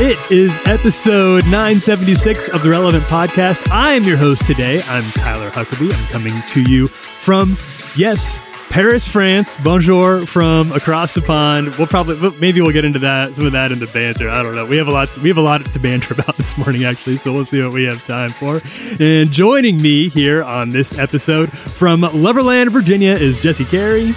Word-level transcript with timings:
It 0.01 0.31
is 0.31 0.61
episode 0.67 1.43
976 1.47 2.49
of 2.51 2.63
the 2.63 2.71
Relevant 2.71 3.03
Podcast. 3.07 3.69
I 3.73 3.95
am 3.95 4.05
your 4.05 4.17
host 4.17 4.47
today. 4.47 4.81
I'm 4.83 5.11
Tyler 5.15 5.51
Huckabee. 5.51 5.93
I'm 5.93 6.07
coming 6.11 6.41
to 6.51 6.63
you 6.63 6.87
from, 6.87 7.57
yes, 7.97 8.39
Paris, 8.79 9.09
France. 9.09 9.57
Bonjour 9.57 10.25
from 10.25 10.71
across 10.71 11.13
the 11.13 11.21
pond. 11.21 11.75
We'll 11.75 11.89
probably, 11.89 12.31
maybe 12.39 12.61
we'll 12.61 12.71
get 12.71 12.85
into 12.85 13.01
that, 13.01 13.35
some 13.35 13.45
of 13.45 13.51
that 13.51 13.73
in 13.73 13.81
the 13.81 13.89
banter. 13.89 14.31
I 14.31 14.41
don't 14.41 14.55
know. 14.55 14.65
We 14.65 14.77
have 14.77 14.87
a 14.87 14.93
lot, 14.93 15.09
we 15.17 15.29
have 15.31 15.37
a 15.37 15.43
lot 15.43 15.65
to 15.65 15.79
banter 15.81 16.15
about 16.19 16.37
this 16.37 16.57
morning, 16.57 16.85
actually. 16.85 17.17
So 17.17 17.33
we'll 17.33 17.45
see 17.45 17.61
what 17.61 17.73
we 17.73 17.83
have 17.87 18.05
time 18.05 18.31
for. 18.31 18.63
And 19.01 19.33
joining 19.33 19.83
me 19.83 20.09
here 20.09 20.45
on 20.45 20.71
this 20.71 20.97
episode 20.97 21.51
from 21.51 22.03
Loverland, 22.03 22.71
Virginia, 22.71 23.15
is 23.15 23.43
Jesse 23.43 23.65
Carey. 23.65 24.13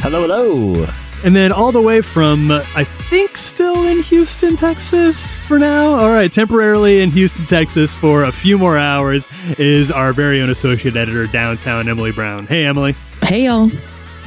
Hello, 0.00 0.20
hello. 0.20 0.86
And 1.24 1.34
then 1.34 1.50
all 1.50 1.72
the 1.72 1.80
way 1.80 2.02
from, 2.02 2.50
I 2.50 2.84
think, 2.84 3.38
still 3.38 3.86
in 3.86 4.02
Houston, 4.02 4.56
Texas 4.56 5.34
for 5.34 5.58
now. 5.58 5.92
All 5.92 6.10
right, 6.10 6.30
temporarily 6.30 7.00
in 7.00 7.10
Houston, 7.12 7.46
Texas 7.46 7.94
for 7.94 8.24
a 8.24 8.32
few 8.32 8.58
more 8.58 8.76
hours 8.76 9.26
is 9.58 9.90
our 9.90 10.12
very 10.12 10.42
own 10.42 10.50
associate 10.50 10.96
editor 10.96 11.26
downtown, 11.26 11.88
Emily 11.88 12.12
Brown. 12.12 12.46
Hey, 12.46 12.66
Emily. 12.66 12.94
Hey 13.22 13.44
y'all. 13.46 13.70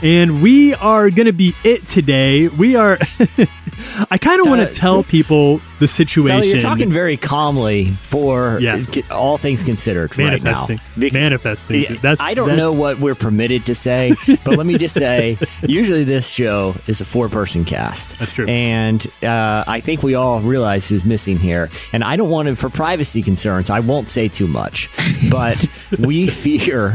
And 0.03 0.41
we 0.41 0.73
are 0.75 1.09
going 1.09 1.25
to 1.25 1.33
be 1.33 1.55
it 1.63 1.87
today. 1.87 2.47
We 2.47 2.75
are. 2.75 2.97
I 4.11 4.17
kind 4.17 4.39
of 4.41 4.47
want 4.47 4.67
to 4.67 4.73
tell 4.73 5.03
people 5.03 5.59
the 5.79 5.87
situation. 5.87 6.35
Tyler, 6.41 6.45
you're 6.45 6.59
talking 6.61 6.91
very 6.91 7.17
calmly 7.17 7.91
for 8.03 8.59
Yeah. 8.61 8.83
all 9.11 9.37
things 9.37 9.63
considered 9.63 10.17
manifesting. 10.17 10.77
right 10.77 10.87
now. 10.97 11.01
Bec- 11.01 11.13
manifesting. 11.13 11.97
That's. 12.01 12.21
I 12.21 12.33
don't 12.33 12.47
that's- 12.49 12.65
know 12.65 12.71
what 12.73 12.99
we're 12.99 13.15
permitted 13.15 13.65
to 13.65 13.75
say, 13.75 14.13
but 14.45 14.57
let 14.57 14.65
me 14.65 14.77
just 14.77 14.95
say, 14.95 15.37
usually 15.63 16.03
this 16.03 16.29
show 16.33 16.75
is 16.87 17.01
a 17.01 17.05
four-person 17.05 17.65
cast. 17.65 18.17
That's 18.19 18.31
true. 18.31 18.45
and 18.47 19.05
uh, 19.23 19.63
I 19.67 19.79
think 19.81 20.03
we 20.03 20.15
all 20.15 20.39
realize 20.41 20.87
who's 20.89 21.05
missing 21.05 21.37
here. 21.37 21.69
And 21.93 22.03
I 22.03 22.15
don't 22.15 22.29
want 22.29 22.47
to, 22.47 22.55
for 22.55 22.69
privacy 22.69 23.21
concerns, 23.21 23.69
I 23.69 23.79
won't 23.81 24.07
say 24.09 24.27
too 24.27 24.47
much, 24.47 24.89
but 25.31 25.65
we 25.99 26.27
fear 26.27 26.93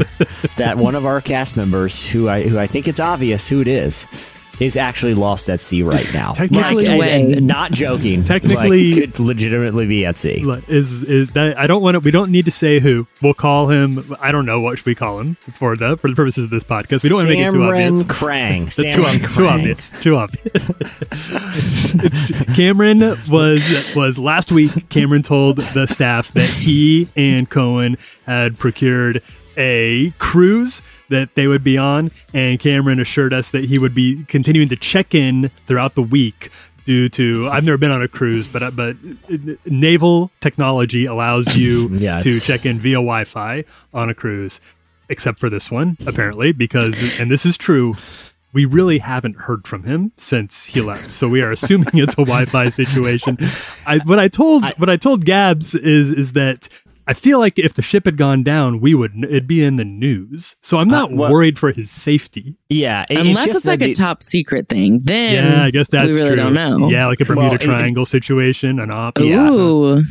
that 0.57 0.77
one 0.77 0.95
of 0.95 1.05
our 1.05 1.21
cast 1.21 1.57
members, 1.57 2.09
who 2.09 2.27
I 2.29 2.47
who 2.47 2.57
I 2.57 2.67
think 2.67 2.87
it's 2.87 2.99
obvious 2.99 3.47
who 3.49 3.61
it 3.61 3.67
is. 3.67 4.07
Is 4.61 4.77
actually 4.77 5.15
lost 5.15 5.49
at 5.49 5.59
sea 5.59 5.81
right 5.83 6.07
now. 6.21 6.31
Technically- 6.33 6.85
and- 6.87 7.33
and 7.33 7.47
not 7.47 7.71
joking. 7.71 8.23
Technically- 8.33 8.93
like, 8.93 9.01
could 9.15 9.19
legitimately 9.19 9.87
be 9.87 10.05
at 10.05 10.17
sea. 10.17 10.43
Is 10.67 11.03
is 11.03 11.27
that 11.29 11.57
I 11.57 11.65
don't 11.67 11.81
want 11.81 11.95
to. 11.95 11.99
We 11.99 12.11
don't 12.11 12.31
need 12.31 12.45
to 12.45 12.51
say 12.51 12.79
who. 12.79 13.07
We'll 13.21 13.33
call 13.33 13.69
him. 13.69 14.15
I 14.21 14.31
don't 14.31 14.45
know 14.45 14.59
what 14.61 14.77
should 14.77 14.85
we 14.85 14.95
call 14.95 15.19
him 15.19 15.35
for 15.35 15.75
the 15.75 15.97
for 15.97 16.07
the 16.09 16.15
purposes 16.15 16.43
of 16.45 16.49
this 16.51 16.63
podcast. 16.63 17.03
We 17.03 17.09
don't 17.09 17.17
want 17.17 17.29
to 17.29 17.33
make 17.35 17.47
it 17.47 17.51
too 17.51 17.57
Cameron 17.59 17.93
obvious. 17.93 18.03
Krang. 18.03 18.75
That's 18.75 18.95
too, 18.95 19.01
Cameron 19.01 19.19
too 19.35 19.47
obvious. 19.47 19.91
Too 20.03 20.15
obvious. 20.15 20.95
Cameron 22.55 22.99
was 23.29 23.93
was 23.95 24.19
last 24.19 24.51
week. 24.51 24.89
Cameron 24.89 25.21
told 25.23 25.57
the 25.57 25.85
staff 25.87 26.31
that 26.33 26.47
he 26.49 27.09
and 27.15 27.49
Cohen 27.49 27.97
had 28.25 28.57
procured 28.59 29.21
a 29.57 30.11
cruise 30.19 30.81
that 31.11 31.35
they 31.35 31.47
would 31.47 31.63
be 31.63 31.77
on, 31.77 32.09
and 32.33 32.59
Cameron 32.59 32.99
assured 32.99 33.33
us 33.33 33.51
that 33.51 33.65
he 33.65 33.77
would 33.79 33.93
be 33.93 34.23
continuing 34.25 34.67
to 34.69 34.75
check 34.75 35.13
in 35.15 35.49
throughout 35.67 35.95
the 35.95 36.01
week. 36.03 36.49
Due 36.83 37.09
to 37.09 37.47
I've 37.51 37.63
never 37.63 37.77
been 37.77 37.91
on 37.91 38.01
a 38.01 38.07
cruise, 38.07 38.51
but 38.51 38.63
uh, 38.63 38.71
but 38.71 38.95
uh, 39.31 39.37
naval 39.67 40.31
technology 40.39 41.05
allows 41.05 41.55
you 41.61 41.89
Yeah, 41.89 42.21
to 42.21 42.39
check 42.39 42.65
in 42.65 42.79
via 42.79 42.95
Wi-Fi 42.95 43.63
on 43.93 44.09
a 44.09 44.15
cruise 44.15 44.59
except 45.07 45.39
for 45.39 45.49
this 45.49 45.69
one, 45.69 45.97
apparently, 46.07 46.53
because, 46.53 47.19
and 47.19 47.29
this 47.29 47.45
is 47.45 47.57
true, 47.57 47.95
we 48.53 48.63
really 48.65 48.99
haven't 48.99 49.35
heard 49.41 49.67
from 49.67 49.83
him 49.83 50.11
since 50.17 50.65
he 50.65 50.81
left. 50.81 51.01
So 51.01 51.27
we 51.27 51.41
are 51.43 51.51
assuming 51.51 51.89
it's 51.95 52.13
a 52.13 52.23
Wi-Fi 52.23 52.69
situation. 52.69 53.37
I, 53.85 53.99
what 54.05 54.19
I 54.19 54.29
told, 54.29 54.63
what 54.77 54.89
I 54.89 54.95
told 54.95 55.25
Gabs 55.25 55.75
is, 55.75 56.11
is 56.11 56.33
that 56.33 56.69
I 57.11 57.13
feel 57.13 57.39
like 57.39 57.59
if 57.59 57.73
the 57.73 57.81
ship 57.81 58.05
had 58.05 58.15
gone 58.15 58.41
down, 58.41 58.79
we 58.79 58.93
would, 58.95 59.11
it'd 59.25 59.47
be 59.47 59.61
in 59.63 59.75
the 59.75 59.83
news. 59.83 60.55
So 60.61 60.77
I'm 60.77 60.87
not 60.87 61.11
well- 61.11 61.29
worried 61.29 61.59
for 61.59 61.73
his 61.73 61.91
safety. 61.91 62.55
Yeah, 62.69 63.05
it- 63.09 63.17
Unless 63.17 63.45
just 63.47 63.57
it's 63.57 63.65
like 63.67 63.81
a 63.81 63.87
the- 63.87 63.93
top 63.93 64.23
secret 64.23 64.69
thing, 64.69 65.01
then 65.03 65.43
Yeah, 65.43 65.63
I 65.65 65.71
guess 65.71 65.89
that's 65.89 66.13
we 66.13 66.19
really 66.19 66.27
true. 66.29 66.35
don't 66.37 66.53
know. 66.53 66.89
Yeah, 66.89 67.07
like 67.07 67.19
a 67.19 67.25
Bermuda 67.25 67.47
Well, 67.47 67.55
it- 67.55 67.61
Triangle 67.61 68.05
situation, 68.05 68.79
an 68.79 68.91
op. 68.93 69.19
Yeah. 69.19 69.49
Ooh, 69.49 70.01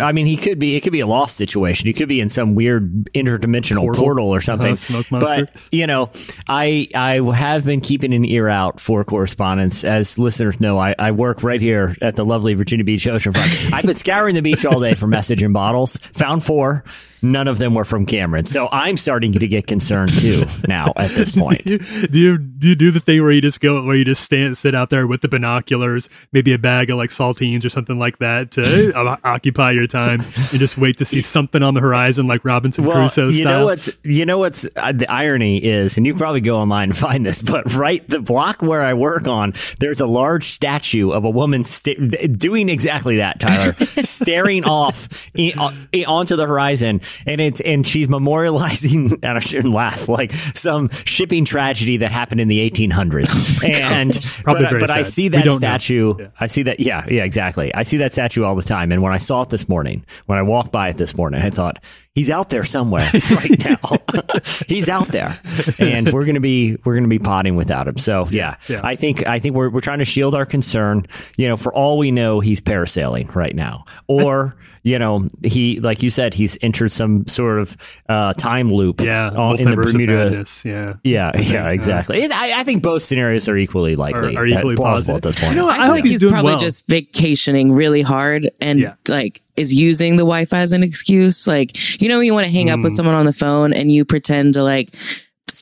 I 0.00 0.12
mean, 0.12 0.24
he 0.24 0.38
could 0.38 0.58
be. 0.58 0.76
It 0.76 0.80
could 0.80 0.92
be 0.94 1.00
a 1.00 1.06
lost 1.06 1.36
situation. 1.36 1.86
He 1.86 1.92
could 1.92 2.08
be 2.08 2.20
in 2.20 2.30
some 2.30 2.54
weird 2.54 3.04
interdimensional 3.14 3.80
Portal. 3.82 4.02
portal, 4.02 4.28
or 4.34 4.40
something. 4.40 4.68
Uh-huh, 4.72 5.02
smoke 5.02 5.10
monster. 5.12 5.46
But 5.52 5.62
you 5.70 5.86
know, 5.86 6.10
I 6.48 6.88
I 6.94 7.20
have 7.34 7.66
been 7.66 7.80
keeping 7.82 8.14
an 8.14 8.24
ear 8.24 8.48
out 8.48 8.80
for 8.80 9.04
correspondence. 9.04 9.84
As 9.84 10.18
listeners 10.18 10.58
know, 10.60 10.78
I, 10.78 10.94
I 10.98 11.10
work 11.10 11.42
right 11.42 11.60
here 11.60 11.94
at 12.00 12.16
the 12.16 12.24
lovely 12.24 12.54
Virginia 12.54 12.84
Beach 12.84 13.04
oceanfront. 13.04 13.72
I've 13.74 13.84
been 13.84 13.94
scouring 13.96 14.34
the 14.34 14.42
beach 14.42 14.64
all 14.64 14.80
day 14.80 14.94
for 14.94 15.06
message 15.06 15.42
in 15.42 15.52
bottles. 15.52 15.96
Found 16.14 16.44
four. 16.46 16.84
None 17.32 17.48
of 17.48 17.58
them 17.58 17.74
were 17.74 17.84
from 17.84 18.06
Cameron. 18.06 18.44
So 18.44 18.68
I'm 18.72 18.96
starting 18.96 19.32
to 19.32 19.48
get 19.48 19.66
concerned 19.66 20.12
too 20.12 20.42
now 20.68 20.92
at 20.96 21.10
this 21.10 21.32
point. 21.32 21.64
do 21.64 21.80
you 22.20 22.38
do 22.38 22.68
you 22.70 22.74
do 22.74 22.90
the 22.90 23.00
thing 23.00 23.22
where 23.22 23.32
you 23.32 23.40
just 23.40 23.60
go 23.60 23.82
where 23.84 23.96
you 23.96 24.04
just 24.04 24.22
stand 24.22 24.56
sit 24.56 24.74
out 24.74 24.90
there 24.90 25.06
with 25.06 25.20
the 25.22 25.28
binoculars, 25.28 26.08
maybe 26.32 26.52
a 26.52 26.58
bag 26.58 26.90
of 26.90 26.96
like 26.98 27.10
saltines 27.10 27.64
or 27.64 27.68
something 27.68 27.98
like 27.98 28.18
that 28.18 28.50
to 28.52 28.92
uh, 28.96 29.16
occupy 29.24 29.70
your 29.72 29.86
time 29.86 30.20
and 30.20 30.58
just 30.58 30.78
wait 30.78 30.96
to 30.98 31.04
see 31.04 31.22
something 31.22 31.62
on 31.62 31.74
the 31.74 31.80
horizon 31.80 32.26
like 32.26 32.44
Robinson 32.44 32.84
Crusoe 32.84 33.28
you 33.38 33.44
know 33.44 33.64
what's 33.66 33.90
you 34.04 34.24
know 34.26 34.38
what's 34.38 34.66
uh, 34.76 34.92
the 34.92 35.10
irony 35.10 35.58
is, 35.62 35.96
and 35.96 36.06
you 36.06 36.14
probably 36.14 36.40
go 36.40 36.58
online 36.58 36.90
and 36.90 36.96
find 36.96 37.24
this, 37.26 37.42
but 37.52 37.74
right 37.74 38.06
the 38.08 38.20
block 38.20 38.62
where 38.62 38.82
I 38.82 38.94
work 38.94 39.26
on, 39.26 39.52
there's 39.80 40.00
a 40.00 40.06
large 40.06 40.44
statue 40.44 41.10
of 41.10 41.24
a 41.24 41.30
woman 41.30 41.64
sta- 41.64 41.94
doing 42.36 42.68
exactly 42.68 43.16
that, 43.18 43.40
Tyler, 43.40 43.72
staring 44.02 44.64
off 44.64 45.08
i- 45.38 45.52
i- 45.94 46.04
onto 46.04 46.36
the 46.36 46.46
horizon, 46.46 47.00
and 47.26 47.40
it's 47.40 47.60
and 47.60 47.86
she's 47.86 48.08
memorializing, 48.08 49.12
and 49.22 49.36
I 49.36 49.40
shouldn't 49.40 49.72
laugh, 49.72 50.08
like 50.08 50.32
some 50.32 50.88
shipping 50.90 51.44
tragedy 51.44 51.98
that 51.98 52.10
happened 52.10 52.40
in 52.40 52.48
the 52.48 52.68
1800s, 52.70 53.64
and 53.82 54.12
Probably 54.44 54.64
but, 54.64 54.70
very 54.70 54.80
but 54.80 54.90
I 54.90 55.02
see 55.02 55.28
that 55.28 55.50
statue. 55.50 56.14
Yeah. 56.18 56.28
I 56.38 56.46
see 56.46 56.62
that. 56.64 56.80
Yeah, 56.80 57.06
yeah, 57.08 57.24
exactly. 57.24 57.74
I 57.74 57.82
see 57.82 57.98
that 57.98 58.12
statue 58.12 58.44
all 58.44 58.54
the 58.54 58.62
time. 58.62 58.92
And 58.92 59.02
when 59.02 59.12
I 59.12 59.18
saw 59.18 59.42
it 59.42 59.48
this 59.48 59.68
morning, 59.68 60.04
when 60.26 60.38
I 60.38 60.42
walked 60.42 60.72
by 60.72 60.88
it 60.88 60.96
this 60.96 61.16
morning, 61.16 61.42
I 61.42 61.50
thought 61.50 61.82
he's 62.16 62.30
out 62.30 62.50
there 62.50 62.64
somewhere 62.64 63.08
right 63.30 63.58
now. 63.64 63.78
he's 64.66 64.88
out 64.88 65.06
there, 65.08 65.38
and 65.78 66.12
we're 66.12 66.24
gonna 66.24 66.40
be 66.40 66.76
we're 66.84 66.96
gonna 66.96 67.06
be 67.06 67.20
potting 67.20 67.54
without 67.54 67.86
him. 67.86 67.98
So 67.98 68.26
yeah, 68.32 68.56
Yeah. 68.68 68.80
I 68.82 68.96
think 68.96 69.24
I 69.26 69.38
think 69.38 69.54
we're 69.54 69.68
we're 69.70 69.80
trying 69.80 70.00
to 70.00 70.04
shield 70.04 70.34
our 70.34 70.44
concern. 70.46 71.06
You 71.36 71.46
know, 71.48 71.56
for 71.56 71.72
all 71.72 71.98
we 71.98 72.10
know, 72.10 72.40
he's 72.40 72.60
parasailing 72.60 73.32
right 73.36 73.54
now, 73.54 73.84
or. 74.08 74.56
You 74.86 75.00
know, 75.00 75.28
he 75.42 75.80
like 75.80 76.04
you 76.04 76.10
said, 76.10 76.32
he's 76.32 76.56
entered 76.62 76.92
some 76.92 77.26
sort 77.26 77.58
of 77.58 77.76
uh, 78.08 78.34
time 78.34 78.70
loop. 78.70 79.00
yeah, 79.00 79.30
on- 79.30 79.58
in 79.58 79.68
the 79.68 79.74
Bermuda. 79.74 80.12
madness, 80.26 80.64
Yeah. 80.64 80.92
Yeah, 81.02 81.32
yeah, 81.36 81.70
exactly. 81.70 82.22
And 82.22 82.32
I, 82.32 82.60
I 82.60 82.62
think 82.62 82.84
both 82.84 83.02
scenarios 83.02 83.48
are 83.48 83.56
equally 83.56 83.96
likely, 83.96 84.36
Are- 84.36 84.42
are 84.42 84.46
equally 84.46 84.74
uh, 84.74 84.76
plausible 84.76 85.14
plausible. 85.14 85.16
at 85.16 85.22
this 85.24 85.40
point. 85.40 85.56
You 85.56 85.62
know? 85.62 85.68
I, 85.68 85.72
I 85.72 85.74
feel 85.78 85.84
hope 85.86 85.90
like 85.96 86.04
he's 86.04 86.20
he's, 86.20 86.30
probably 86.30 86.50
well. 86.52 86.58
just 86.60 86.86
vacationing 86.86 87.72
really 87.72 88.02
hard 88.02 88.48
and 88.60 88.80
Yeah. 88.80 88.94
like 89.08 89.40
is 89.56 89.74
using 89.74 90.16
the 90.16 90.22
Wi-Fi 90.22 90.58
as 90.60 90.72
an 90.72 90.82
excuse. 90.82 91.46
Like 91.46 92.00
you 92.02 92.08
know, 92.08 92.18
when 92.18 92.26
you 92.26 92.34
want 92.34 92.46
to 92.46 92.52
hang 92.52 92.70
up 92.70 92.78
Hmm. 92.78 92.84
with 92.84 92.92
someone 92.92 93.14
on 93.14 93.26
the 93.26 93.32
phone 93.32 93.72
and 93.72 93.90
you 93.90 94.04
pretend 94.04 94.54
to 94.54 94.62
like 94.62 94.90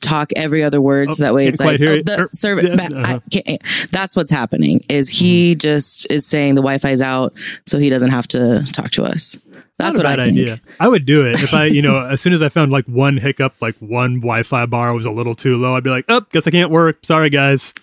talk 0.01 0.31
every 0.37 0.63
other 0.63 0.81
word, 0.81 1.15
so 1.15 1.23
Oh, 1.23 1.27
that 1.27 1.35
way 1.35 1.47
it's 1.47 1.61
like 1.61 1.81
oh, 1.81 2.03
the 2.03 2.23
Er, 2.25 2.29
service. 2.33 2.67
yeah, 2.67 2.89
uh-huh. 3.01 3.21
can't- 3.31 3.63
that's 3.91 4.17
what's 4.17 4.31
happening. 4.31 4.81
Is 4.89 5.09
he 5.09 5.55
just 5.55 6.07
is 6.11 6.27
saying 6.27 6.55
the 6.57 6.61
Wi-Fi's 6.63 7.01
out 7.01 7.33
so 7.67 7.79
he 7.79 7.89
doesn't 7.91 8.11
have 8.11 8.27
to 8.29 8.65
talk 8.73 8.91
to 8.93 9.05
us? 9.05 9.37
That's 9.77 9.99
Not 9.99 10.05
what 10.05 10.13
a 10.13 10.17
bad 10.17 10.21
I 10.21 10.29
idea. 10.29 10.61
I 10.79 10.87
would 10.87 11.05
do 11.05 11.27
it 11.27 11.43
if 11.43 11.53
I, 11.53 11.65
you 11.65 11.83
know, 11.83 12.07
as 12.07 12.21
soon 12.21 12.33
as 12.33 12.43
I 12.43 12.49
found 12.49 12.71
like 12.71 12.87
one 12.87 13.17
hiccup, 13.17 13.61
like 13.61 13.75
one 13.79 14.21
Wi-Fi 14.21 14.67
bar 14.67 14.95
was 14.95 15.05
a 15.05 15.11
little 15.11 15.35
too 15.35 15.57
low, 15.57 15.75
I'd 15.75 15.83
be 15.83 15.91
like, 15.91 16.05
"Oh, 16.09 16.21
guess 16.31 16.47
I 16.47 16.53
can't 16.53 16.71
work. 16.71 16.99
Sorry, 17.03 17.29
guys. 17.29 17.75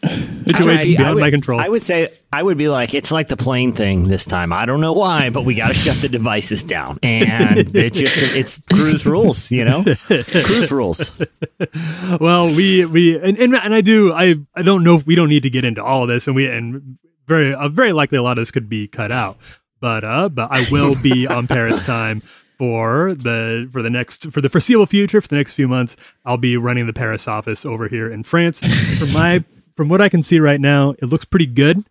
Situation's 0.45 0.95
beyond 0.95 1.15
would, 1.15 1.21
my 1.21 1.29
control." 1.31 1.59
I 1.59 1.67
would 1.67 1.83
say 1.83 2.13
I 2.31 2.43
would 2.43 2.57
be 2.57 2.69
like, 2.69 2.93
it's 2.93 3.11
like 3.11 3.27
the 3.27 3.35
plane 3.35 3.73
thing 3.73 4.07
this 4.07 4.23
time. 4.23 4.53
I 4.53 4.65
don't 4.65 4.79
know 4.79 4.93
why, 4.93 5.31
but 5.31 5.43
we 5.43 5.53
got 5.53 5.67
to 5.67 5.73
shut 5.73 5.97
the 5.97 6.07
devices 6.07 6.63
down, 6.63 6.97
and 7.03 7.75
it 7.75 7.91
just 7.94 8.35
it's 8.35 8.61
cruise 8.71 9.05
rules, 9.05 9.51
you 9.51 9.65
know, 9.65 9.83
cruise 9.83 10.71
rules. 10.71 11.13
well, 12.21 12.55
we 12.55 12.85
we 12.85 13.17
and, 13.17 13.37
and 13.37 13.53
and 13.53 13.75
I 13.75 13.81
do 13.81 14.13
I 14.13 14.35
I 14.55 14.61
don't 14.61 14.85
know 14.85 14.95
if 14.95 15.05
we 15.05 15.15
don't 15.15 15.29
need 15.29 15.44
to 15.44 15.49
get 15.49 15.65
into 15.65 15.83
all 15.83 16.03
of 16.03 16.07
this, 16.07 16.25
and 16.25 16.37
we 16.37 16.47
and 16.47 16.97
very 17.27 17.53
uh, 17.53 17.67
very 17.67 17.91
likely 17.91 18.17
a 18.17 18.23
lot 18.23 18.37
of 18.37 18.41
this 18.41 18.51
could 18.51 18.69
be 18.69 18.87
cut 18.87 19.11
out, 19.11 19.37
but 19.81 20.04
uh, 20.04 20.30
but 20.30 20.50
I 20.51 20.66
will 20.72 20.95
be 21.01 21.28
on 21.38 21.48
Paris 21.48 21.86
time 21.86 22.22
for 22.57 23.16
the 23.16 23.68
for 23.72 23.81
the 23.81 23.89
next 23.89 24.31
for 24.31 24.39
the 24.39 24.48
foreseeable 24.48 24.86
future 24.86 25.19
for 25.19 25.28
the 25.28 25.36
next 25.36 25.56
few 25.56 25.68
months. 25.68 25.98
I'll 26.24 26.38
be 26.38 26.56
running 26.57 26.88
the 26.88 26.94
Paris 26.94 27.28
office 27.28 27.66
over 27.66 27.88
here 27.88 28.10
in 28.10 28.24
France. 28.24 28.60
From 29.00 29.12
my 29.13 29.44
from 29.75 29.89
what 29.89 30.00
I 30.00 30.10
can 30.10 30.22
see 30.22 30.39
right 30.39 30.62
now, 30.62 30.92
it 31.00 31.06
looks 31.06 31.25
pretty 31.25 31.48
good. 31.48 31.83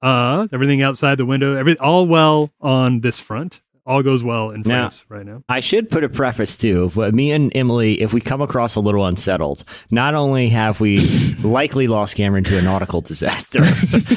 Uh, 0.00 0.46
everything 0.52 0.82
outside 0.82 1.16
the 1.16 1.26
window, 1.26 1.54
every 1.56 1.76
all 1.78 2.06
well 2.06 2.52
on 2.60 3.00
this 3.00 3.18
front. 3.18 3.60
All 3.88 4.02
goes 4.02 4.22
well 4.22 4.50
in 4.50 4.60
Now- 4.60 4.82
France 4.82 5.04
right 5.08 5.24
now. 5.24 5.42
I 5.48 5.60
should 5.60 5.88
put 5.88 6.04
a 6.04 6.10
preface 6.10 6.58
too. 6.58 6.92
But 6.94 7.14
me 7.14 7.32
and 7.32 7.50
Emily, 7.56 8.02
if 8.02 8.12
we 8.12 8.20
come 8.20 8.42
across 8.42 8.76
a 8.76 8.80
little 8.80 9.06
unsettled, 9.06 9.64
not 9.90 10.14
only 10.14 10.50
have 10.50 10.78
we 10.78 10.98
likely 11.42 11.88
lost 11.88 12.14
Cameron 12.16 12.44
to 12.44 12.58
a 12.58 12.62
nautical 12.62 13.00
disaster, 13.00 13.64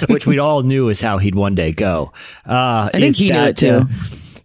which 0.13 0.27
we 0.27 0.39
all 0.39 0.61
knew 0.63 0.89
is 0.89 0.99
how 0.99 1.19
he'd 1.19 1.35
one 1.35 1.55
day 1.55 1.71
go. 1.71 2.11
Uh, 2.45 2.87
I 2.87 2.89
think 2.91 3.03
it's 3.05 3.19
he 3.19 3.27
knew 3.27 3.33
that, 3.33 3.49
it 3.51 3.55
too. 3.55 3.69
uh, 3.69 3.85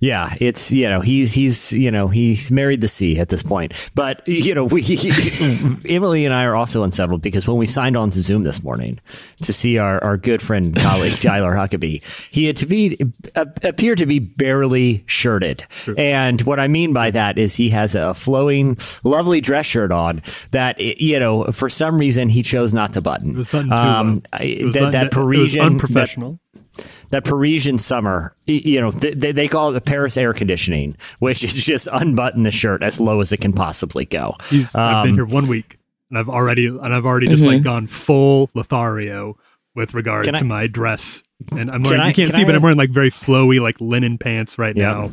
yeah, 0.06 0.35
it's 0.41 0.73
you 0.73 0.88
know 0.88 1.00
he's 1.00 1.32
he's 1.32 1.73
you 1.73 1.91
know 1.91 2.08
he's 2.08 2.50
married 2.53 2.81
the 2.81 2.88
sea 2.88 3.19
at 3.19 3.29
this 3.29 3.43
point. 3.43 3.91
But 3.94 4.26
you 4.29 4.55
know 4.55 4.64
we 4.64 4.82
Emily 5.88 6.25
and 6.25 6.35
I 6.35 6.44
are 6.44 6.55
also 6.56 6.82
unsettled 6.82 7.23
because 7.23 7.47
when 7.49 7.56
we 7.56 7.67
signed 7.67 7.97
on 7.97 8.11
to 8.11 8.20
Zoom 8.20 8.44
this 8.44 8.62
morning 8.62 9.00
to 9.43 9.53
see 9.53 9.79
our, 9.79 10.03
our 10.03 10.17
good 10.17 10.41
friend 10.41 10.75
colleague 10.76 11.12
Tyler 11.20 11.53
Huckabee, 11.53 12.03
he 12.32 12.44
had 12.47 12.56
to 12.58 12.67
be 12.67 12.99
uh, 13.35 13.47
appeared 13.62 13.99
to 13.99 14.06
be 14.06 14.19
barely 14.19 15.05
shirted. 15.06 15.64
And 15.97 16.41
what 16.43 16.61
I 16.61 16.69
mean 16.69 16.93
by 16.93 17.11
that 17.11 17.38
is 17.38 17.55
he 17.56 17.70
has 17.70 17.94
a 17.94 18.14
flowing, 18.14 18.79
lovely 19.05 19.41
dress 19.41 19.67
shirt 19.67 19.93
on 19.93 20.23
that 20.52 20.81
you 20.81 21.19
know 21.19 21.44
for 21.52 21.69
some 21.69 21.99
reason 21.99 22.29
he 22.29 22.43
chose 22.43 22.73
not 22.73 22.93
to 22.94 23.00
button. 23.00 23.31
It 23.32 23.37
was 23.38 23.50
too 23.50 23.73
Um. 23.73 24.23
I- 24.32 24.62
that, 24.73 24.93
that 24.93 25.11
Parisian 25.11 25.64
unprofessional. 25.67 26.32
that 26.32 26.38
Parisian 27.23 27.79
summer, 27.79 28.35
you 28.47 28.81
know, 28.81 28.91
they, 28.91 29.32
they 29.32 29.49
call 29.49 29.70
it 29.70 29.73
the 29.75 29.81
Paris 29.81 30.17
air 30.17 30.32
conditioning, 30.35 30.97
which 31.19 31.43
is 31.44 31.55
just 31.64 31.88
unbutton 31.93 32.43
the 32.43 32.50
shirt 32.50 32.82
as 32.82 33.00
low 33.00 33.20
as 33.20 33.32
it 33.32 33.38
can 33.38 33.53
possibly 33.53 34.05
go. 34.05 34.35
He's, 34.49 34.75
I've 34.75 35.05
been 35.05 35.11
Um, 35.12 35.17
here 35.17 35.25
one 35.26 35.47
week, 35.47 35.79
and 36.11 36.19
I've 36.19 36.29
already 36.29 36.67
and 36.67 36.94
I've 36.94 37.06
already 37.06 37.26
just 37.29 37.44
like 37.44 37.62
gone 37.62 37.87
full 37.87 38.50
Lothario 38.55 39.37
with 39.75 39.94
regard 39.94 40.25
Can 40.25 40.35
I- 40.35 40.38
to 40.38 40.44
my 40.44 40.67
dress. 40.67 41.23
And 41.53 41.70
I'm 41.70 41.81
Can 41.81 41.91
wearing, 41.91 42.00
I- 42.00 42.08
you 42.08 42.14
can't 42.14 42.31
can 42.31 42.37
see, 42.37 42.43
I- 42.43 42.47
but 42.47 42.55
I'm 42.55 42.62
wearing 42.62 42.79
like 42.79 42.91
very 42.91 43.11
flowy 43.11 43.61
like 43.61 43.81
linen 43.81 44.17
pants 44.19 44.59
right 44.59 44.75
Yep. 44.76 44.85
now. 44.85 45.12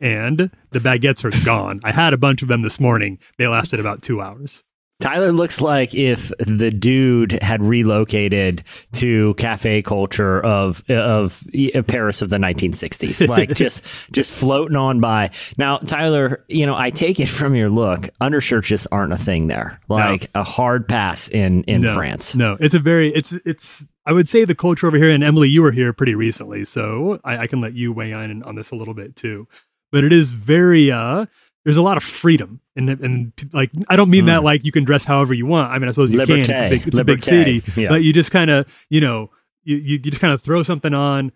And 0.00 0.50
the 0.70 0.78
baguettes 0.80 1.24
are 1.24 1.44
gone. 1.46 1.80
I 1.84 1.92
had 1.92 2.12
a 2.12 2.18
bunch 2.18 2.42
of 2.42 2.48
them 2.48 2.60
this 2.62 2.78
morning. 2.78 3.18
They 3.38 3.46
lasted 3.46 3.80
about 3.80 4.02
two 4.02 4.20
hours. 4.20 4.62
Tyler 5.00 5.32
looks 5.32 5.60
like 5.60 5.94
if 5.94 6.30
the 6.38 6.70
dude 6.70 7.32
had 7.42 7.62
relocated 7.62 8.62
to 8.92 9.34
cafe 9.34 9.82
culture 9.82 10.40
of 10.42 10.88
of 10.88 11.42
Paris 11.88 12.22
of 12.22 12.30
the 12.30 12.36
1960s, 12.36 13.26
like 13.28 13.54
just 13.54 14.12
just 14.12 14.32
floating 14.32 14.76
on 14.76 15.00
by. 15.00 15.30
Now, 15.58 15.78
Tyler, 15.78 16.44
you 16.48 16.64
know, 16.64 16.76
I 16.76 16.90
take 16.90 17.18
it 17.18 17.28
from 17.28 17.54
your 17.54 17.70
look, 17.70 18.08
undershirts 18.20 18.68
just 18.68 18.86
aren't 18.92 19.12
a 19.12 19.18
thing 19.18 19.48
there. 19.48 19.80
Like 19.88 20.30
a 20.34 20.44
hard 20.44 20.88
pass 20.88 21.28
in 21.28 21.64
in 21.64 21.82
no, 21.82 21.94
France. 21.94 22.34
No, 22.34 22.56
it's 22.60 22.74
a 22.74 22.80
very 22.80 23.12
it's 23.12 23.32
it's. 23.44 23.84
I 24.06 24.12
would 24.12 24.28
say 24.28 24.44
the 24.44 24.54
culture 24.54 24.86
over 24.86 24.98
here, 24.98 25.08
and 25.08 25.24
Emily, 25.24 25.48
you 25.48 25.62
were 25.62 25.72
here 25.72 25.94
pretty 25.94 26.14
recently, 26.14 26.66
so 26.66 27.20
I, 27.24 27.38
I 27.38 27.46
can 27.46 27.62
let 27.62 27.72
you 27.72 27.90
weigh 27.90 28.12
in 28.12 28.42
on 28.42 28.54
this 28.54 28.70
a 28.70 28.76
little 28.76 28.92
bit 28.92 29.16
too. 29.16 29.48
But 29.90 30.04
it 30.04 30.12
is 30.12 30.32
very 30.32 30.90
uh 30.90 31.26
there's 31.64 31.78
a 31.78 31.82
lot 31.82 31.96
of 31.96 32.02
freedom, 32.02 32.60
and 32.76 32.88
and 32.90 33.32
like 33.52 33.70
I 33.88 33.96
don't 33.96 34.10
mean 34.10 34.26
that 34.26 34.40
mm. 34.40 34.44
like 34.44 34.64
you 34.64 34.72
can 34.72 34.84
dress 34.84 35.04
however 35.04 35.34
you 35.34 35.46
want. 35.46 35.70
I 35.72 35.78
mean 35.78 35.88
I 35.88 35.92
suppose 35.92 36.12
you 36.12 36.18
can. 36.24 36.38
It's 36.40 36.48
a 36.48 36.68
big 36.68 36.86
it's 36.88 36.98
a 36.98 37.04
big 37.04 37.22
city, 37.22 37.62
Yeah. 37.80 37.88
but 37.88 38.02
you 38.02 38.12
just 38.12 38.30
kind 38.30 38.50
of 38.50 38.66
you 38.90 39.00
know 39.00 39.30
you, 39.62 39.76
you 39.76 39.92
you 39.92 39.98
just 40.10 40.20
kind 40.20 40.32
of 40.34 40.40
throw 40.42 40.62
something 40.62 40.94
on. 40.94 41.32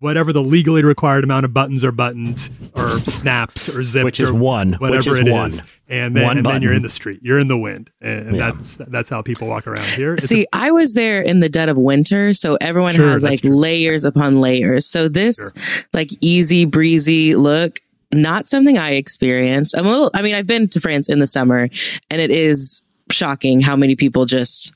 Whatever 0.00 0.32
the 0.32 0.42
legally 0.42 0.84
required 0.84 1.24
amount 1.24 1.44
of 1.44 1.52
buttons 1.52 1.84
are 1.84 1.90
buttoned 1.90 2.50
or 2.76 2.88
snapped 2.88 3.68
or 3.70 3.82
zipped, 3.82 4.04
Which 4.04 4.20
is 4.20 4.30
or 4.30 4.34
one, 4.38 4.74
which 4.74 4.80
whatever 4.80 5.10
is 5.10 5.18
it 5.18 5.26
is, 5.26 5.32
one. 5.32 5.50
and 5.88 6.14
then, 6.14 6.24
One 6.24 6.36
and 6.36 6.46
then 6.46 6.62
you're 6.62 6.72
in 6.72 6.82
the 6.82 6.88
street, 6.88 7.18
you're 7.20 7.40
in 7.40 7.48
the 7.48 7.58
wind, 7.58 7.90
and, 8.00 8.28
and 8.28 8.36
Yeah. 8.36 8.52
that's 8.52 8.76
that's 8.76 9.08
how 9.08 9.22
people 9.22 9.48
walk 9.48 9.66
around 9.66 9.88
here. 9.88 10.14
It's 10.14 10.26
See, 10.28 10.46
I 10.52 10.70
was 10.70 10.94
there 10.94 11.20
in 11.20 11.40
the 11.40 11.48
dead 11.48 11.68
of 11.68 11.76
winter, 11.76 12.32
so 12.32 12.56
everyone 12.60 12.94
Sure, 12.94 13.08
has 13.10 13.24
like 13.24 13.40
true. 13.40 13.50
layers 13.50 14.04
upon 14.04 14.40
layers. 14.40 14.86
So 14.86 15.08
this 15.08 15.52
like 15.92 16.10
easy 16.20 16.64
breezy 16.64 17.34
look, 17.34 17.80
not 18.12 18.46
something 18.46 18.78
I 18.78 18.92
experienced. 18.92 19.76
I'm 19.76 19.86
a 19.86 19.90
little 19.90 20.10
I 20.14 20.22
mean, 20.22 20.34
I've 20.34 20.46
been 20.46 20.68
to 20.68 20.80
France 20.80 21.08
in 21.08 21.18
the 21.18 21.26
summer 21.26 21.68
and 22.10 22.20
it 22.20 22.30
is 22.30 22.82
shocking 23.10 23.60
how 23.60 23.76
many 23.76 23.96
people 23.96 24.24
just 24.24 24.72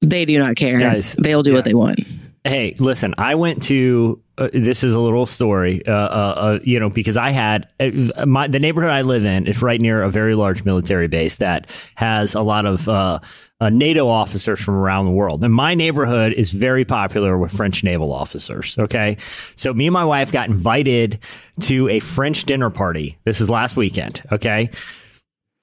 they 0.00 0.24
do 0.24 0.38
not 0.38 0.56
care. 0.56 0.78
Guys, 0.78 1.14
They'll 1.14 1.42
do 1.42 1.54
what 1.54 1.64
they 1.64 1.74
want. 1.74 2.00
Hey, 2.46 2.76
listen, 2.78 3.14
I 3.16 3.36
went 3.36 3.62
to. 3.64 4.20
Uh, 4.36 4.48
this 4.52 4.84
is 4.84 4.92
a 4.92 4.98
little 4.98 5.24
story, 5.24 5.80
uh, 5.86 5.92
uh, 5.92 6.34
uh, 6.36 6.58
you 6.62 6.78
know, 6.78 6.90
because 6.90 7.16
I 7.16 7.30
had 7.30 7.68
uh, 7.80 8.26
my 8.26 8.48
the 8.48 8.58
neighborhood 8.58 8.90
I 8.90 9.00
live 9.00 9.24
in 9.24 9.46
is 9.46 9.62
right 9.62 9.80
near 9.80 10.02
a 10.02 10.10
very 10.10 10.34
large 10.34 10.66
military 10.66 11.08
base 11.08 11.36
that 11.36 11.70
has 11.94 12.34
a 12.34 12.42
lot 12.42 12.66
of 12.66 12.86
uh, 12.86 13.20
uh, 13.60 13.70
NATO 13.70 14.08
officers 14.08 14.60
from 14.60 14.74
around 14.74 15.06
the 15.06 15.12
world, 15.12 15.42
and 15.42 15.54
my 15.54 15.74
neighborhood 15.74 16.34
is 16.34 16.52
very 16.52 16.84
popular 16.84 17.38
with 17.38 17.50
French 17.50 17.82
naval 17.82 18.12
officers. 18.12 18.76
Okay, 18.78 19.16
so 19.56 19.72
me 19.72 19.86
and 19.86 19.94
my 19.94 20.04
wife 20.04 20.30
got 20.30 20.50
invited 20.50 21.20
to 21.62 21.88
a 21.88 22.00
French 22.00 22.44
dinner 22.44 22.68
party. 22.68 23.16
This 23.24 23.40
is 23.40 23.48
last 23.48 23.76
weekend. 23.76 24.22
Okay, 24.32 24.68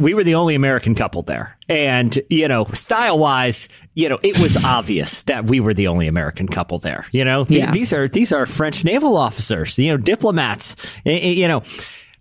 we 0.01 0.13
were 0.13 0.23
the 0.23 0.35
only 0.35 0.55
American 0.55 0.95
couple 0.95 1.21
there. 1.21 1.57
And, 1.69 2.17
you 2.29 2.47
know, 2.47 2.65
style 2.73 3.17
wise, 3.19 3.69
you 3.93 4.09
know, 4.09 4.19
it 4.23 4.39
was 4.39 4.63
obvious 4.65 5.21
that 5.23 5.45
we 5.45 5.59
were 5.59 5.73
the 5.73 5.87
only 5.87 6.07
American 6.07 6.47
couple 6.47 6.79
there. 6.79 7.05
You 7.11 7.23
know, 7.23 7.45
Th- 7.45 7.61
Yeah. 7.63 7.71
these 7.71 7.93
are 7.93 8.07
these 8.07 8.31
are 8.31 8.45
French 8.45 8.83
naval 8.83 9.15
officers, 9.17 9.77
you 9.79 9.89
know, 9.89 9.97
diplomats. 9.97 10.75
Eh, 11.05 11.11
eh, 11.11 11.29
You 11.33 11.47
know, 11.47 11.63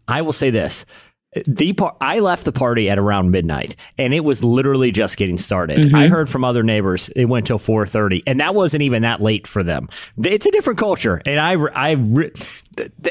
I 0.07 0.23
will 0.23 0.33
say 0.33 0.51
this. 0.51 0.85
The 1.47 1.75
par- 1.75 1.97
I 2.01 2.19
left 2.19 2.45
the 2.45 2.51
party 2.51 2.91
at 2.91 2.99
around 2.99 3.31
midnight, 3.31 3.77
and 3.97 4.13
it 4.13 4.25
was 4.25 4.43
literally 4.43 4.91
just 4.91 5.17
getting 5.17 5.37
started. 5.39 5.95
I 5.95 6.09
heard 6.09 6.29
from 6.29 6.45
other 6.45 6.65
neighbors 6.65 7.09
it 7.11 7.27
went 7.27 7.47
till 7.47 7.59
four 7.61 7.87
thirty, 7.87 8.21
and 8.27 8.41
that 8.41 8.53
wasn't 8.53 8.83
even 8.83 9.03
that 9.03 9.21
late 9.21 9.47
for 9.47 9.63
them. 9.63 9.89
It's 10.19 10.47
a 10.47 10.51
different 10.51 10.81
culture, 10.81 11.23
and 11.25 11.39
I, 11.39 11.53
I, 11.53 11.93
re- 11.93 12.31
th- 12.31 12.35
th- 12.35 12.63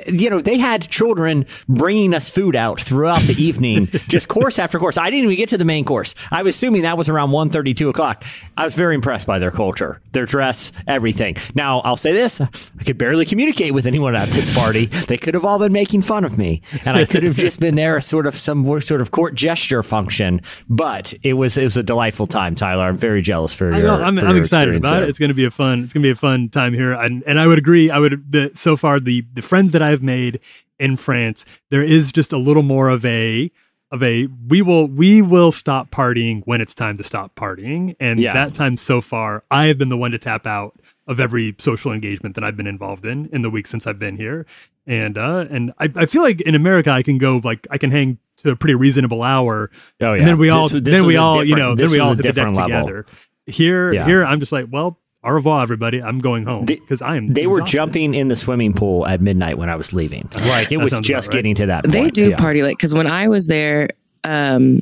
you 0.07 0.29
know, 0.29 0.41
they 0.41 0.57
had 0.57 0.89
children 0.89 1.45
bringing 1.67 2.13
us 2.13 2.29
food 2.29 2.55
out 2.55 2.79
throughout 2.79 3.21
the 3.21 3.41
evening, 3.41 3.87
just 4.07 4.27
course 4.27 4.59
after 4.59 4.79
course. 4.79 4.97
I 4.97 5.09
didn't 5.09 5.25
even 5.25 5.37
get 5.37 5.49
to 5.49 5.57
the 5.57 5.65
main 5.65 5.85
course. 5.85 6.15
I 6.31 6.43
was 6.43 6.55
assuming 6.55 6.83
that 6.83 6.97
was 6.97 7.09
around 7.09 7.29
1.30, 7.29 7.75
2 7.75 7.89
o'clock. 7.89 8.23
I 8.57 8.63
was 8.63 8.75
very 8.75 8.95
impressed 8.95 9.27
by 9.27 9.39
their 9.39 9.51
culture, 9.51 10.01
their 10.11 10.25
dress, 10.25 10.71
everything. 10.87 11.35
Now, 11.55 11.79
I'll 11.81 11.97
say 11.97 12.13
this: 12.13 12.41
I 12.41 12.83
could 12.83 12.97
barely 12.97 13.25
communicate 13.25 13.73
with 13.73 13.85
anyone 13.85 14.15
at 14.15 14.29
this 14.29 14.55
party. 14.57 14.85
They 14.85 15.17
could 15.17 15.33
have 15.33 15.45
all 15.45 15.59
been 15.59 15.71
making 15.71 16.01
fun 16.01 16.23
of 16.23 16.37
me, 16.37 16.61
and 16.85 16.97
I 16.97 17.05
could 17.05 17.23
have 17.23 17.35
just 17.35 17.59
been 17.59 17.75
there 17.75 17.97
as 17.97 18.05
sort 18.05 18.25
of 18.27 18.35
some 18.35 18.65
sort 18.81 19.01
of 19.01 19.11
court 19.11 19.35
gesture 19.35 19.83
function. 19.83 20.41
But 20.67 21.13
it 21.23 21.33
was 21.33 21.57
it 21.57 21.63
was 21.63 21.77
a 21.77 21.83
delightful 21.83 22.27
time, 22.27 22.55
Tyler. 22.55 22.83
I'm 22.83 22.97
very 22.97 23.21
jealous 23.21 23.53
for 23.53 23.73
I 23.73 23.79
your. 23.79 23.97
For 23.97 24.03
I'm 24.03 24.17
your 24.17 24.37
excited 24.37 24.75
about 24.75 24.91
there. 24.91 25.03
it. 25.03 25.09
It's 25.09 25.19
going 25.19 25.29
to 25.29 25.35
be 25.35 25.45
a 25.45 25.51
fun. 25.51 25.83
It's 25.83 25.93
going 25.93 26.01
to 26.03 26.07
be 26.07 26.11
a 26.11 26.15
fun 26.15 26.49
time 26.49 26.73
here, 26.73 26.93
and 26.93 27.23
and 27.25 27.39
I 27.39 27.47
would 27.47 27.57
agree. 27.57 27.89
I 27.89 27.99
would 27.99 28.31
the, 28.31 28.51
so 28.55 28.75
far 28.75 28.99
the 28.99 29.25
the 29.33 29.41
friends 29.59 29.71
that 29.73 29.81
I've 29.81 30.01
made 30.01 30.39
in 30.79 30.95
France, 30.95 31.45
there 31.69 31.83
is 31.83 32.13
just 32.13 32.31
a 32.31 32.37
little 32.37 32.63
more 32.63 32.87
of 32.89 33.03
a 33.05 33.51
of 33.91 34.01
a 34.03 34.27
we 34.47 34.61
will 34.61 34.87
we 34.87 35.21
will 35.21 35.51
stop 35.51 35.89
partying 35.91 36.43
when 36.45 36.61
it's 36.61 36.73
time 36.73 36.95
to 36.97 37.03
stop 37.03 37.35
partying, 37.35 37.95
and 37.99 38.19
Yeah. 38.21 38.33
that 38.33 38.53
time 38.53 38.77
so 38.77 39.01
far, 39.01 39.43
I 39.51 39.65
have 39.65 39.77
been 39.77 39.89
the 39.89 39.97
one 39.97 40.11
to 40.11 40.17
tap 40.17 40.47
out 40.47 40.79
of 41.07 41.19
every 41.19 41.55
social 41.57 41.91
engagement 41.91 42.35
that 42.35 42.43
I've 42.43 42.55
been 42.55 42.67
involved 42.67 43.03
in 43.05 43.27
in 43.33 43.41
the 43.41 43.49
weeks 43.49 43.69
since 43.69 43.85
I've 43.87 43.99
been 43.99 44.15
here, 44.15 44.45
and 44.87 45.17
uh 45.17 45.45
and 45.49 45.73
I, 45.79 45.91
I 45.95 46.05
feel 46.05 46.21
like 46.21 46.39
in 46.41 46.55
America 46.55 46.91
I 46.91 47.01
can 47.03 47.17
go 47.17 47.41
like 47.43 47.67
I 47.69 47.77
can 47.77 47.91
hang 47.91 48.19
to 48.37 48.51
a 48.51 48.55
pretty 48.55 48.75
reasonable 48.75 49.23
hour, 49.23 49.69
Oh, 49.99 50.13
yeah. 50.13 50.19
and 50.19 50.27
then 50.27 50.37
we 50.37 50.49
all 50.49 50.69
This 50.69 50.83
this 50.83 50.93
then 50.93 51.05
we 51.05 51.17
all 51.17 51.43
you 51.43 51.55
know 51.57 51.75
then 51.75 51.91
we 51.91 51.99
all 51.99 52.13
hit 52.13 52.23
the 52.23 52.31
deck 52.31 52.55
level. 52.55 52.63
together. 52.63 53.05
Here, 53.47 53.91
Yeah. 53.91 54.05
here, 54.05 54.23
I'm 54.23 54.39
just 54.39 54.51
like, 54.53 54.67
well, 54.69 54.99
au 55.23 55.31
revoir, 55.31 55.61
everybody. 55.63 56.01
I'm 56.01 56.19
going 56.19 56.45
home 56.45 56.65
because 56.65 57.01
I 57.01 57.17
am. 57.17 57.33
They 57.33 57.47
were 57.47 57.61
jumping 57.61 58.13
in 58.13 58.27
the 58.27 58.35
swimming 58.35 58.73
pool 58.73 59.05
at 59.07 59.21
midnight 59.21 59.57
when 59.57 59.69
I 59.69 59.75
was 59.75 59.93
leaving. 59.93 60.29
Like 60.47 60.71
it 60.71 60.77
was 60.77 60.97
just 61.01 61.27
right. 61.27 61.33
getting 61.33 61.55
to 61.55 61.65
that. 61.67 61.83
They 61.85 62.09
do 62.09 62.29
Yeah. 62.29 62.37
party 62.37 62.63
like 62.63 62.77
because 62.77 62.93
when 62.93 63.07
I 63.07 63.27
was 63.27 63.47
there, 63.47 63.89
um, 64.23 64.79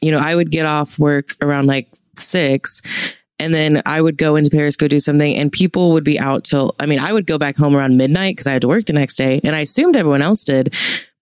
you 0.00 0.10
know, 0.10 0.18
I 0.18 0.34
would 0.34 0.50
get 0.50 0.66
off 0.66 0.98
work 0.98 1.30
around 1.42 1.66
like 1.66 1.88
six, 2.16 2.80
and 3.38 3.52
then 3.54 3.82
I 3.86 4.00
would 4.00 4.16
go 4.16 4.36
into 4.36 4.50
Paris, 4.50 4.76
go 4.76 4.88
do 4.88 4.98
something, 4.98 5.34
and 5.36 5.50
people 5.50 5.92
would 5.92 6.04
be 6.04 6.18
out 6.18 6.44
till. 6.44 6.74
I 6.78 6.86
mean, 6.86 6.98
I 6.98 7.12
would 7.12 7.26
go 7.26 7.38
back 7.38 7.56
home 7.56 7.74
around 7.76 7.96
midnight 7.96 8.34
because 8.36 8.46
I 8.46 8.52
had 8.52 8.62
to 8.62 8.68
work 8.68 8.84
the 8.84 8.92
next 8.92 9.16
day, 9.16 9.40
and 9.44 9.54
I 9.54 9.60
assumed 9.60 9.96
everyone 9.96 10.22
else 10.22 10.44
did. 10.44 10.74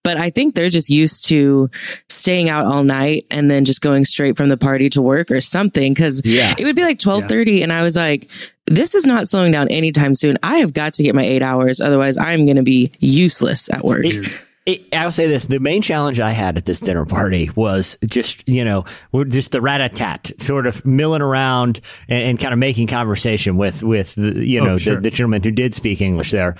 But 0.03 0.17
I 0.17 0.29
think 0.29 0.55
they're 0.55 0.69
just 0.69 0.89
used 0.89 1.27
to 1.27 1.69
staying 2.09 2.49
out 2.49 2.65
all 2.65 2.83
night 2.83 3.25
and 3.29 3.51
then 3.51 3.65
just 3.65 3.81
going 3.81 4.05
straight 4.05 4.37
from 4.37 4.49
the 4.49 4.57
party 4.57 4.89
to 4.91 5.01
work 5.01 5.29
or 5.29 5.41
something. 5.41 5.93
Cause 5.93 6.21
Yeah. 6.23 6.53
it 6.57 6.63
would 6.65 6.75
be 6.75 6.83
like 6.83 6.99
twelve 6.99 7.25
thirty, 7.25 7.61
and 7.61 7.71
I 7.73 7.83
was 7.83 7.95
like, 7.95 8.29
this 8.65 8.95
is 8.95 9.05
not 9.05 9.27
slowing 9.27 9.51
down 9.51 9.67
anytime 9.69 10.15
soon. 10.15 10.37
I 10.41 10.57
have 10.59 10.73
got 10.73 10.93
to 10.93 11.03
get 11.03 11.15
my 11.15 11.23
eight 11.23 11.41
hours, 11.41 11.81
otherwise 11.81 12.17
I'm 12.17 12.45
going 12.45 12.55
to 12.57 12.63
be 12.63 12.91
useless 12.99 13.69
at 13.71 13.83
work. 13.83 14.05
It, 14.05 14.31
it, 14.65 14.93
I'll 14.93 15.11
say 15.11 15.27
this: 15.27 15.45
the 15.45 15.59
main 15.59 15.81
challenge 15.81 16.19
I 16.19 16.31
had 16.31 16.55
at 16.55 16.65
this 16.65 16.79
dinner 16.79 17.05
party 17.05 17.49
was 17.55 17.97
just 18.05 18.47
you 18.47 18.63
know 18.63 18.85
we're 19.11 19.25
just 19.25 19.51
the 19.51 19.61
rat 19.61 19.81
a 19.81 19.89
tat, 19.89 20.31
sort 20.37 20.65
of 20.67 20.85
milling 20.85 21.21
around 21.21 21.81
and, 22.07 22.23
and 22.23 22.39
kind 22.39 22.53
of 22.53 22.59
making 22.59 22.87
conversation 22.87 23.57
with 23.57 23.83
with 23.83 24.15
the, 24.15 24.45
you 24.45 24.61
Oh, 24.61 24.65
know 24.65 24.77
sure. 24.77 24.95
the, 24.95 25.01
the 25.01 25.09
gentleman 25.09 25.41
who 25.43 25.51
did 25.51 25.73
speak 25.75 25.99
English 26.01 26.31
there. 26.31 26.55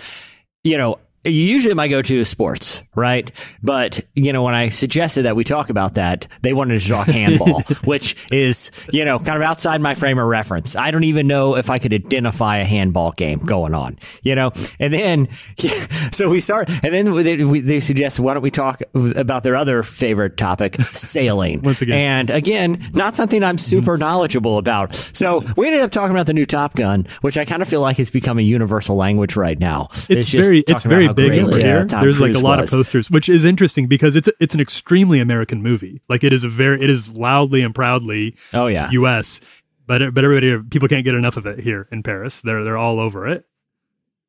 You 0.63 0.77
know, 0.77 1.00
usually 1.25 1.73
my 1.73 1.88
go-to 1.88 2.19
is 2.19 2.29
sports, 2.29 2.81
right? 2.95 3.31
But 3.61 4.05
you 4.15 4.31
know, 4.31 4.43
when 4.43 4.53
I 4.53 4.69
suggested 4.69 5.23
that 5.23 5.35
we 5.35 5.43
talk 5.43 5.69
about 5.69 5.95
that, 5.95 6.27
they 6.41 6.53
wanted 6.53 6.81
to 6.81 6.88
talk 6.88 7.07
handball, 7.07 7.61
which 7.83 8.31
is 8.31 8.71
you 8.91 9.05
know 9.05 9.19
kind 9.19 9.35
of 9.35 9.41
outside 9.41 9.81
my 9.81 9.95
frame 9.95 10.17
of 10.17 10.25
reference. 10.25 10.75
I 10.75 10.91
don't 10.91 11.03
even 11.03 11.27
know 11.27 11.57
if 11.57 11.69
I 11.69 11.79
could 11.79 11.93
identify 11.93 12.57
a 12.57 12.65
handball 12.65 13.11
game 13.11 13.39
going 13.45 13.73
on, 13.73 13.97
you 14.21 14.35
know. 14.35 14.51
And 14.79 14.93
then 14.93 15.27
so 16.11 16.29
we 16.29 16.39
start, 16.39 16.69
and 16.83 16.93
then 16.93 17.13
they, 17.23 17.43
we, 17.43 17.61
they 17.61 17.79
suggested 17.79 18.21
why 18.21 18.33
don't 18.33 18.43
we 18.43 18.51
talk 18.51 18.81
about 18.93 19.43
their 19.43 19.55
other 19.55 19.83
favorite 19.83 20.38
topic, 20.38 20.75
sailing. 20.81 21.61
Once 21.69 21.81
again. 21.81 21.97
and 21.97 22.29
again, 22.29 22.81
not 22.93 23.15
something 23.15 23.43
I'm 23.43 23.57
super 23.57 23.93
mm-hmm. 23.93 24.01
knowledgeable 24.01 24.57
about. 24.57 24.95
So 24.95 25.43
we 25.57 25.67
ended 25.67 25.81
up 25.81 25.91
talking 25.91 26.15
about 26.15 26.27
the 26.27 26.33
new 26.33 26.45
Top 26.45 26.75
Gun, 26.75 27.07
which 27.21 27.38
I 27.38 27.45
kind 27.45 27.61
of 27.61 27.67
feel 27.67 27.81
like 27.81 27.97
has 27.97 28.09
become 28.09 28.39
a 28.39 28.43
universal 28.43 28.95
language 28.95 29.35
right 29.35 29.59
now. 29.59 29.89
It's, 30.07 30.29
just 30.29 30.49
very 30.49 30.59
it's 30.59 30.83
very 30.83 31.08
big 31.13 31.33
over 31.39 31.51
uh, 31.51 31.57
here. 31.57 31.85
Tom 31.85 32.01
There's 32.01 32.19
like 32.19 32.35
a 32.35 32.39
lot 32.39 32.59
was. 32.59 32.73
of 32.73 32.77
posters, 32.77 33.09
which 33.09 33.29
is 33.29 33.45
interesting 33.45 33.87
because 33.87 34.15
it's 34.15 34.29
it's 34.39 34.53
an 34.53 34.61
extremely 34.61 35.19
American 35.19 35.61
movie. 35.61 36.01
Like 36.09 36.23
it 36.23 36.33
is 36.33 36.43
a 36.43 36.49
very 36.49 36.81
it 36.81 36.89
is 36.89 37.11
loudly 37.11 37.61
and 37.61 37.73
proudly 37.73 38.35
Oh 38.53 38.67
yeah, 38.67 38.89
U.S. 38.91 39.41
But 39.85 40.13
but 40.13 40.23
everybody 40.23 40.57
people 40.69 40.87
can't 40.87 41.03
get 41.03 41.15
enough 41.15 41.37
of 41.37 41.45
it 41.45 41.59
here 41.59 41.87
in 41.91 42.03
Paris. 42.03 42.41
They're 42.41 42.63
they're 42.63 42.77
all 42.77 42.99
over 42.99 43.27
it. 43.27 43.45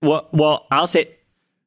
Well, 0.03 0.29
well, 0.33 0.67
I'll 0.71 0.87
say. 0.87 1.17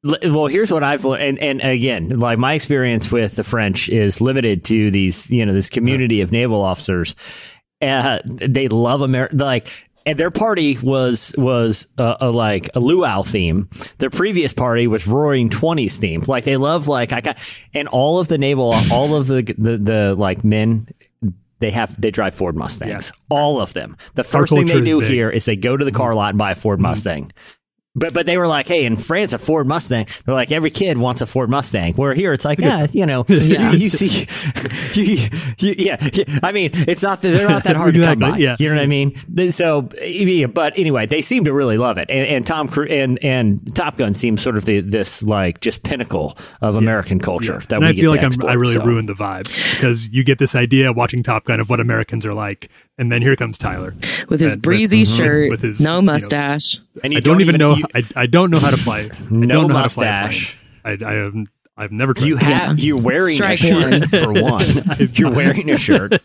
Well, 0.03 0.47
here's 0.47 0.69
what 0.69 0.83
I've 0.83 1.05
learned, 1.05 1.39
and, 1.39 1.39
and 1.39 1.61
again, 1.61 2.19
like 2.19 2.37
my 2.37 2.55
experience 2.55 3.09
with 3.09 3.37
the 3.37 3.43
French 3.43 3.87
is 3.87 4.19
limited 4.19 4.65
to 4.65 4.91
these, 4.91 5.31
you 5.31 5.45
know, 5.45 5.53
this 5.53 5.69
community 5.69 6.19
of 6.19 6.29
naval 6.29 6.61
officers. 6.61 7.15
Uh, 7.81 8.19
they 8.25 8.67
love 8.67 8.99
America, 8.99 9.33
like, 9.33 9.85
and 10.05 10.17
their 10.17 10.31
party 10.31 10.77
was 10.81 11.33
was 11.37 11.87
a, 11.97 12.17
a 12.21 12.31
like 12.31 12.69
a 12.75 12.79
luau 12.79 13.23
theme. 13.23 13.69
Their 13.97 14.09
previous 14.09 14.53
party 14.53 14.87
was 14.87 15.07
Roaring 15.07 15.49
Twenties 15.49 15.97
theme. 15.97 16.21
Like 16.27 16.43
they 16.43 16.57
love 16.57 16.87
like 16.87 17.13
I 17.13 17.21
got, 17.21 17.37
and 17.73 17.87
all 17.87 18.19
of 18.19 18.27
the 18.27 18.37
naval, 18.37 18.73
all 18.91 19.15
of 19.15 19.27
the 19.27 19.41
the, 19.41 19.77
the 19.77 20.15
like 20.15 20.43
men 20.43 20.87
they 21.59 21.71
have 21.71 21.99
they 21.99 22.11
drive 22.11 22.35
Ford 22.35 22.55
Mustangs. 22.55 23.13
All 23.29 23.61
of 23.61 23.73
them. 23.73 23.95
The 24.15 24.23
first 24.25 24.51
thing 24.51 24.65
they 24.65 24.81
do 24.81 24.99
big. 24.99 25.05
Mm-hmm. 25.05 25.13
here 25.13 25.29
is 25.29 25.45
they 25.45 25.55
go 25.55 25.77
to 25.77 25.85
the 25.85 25.91
car 25.93 26.13
lot 26.13 26.29
and 26.29 26.37
buy 26.37 26.51
a 26.51 26.55
Ford 26.55 26.79
Mustang. 26.79 27.31
But 27.95 28.13
but 28.13 28.25
they 28.25 28.37
were 28.37 28.47
like, 28.47 28.67
hey, 28.67 28.85
in 28.85 28.95
France, 28.95 29.33
a 29.33 29.37
Ford 29.37 29.67
Mustang. 29.67 30.07
They're 30.25 30.33
like, 30.33 30.51
every 30.51 30.71
kid 30.71 30.97
wants 30.97 31.21
a 31.21 31.27
Ford 31.27 31.49
Mustang. 31.49 31.93
Where 31.93 32.15
here, 32.15 32.33
it's 32.33 32.43
like, 32.43 32.57
yeah, 32.57 32.87
you 32.91 33.05
know, 33.05 33.23
Yeah. 33.29 33.71
you 33.71 33.89
see, 33.89 34.25
you, 35.01 35.27
you, 35.59 35.75
yeah, 35.77 36.09
yeah. 36.13 36.39
I 36.41 36.51
mean, 36.51 36.71
it's 36.73 37.03
not 37.03 37.21
that 37.21 37.29
they're 37.29 37.47
not 37.47 37.63
that 37.65 37.75
hard 37.75 37.93
to 37.93 38.01
come 38.01 38.17
by. 38.19 38.37
Yeah. 38.37 38.55
You 38.57 38.69
know 38.69 38.75
what 38.75 38.81
I 38.81 38.87
mean? 38.87 39.15
So, 39.51 39.89
yeah, 40.01 40.47
but 40.47 40.77
anyway, 40.77 41.05
they 41.05 41.21
seem 41.21 41.45
to 41.45 41.53
really 41.53 41.77
love 41.77 41.97
it. 41.99 42.09
And, 42.09 42.27
and 42.27 42.47
Tom 42.47 42.67
Cruise 42.67 42.89
and 42.91 43.23
and 43.23 43.75
Top 43.75 43.97
Gun 43.97 44.13
seems 44.15 44.41
sort 44.41 44.57
of 44.57 44.65
the, 44.65 44.79
this 44.81 45.21
like 45.21 45.59
just 45.61 45.83
pinnacle 45.83 46.35
of 46.61 46.75
American 46.75 47.19
culture 47.19 47.59
that 47.69 47.73
and 47.73 47.81
we 47.81 47.87
I 47.89 47.91
get 47.93 48.01
feel 48.01 48.09
to 48.09 48.15
like 48.15 48.21
I'm, 48.21 48.27
export, 48.27 48.49
I 48.51 48.53
really 48.55 48.73
so. 48.73 48.83
ruined 48.83 49.07
the 49.09 49.13
vibe 49.13 49.43
because 49.75 50.09
you 50.09 50.23
get 50.23 50.39
this 50.39 50.55
idea 50.55 50.91
watching 50.91 51.21
Top 51.21 51.43
Gun 51.45 51.59
of 51.59 51.69
what 51.69 51.79
Americans 51.79 52.25
are 52.25 52.33
like, 52.33 52.69
and 52.97 53.11
then 53.11 53.21
here 53.21 53.35
comes 53.35 53.57
Tyler. 53.57 53.93
with 54.29 54.39
his 54.41 54.53
And 54.53 54.61
breezy 54.61 55.01
mhm, 55.01 55.17
shirt, 55.17 55.49
with 55.49 55.61
his, 55.61 55.79
no 55.79 55.95
you 55.97 56.01
know, 56.01 56.13
mustache. 56.13 56.79
And 57.03 57.11
you 57.13 57.17
I 57.17 57.21
don't, 57.21 57.41
even 57.41 57.57
know. 57.57 57.75
you- 57.75 57.85
I, 57.95 58.03
I 58.15 58.25
don't 58.25 58.49
know 58.51 58.59
how 58.59 58.71
to 58.71 58.77
play. 58.77 59.09
I 59.11 59.17
No 59.31 59.47
don't 59.61 59.67
know 59.69 59.77
how 59.77 59.83
to 59.87 59.93
play 59.93 60.07
a 60.07 60.11
mustache. 60.11 60.57
plane. 60.83 60.99
I, 61.03 61.09
I 61.09 61.13
have. 61.13 61.33
I've 61.75 61.91
never 61.91 62.13
tried. 62.13 62.27
You 62.27 62.35
have 62.37 62.79
you're 62.79 63.01
wearing 63.01 63.33
Strike 63.35 63.59
a 63.59 63.65
shirt 63.65 63.91
one. 63.91 64.07
for 64.09 64.41
one. 64.41 65.09
You're 65.13 65.31
wearing 65.31 65.71
a 65.71 65.77
shirt. 65.77 66.21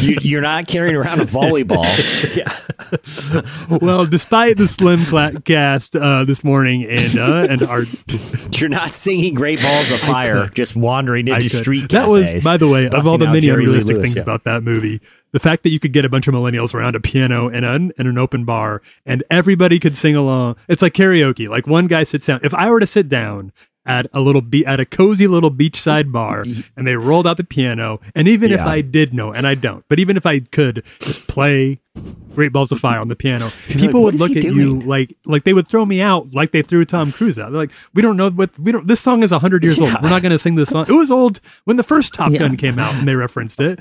You, 0.00 0.16
you're 0.22 0.40
not 0.40 0.66
carrying 0.66 0.96
around 0.96 1.20
a 1.20 1.24
volleyball. 1.24 1.84
Yeah. 2.36 3.78
well, 3.80 4.04
despite 4.06 4.56
the 4.56 4.66
slim 4.66 5.04
cla- 5.04 5.40
cast 5.42 5.94
uh, 5.96 6.24
this 6.24 6.42
morning 6.44 6.84
and 6.84 7.16
uh, 7.18 7.46
and 7.48 7.62
our 7.62 7.82
You're 8.52 8.68
not 8.68 8.90
singing 8.90 9.34
"Great 9.34 9.62
Balls 9.62 9.90
of 9.92 10.00
Fire," 10.00 10.48
just 10.48 10.76
wandering 10.76 11.30
I 11.30 11.36
into 11.36 11.50
could- 11.50 11.58
street 11.58 11.80
that 11.90 12.06
cafes. 12.06 12.32
was, 12.34 12.44
by 12.44 12.56
the 12.56 12.68
way, 12.68 12.86
of 12.88 13.06
all 13.06 13.18
the 13.18 13.26
many 13.26 13.42
Jerry 13.42 13.64
unrealistic 13.64 13.96
Lewis, 13.96 14.06
things 14.06 14.16
yeah. 14.16 14.22
about 14.22 14.44
that 14.44 14.62
movie, 14.64 15.00
the 15.32 15.38
fact 15.38 15.62
that 15.62 15.70
you 15.70 15.78
could 15.78 15.92
get 15.92 16.04
a 16.04 16.08
bunch 16.08 16.26
of 16.26 16.34
millennials 16.34 16.74
around 16.74 16.96
a 16.96 17.00
piano 17.00 17.48
and 17.48 17.64
an 17.64 17.92
in 17.98 18.06
an 18.08 18.18
open 18.18 18.44
bar 18.44 18.82
and 19.06 19.22
everybody 19.30 19.78
could 19.78 19.96
sing 19.96 20.16
along. 20.16 20.56
It's 20.68 20.82
like 20.82 20.92
karaoke. 20.92 21.48
Like 21.48 21.66
one 21.66 21.86
guy 21.86 22.02
sits 22.02 22.26
down. 22.26 22.40
If 22.42 22.52
I 22.54 22.70
were 22.70 22.80
to 22.80 22.86
sit 22.86 23.08
down 23.08 23.52
at 23.86 24.06
a 24.12 24.20
little 24.20 24.42
be- 24.42 24.66
at 24.66 24.80
a 24.80 24.84
cozy 24.84 25.26
little 25.26 25.50
beachside 25.50 26.12
bar 26.12 26.44
and 26.76 26.86
they 26.86 26.96
rolled 26.96 27.26
out 27.26 27.36
the 27.36 27.44
piano, 27.44 28.00
and 28.14 28.28
even 28.28 28.52
if 28.52 28.60
I 28.60 28.80
did 28.80 29.14
know, 29.14 29.32
and 29.32 29.46
I 29.46 29.54
don't, 29.54 29.84
but 29.88 29.98
even 29.98 30.16
if 30.16 30.26
I 30.26 30.40
could 30.40 30.82
just 31.00 31.28
play 31.28 31.80
Great 32.34 32.52
Balls 32.52 32.70
of 32.72 32.78
Fire 32.78 33.00
on 33.00 33.08
the 33.08 33.16
piano, 33.16 33.50
people 33.68 34.02
"What 34.02 34.12
would 34.12 34.20
look 34.20 34.36
at 34.36 34.44
you 34.44 34.80
like 34.80 35.16
like 35.24 35.44
they 35.44 35.54
would 35.54 35.66
throw 35.68 35.84
me 35.86 36.00
out 36.02 36.34
like 36.34 36.52
they 36.52 36.62
threw 36.62 36.84
Tom 36.84 37.12
Cruise 37.12 37.38
out. 37.38 37.50
They're 37.50 37.60
like, 37.60 37.70
we 37.94 38.02
don't 38.02 38.16
know 38.16 38.28
what 38.30 38.58
we 38.58 38.72
don't. 38.72 38.86
This 38.86 39.00
song 39.00 39.22
is 39.22 39.30
hundred 39.30 39.64
years 39.64 39.80
old. 39.80 39.92
We're 40.02 40.10
not 40.10 40.20
going 40.22 40.32
to 40.32 40.38
sing 40.38 40.56
this 40.56 40.68
song. 40.70 40.86
It 40.88 40.92
was 40.92 41.10
old 41.10 41.40
when 41.64 41.76
the 41.76 41.82
first 41.82 42.12
Top 42.12 42.30
Yeah. 42.32 42.40
Gun 42.40 42.56
came 42.56 42.78
out 42.78 42.94
and 42.94 43.08
they 43.08 43.14
referenced 43.14 43.60
it. 43.60 43.80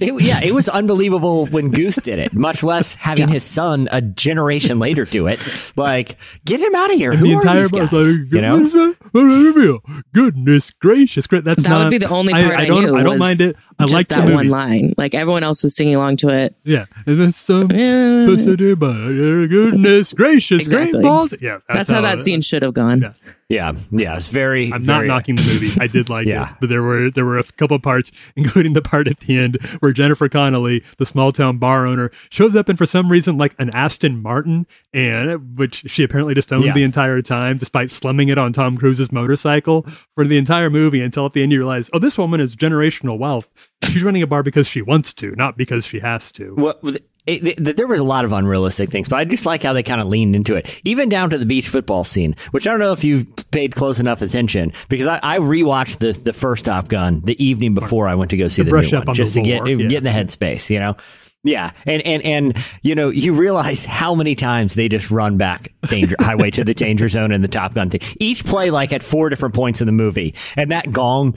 It- 0.00 0.22
yeah, 0.22 0.40
it 0.42 0.54
was 0.54 0.68
unbelievable 0.68 1.46
when 1.46 1.70
Goose 1.70 1.96
did 1.96 2.18
it. 2.20 2.32
Much 2.32 2.62
less 2.62 2.94
having 2.94 3.28
his 3.28 3.42
son 3.44 3.88
a 3.90 4.00
generation 4.00 4.78
later 4.78 5.04
do 5.04 5.26
it. 5.26 5.44
Like, 5.76 6.16
get 6.44 6.60
him 6.60 6.74
out 6.74 6.90
of 6.92 6.96
here. 6.96 7.14
Who 7.14 7.26
the 7.26 7.34
are 7.48 7.56
these 7.56 7.70
bar 7.72 7.80
was 7.82 7.90
guys? 7.90 7.92
like, 7.92 8.32
you 8.32 8.40
know? 8.40 10.02
goodness 10.12 10.70
gracious. 10.70 11.26
That's 11.26 11.62
That 11.64 11.68
not, 11.68 11.84
would 11.84 11.90
be 11.90 11.98
the 11.98 12.08
only 12.08 12.32
part 12.32 12.44
I, 12.44 12.62
I, 12.62 12.66
don't. 12.66 12.84
knew. 12.84 12.96
I 12.96 13.02
don't 13.02 13.12
was 13.14 13.18
mind 13.18 13.40
it. 13.40 13.56
I 13.78 13.84
just 13.84 13.92
like 13.92 14.08
that 14.08 14.16
the 14.18 14.22
movie. 14.22 14.34
one 14.36 14.48
line. 14.48 14.92
Like 14.96 15.14
everyone 15.14 15.42
else 15.42 15.62
was 15.62 15.74
singing 15.76 15.96
along 15.96 16.16
to 16.18 16.28
it. 16.28 16.54
Yeah, 16.64 16.86
and 17.06 17.20
it's 17.20 17.36
some 17.36 17.68
pussy, 17.68 18.74
but 18.74 18.92
goodness 18.92 20.12
gracious, 20.12 20.68
great 20.68 20.92
balls. 21.02 21.34
Yeah, 21.40 21.58
That's 21.72 21.90
how 21.90 22.00
that 22.02 22.20
scene 22.20 22.40
should 22.42 22.62
have 22.62 22.74
gone. 22.74 23.02
Yeah. 23.02 23.12
Yeah, 23.54 23.72
yeah, 23.90 24.16
it's 24.16 24.30
very. 24.30 24.72
I'm 24.72 24.82
very, 24.82 25.06
not 25.08 25.14
knocking 25.14 25.36
the 25.36 25.42
movie. 25.42 25.80
I 25.80 25.86
did 25.86 26.08
like 26.10 26.26
Yeah. 26.26 26.50
it, 26.50 26.56
but 26.60 26.68
there 26.68 26.82
were 26.82 27.10
there 27.10 27.24
were 27.24 27.38
a 27.38 27.44
couple 27.44 27.78
parts, 27.78 28.10
including 28.36 28.72
the 28.72 28.82
part 28.82 29.06
at 29.06 29.20
the 29.20 29.38
end 29.38 29.58
where 29.80 29.92
Jennifer 29.92 30.28
Connelly, 30.28 30.82
the 30.98 31.06
small 31.06 31.30
town 31.32 31.58
bar 31.58 31.86
owner, 31.86 32.10
shows 32.30 32.56
up 32.56 32.68
and 32.68 32.76
for 32.76 32.86
some 32.86 33.10
reason 33.10 33.38
like 33.38 33.54
an 33.58 33.70
Aston 33.70 34.20
Martin, 34.22 34.66
and 34.92 35.56
which 35.58 35.84
she 35.86 36.02
apparently 36.02 36.34
just 36.34 36.52
owned 36.52 36.64
Yeah. 36.64 36.72
the 36.74 36.82
entire 36.82 37.22
time, 37.22 37.56
despite 37.58 37.90
slumming 37.90 38.28
it 38.28 38.38
on 38.38 38.52
Tom 38.52 38.76
Cruise's 38.76 39.12
motorcycle 39.12 39.82
for 40.14 40.26
the 40.26 40.36
entire 40.36 40.70
movie. 40.70 41.00
Until 41.00 41.26
at 41.26 41.32
the 41.32 41.42
end, 41.42 41.52
you 41.52 41.58
realize, 41.58 41.88
oh, 41.92 41.98
this 41.98 42.18
woman 42.18 42.40
is 42.40 42.56
generational 42.56 43.18
wealth. 43.18 43.50
She's 43.84 44.02
running 44.02 44.22
a 44.22 44.26
bar 44.26 44.42
because 44.42 44.68
she 44.68 44.82
wants 44.82 45.14
to, 45.14 45.30
not 45.36 45.56
because 45.56 45.86
she 45.86 46.00
has 46.00 46.32
to. 46.32 46.54
What 46.54 46.82
was 46.82 46.98
it, 47.26 47.58
it, 47.58 47.76
there 47.76 47.86
was 47.86 48.00
a 48.00 48.04
lot 48.04 48.24
of 48.24 48.32
unrealistic 48.32 48.90
things, 48.90 49.08
but 49.08 49.16
I 49.16 49.24
just 49.24 49.46
like 49.46 49.62
how 49.62 49.72
they 49.72 49.82
kind 49.82 50.02
of 50.02 50.08
leaned 50.08 50.36
into 50.36 50.56
it, 50.56 50.80
even 50.84 51.08
down 51.08 51.30
to 51.30 51.38
the 51.38 51.46
beach 51.46 51.68
football 51.68 52.04
scene, 52.04 52.36
which 52.50 52.66
I 52.66 52.70
don't 52.70 52.80
know 52.80 52.92
if 52.92 53.02
you 53.02 53.26
paid 53.50 53.74
close 53.74 53.98
enough 53.98 54.20
attention 54.20 54.72
because 54.90 55.06
I, 55.06 55.20
I 55.22 55.38
rewatched 55.38 55.98
the 55.98 56.12
the 56.12 56.34
first 56.34 56.66
Top 56.66 56.88
Gun 56.88 57.22
the 57.22 57.42
evening 57.42 57.72
before 57.72 58.08
I 58.08 58.14
went 58.14 58.30
to 58.32 58.36
go 58.36 58.48
see 58.48 58.62
the 58.62 58.70
brush 58.70 58.92
new 58.92 58.98
one, 58.98 59.08
on 59.08 59.12
the 59.12 59.16
just 59.16 59.34
to 59.34 59.42
get 59.42 59.66
yeah. 59.66 59.76
get 59.76 59.98
in 59.98 60.04
the 60.04 60.10
headspace, 60.10 60.68
you 60.68 60.80
know. 60.80 60.96
Yeah, 61.44 61.72
and 61.84 62.00
and 62.06 62.22
and 62.22 62.66
you 62.82 62.94
know 62.94 63.10
you 63.10 63.34
realize 63.34 63.84
how 63.84 64.14
many 64.14 64.34
times 64.34 64.74
they 64.74 64.88
just 64.88 65.10
run 65.10 65.36
back 65.36 65.72
danger 65.88 66.16
highway 66.20 66.50
to 66.52 66.64
the 66.64 66.72
danger 66.72 67.06
zone 67.06 67.32
in 67.32 67.42
the 67.42 67.48
Top 67.48 67.74
Gun 67.74 67.90
thing. 67.90 68.00
Each 68.18 68.42
play 68.44 68.70
like 68.70 68.94
at 68.94 69.02
four 69.02 69.28
different 69.28 69.54
points 69.54 69.82
in 69.82 69.86
the 69.86 69.92
movie, 69.92 70.34
and 70.56 70.70
that 70.72 70.90
gong, 70.90 71.36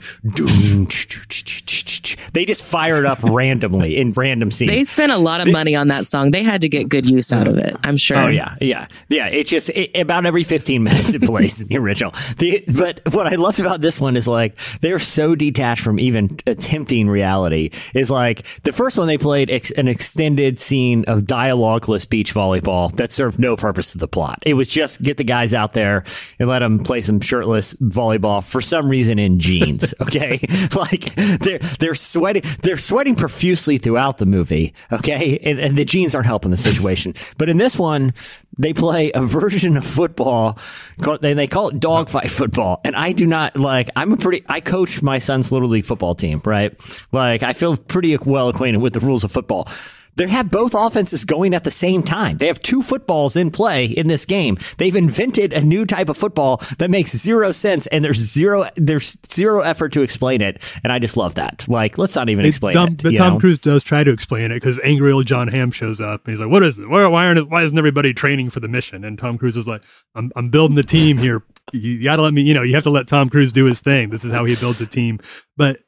they 2.32 2.46
just 2.46 2.64
fire 2.64 2.98
it 2.98 3.04
up 3.04 3.22
randomly 3.22 3.98
in 3.98 4.10
random 4.12 4.50
scenes. 4.50 4.70
They 4.70 4.84
spent 4.84 5.12
a 5.12 5.18
lot 5.18 5.42
of 5.42 5.52
money 5.52 5.76
on 5.76 5.88
that 5.88 6.06
song. 6.06 6.30
They 6.30 6.42
had 6.42 6.62
to 6.62 6.70
get 6.70 6.88
good 6.88 7.08
use 7.08 7.30
out 7.30 7.46
of 7.46 7.58
it. 7.58 7.76
I'm 7.84 7.98
sure. 7.98 8.16
Oh 8.16 8.28
yeah, 8.28 8.56
yeah, 8.62 8.86
yeah. 9.08 9.26
It 9.26 9.46
just 9.46 9.68
it, 9.68 9.94
about 9.94 10.24
every 10.24 10.42
fifteen 10.42 10.84
minutes 10.84 11.12
it 11.12 11.22
plays 11.22 11.60
in 11.60 11.68
the 11.68 11.76
original. 11.76 12.12
The, 12.38 12.64
but 12.66 13.02
what 13.12 13.30
I 13.30 13.36
loved 13.36 13.60
about 13.60 13.82
this 13.82 14.00
one 14.00 14.16
is 14.16 14.26
like 14.26 14.56
they're 14.80 14.98
so 14.98 15.34
detached 15.34 15.82
from 15.82 15.98
even 15.98 16.30
attempting 16.46 17.10
reality. 17.10 17.72
Is 17.92 18.10
like 18.10 18.46
the 18.62 18.72
first 18.72 18.96
one 18.96 19.06
they 19.06 19.18
played 19.18 19.50
an 19.76 19.88
extended 19.98 20.60
scene 20.60 21.04
of 21.08 21.22
dialogueless 21.22 22.08
beach 22.08 22.32
volleyball 22.32 22.92
that 22.92 23.10
served 23.10 23.40
no 23.40 23.56
purpose 23.56 23.90
to 23.90 23.98
the 23.98 24.06
plot. 24.06 24.38
It 24.46 24.54
was 24.54 24.68
just 24.68 25.02
get 25.02 25.16
the 25.16 25.24
guys 25.24 25.52
out 25.52 25.72
there 25.72 26.04
and 26.38 26.48
let 26.48 26.60
them 26.60 26.78
play 26.78 27.00
some 27.00 27.18
shirtless 27.18 27.74
volleyball 27.74 28.48
for 28.48 28.60
some 28.60 28.88
reason 28.88 29.18
in 29.18 29.40
jeans. 29.40 29.92
Okay, 30.08 30.38
like 30.76 31.14
they're 31.40 31.58
they're 31.58 31.94
sweating 31.94 32.42
they're 32.62 32.76
sweating 32.76 33.14
profusely 33.14 33.76
throughout 33.78 34.18
the 34.18 34.26
movie. 34.26 34.72
Okay, 34.92 35.38
and, 35.42 35.58
and 35.58 35.76
the 35.76 35.84
jeans 35.84 36.14
aren't 36.14 36.26
helping 36.26 36.50
the 36.50 36.56
situation. 36.56 37.14
But 37.36 37.48
in 37.48 37.56
this 37.58 37.76
one, 37.76 38.14
they 38.58 38.72
play 38.72 39.10
a 39.14 39.22
version 39.22 39.76
of 39.76 39.84
football, 39.84 40.58
and 41.04 41.38
they 41.38 41.46
call 41.46 41.68
it 41.68 41.80
dogfight 41.80 42.30
football. 42.30 42.80
And 42.84 42.96
I 42.96 43.12
do 43.12 43.26
not 43.26 43.56
like. 43.56 43.90
I'm 43.96 44.12
a 44.12 44.16
pretty. 44.16 44.44
I 44.48 44.60
coach 44.60 45.02
my 45.02 45.18
son's 45.18 45.52
little 45.52 45.68
league 45.68 45.84
football 45.84 46.14
team, 46.14 46.40
right? 46.44 46.74
Like 47.12 47.42
I 47.42 47.52
feel 47.52 47.76
pretty 47.76 48.16
well 48.16 48.48
acquainted 48.48 48.80
with 48.80 48.94
the 48.94 49.00
rules 49.00 49.24
of 49.24 49.32
football. 49.32 49.68
They 50.18 50.26
have 50.26 50.50
both 50.50 50.74
offenses 50.74 51.24
going 51.24 51.54
at 51.54 51.64
the 51.64 51.70
same 51.70 52.02
time. 52.02 52.38
They 52.38 52.48
have 52.48 52.60
two 52.60 52.82
footballs 52.82 53.36
in 53.36 53.50
play 53.50 53.86
in 53.86 54.08
this 54.08 54.26
game. 54.26 54.58
They've 54.76 54.94
invented 54.94 55.52
a 55.52 55.62
new 55.62 55.86
type 55.86 56.08
of 56.08 56.16
football 56.16 56.60
that 56.78 56.90
makes 56.90 57.16
zero 57.16 57.52
sense, 57.52 57.86
and 57.86 58.04
there's 58.04 58.18
zero 58.18 58.68
there's 58.76 59.16
zero 59.32 59.60
effort 59.60 59.92
to 59.92 60.02
explain 60.02 60.40
it. 60.40 60.62
And 60.82 60.92
I 60.92 60.98
just 60.98 61.16
love 61.16 61.36
that. 61.36 61.66
Like, 61.68 61.98
let's 61.98 62.16
not 62.16 62.28
even 62.28 62.44
explain 62.44 62.74
Tom, 62.74 62.88
it. 62.88 63.02
but 63.02 63.16
Tom 63.16 63.34
know? 63.34 63.40
Cruise 63.40 63.58
does 63.58 63.82
try 63.82 64.04
to 64.04 64.10
explain 64.10 64.50
it 64.50 64.56
because 64.56 64.80
angry 64.82 65.12
old 65.12 65.26
Jon 65.26 65.48
Hamm 65.48 65.70
shows 65.70 66.00
up 66.00 66.26
and 66.26 66.32
he's 66.32 66.40
like, 66.40 66.50
"What 66.50 66.62
is 66.62 66.76
this? 66.76 66.86
Why, 66.86 67.06
why 67.06 67.26
aren't 67.26 67.48
why 67.48 67.62
isn't 67.62 67.78
everybody 67.78 68.12
training 68.12 68.50
for 68.50 68.60
the 68.60 68.68
mission?" 68.68 69.04
And 69.04 69.18
Tom 69.18 69.38
Cruise 69.38 69.56
is 69.56 69.68
like, 69.68 69.82
"I'm 70.14 70.32
I'm 70.34 70.50
building 70.50 70.74
the 70.74 70.82
team 70.82 71.16
here, 71.16 71.44
you, 71.72 71.92
you 71.92 72.04
got 72.04 72.16
to 72.16 72.22
let 72.22 72.34
me. 72.34 72.42
You 72.42 72.54
know, 72.54 72.62
you 72.62 72.74
have 72.74 72.84
to 72.84 72.90
let 72.90 73.06
Tom 73.06 73.28
Cruise 73.28 73.52
do 73.52 73.64
his 73.64 73.80
thing. 73.80 74.10
This 74.10 74.24
is 74.24 74.32
how 74.32 74.44
he 74.44 74.56
builds 74.56 74.80
a 74.80 74.86
team. 74.86 75.20
But 75.56 75.80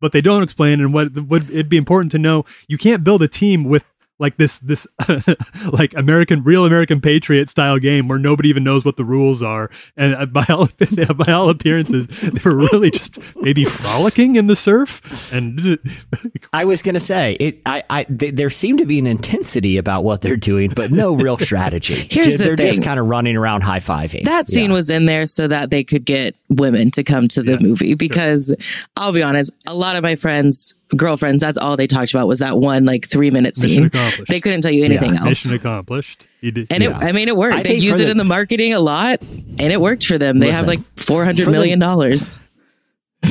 what 0.00 0.12
they 0.12 0.20
don't 0.20 0.42
explain, 0.42 0.80
and 0.80 0.92
what 0.92 1.12
would 1.14 1.50
it'd 1.50 1.68
be 1.68 1.76
important 1.76 2.12
to 2.12 2.18
know, 2.18 2.44
you 2.68 2.78
can't 2.78 3.04
build 3.04 3.22
a 3.22 3.28
team 3.28 3.64
with 3.64 3.84
like 4.18 4.36
this 4.36 4.58
this 4.60 4.86
like 5.72 5.94
American 5.96 6.42
real 6.44 6.64
American 6.64 7.00
Patriot 7.00 7.48
style 7.48 7.78
game 7.78 8.06
where 8.08 8.18
nobody 8.18 8.48
even 8.48 8.62
knows 8.64 8.84
what 8.84 8.96
the 8.96 9.04
rules 9.04 9.42
are. 9.42 9.70
And 9.96 10.14
uh, 10.14 10.26
by 10.26 10.44
all 10.48 10.68
by 11.16 11.32
all 11.32 11.50
appearances, 11.50 12.06
they 12.06 12.40
were 12.44 12.56
really 12.56 12.90
just 12.90 13.18
maybe 13.36 13.64
frolicking 13.64 14.36
in 14.36 14.46
the 14.46 14.56
surf. 14.56 15.32
And 15.32 15.78
I 16.52 16.64
was 16.64 16.82
gonna 16.82 17.00
say 17.00 17.34
it. 17.34 17.60
I, 17.66 17.82
I 17.90 18.04
th- 18.04 18.34
there 18.34 18.50
seemed 18.50 18.78
to 18.78 18.86
be 18.86 18.98
an 18.98 19.06
intensity 19.06 19.76
about 19.78 20.04
what 20.04 20.20
they're 20.20 20.36
doing, 20.36 20.70
but 20.74 20.90
no 20.90 21.14
real 21.14 21.38
strategy. 21.38 22.06
Here's 22.10 22.38
the 22.38 22.44
they're 22.44 22.56
just 22.56 22.78
thing. 22.78 22.84
kind 22.84 23.00
of 23.00 23.06
running 23.06 23.36
around 23.36 23.62
high 23.62 23.80
fiving. 23.80 24.24
That 24.24 24.46
scene 24.46 24.72
was 24.72 24.90
in 24.90 25.06
there 25.06 25.26
so 25.26 25.48
that 25.48 25.70
they 25.70 25.82
could 25.84 26.04
get 26.04 26.36
women 26.48 26.90
to 26.92 27.02
come 27.02 27.26
to 27.28 27.42
the 27.42 27.52
Yeah, 27.52 27.58
movie 27.60 27.94
because 27.94 28.54
I'll 28.96 29.12
be 29.12 29.22
honest, 29.22 29.54
a 29.66 29.74
lot 29.74 29.96
of 29.96 30.02
my 30.02 30.14
friends, 30.16 30.74
girlfriends, 30.96 31.40
that's 31.40 31.58
all 31.58 31.76
they 31.76 31.86
talked 31.86 32.12
about 32.14 32.26
was 32.28 32.38
that 32.38 32.58
one 32.58 32.84
like 32.84 33.08
three 33.08 33.30
minute 33.30 33.56
scene. 33.56 33.90
They 34.28 34.40
couldn't 34.40 34.60
tell 34.62 34.70
you 34.70 34.84
anything 34.84 35.12
else. 35.12 35.24
Mission 35.24 35.54
accomplished. 35.54 36.26
Did. 36.42 36.66
And 36.70 36.82
Yeah. 36.82 36.90
it, 36.98 37.04
I 37.04 37.12
mean, 37.12 37.28
it 37.28 37.36
worked. 37.36 37.54
I 37.54 37.62
they 37.62 37.70
think 37.70 37.82
use 37.82 38.00
it 38.00 38.04
the- 38.04 38.10
in 38.10 38.16
the 38.18 38.24
marketing 38.24 38.74
a 38.74 38.80
lot, 38.80 39.22
and 39.22 39.60
it 39.72 39.80
worked 39.80 40.06
for 40.06 40.18
them. 40.18 40.38
They 40.38 40.50
have 40.50 40.66
like 40.66 40.80
four 40.96 41.24
hundred 41.24 41.50
million 41.50 41.78
the- 41.78 41.86
dollars. 41.86 42.32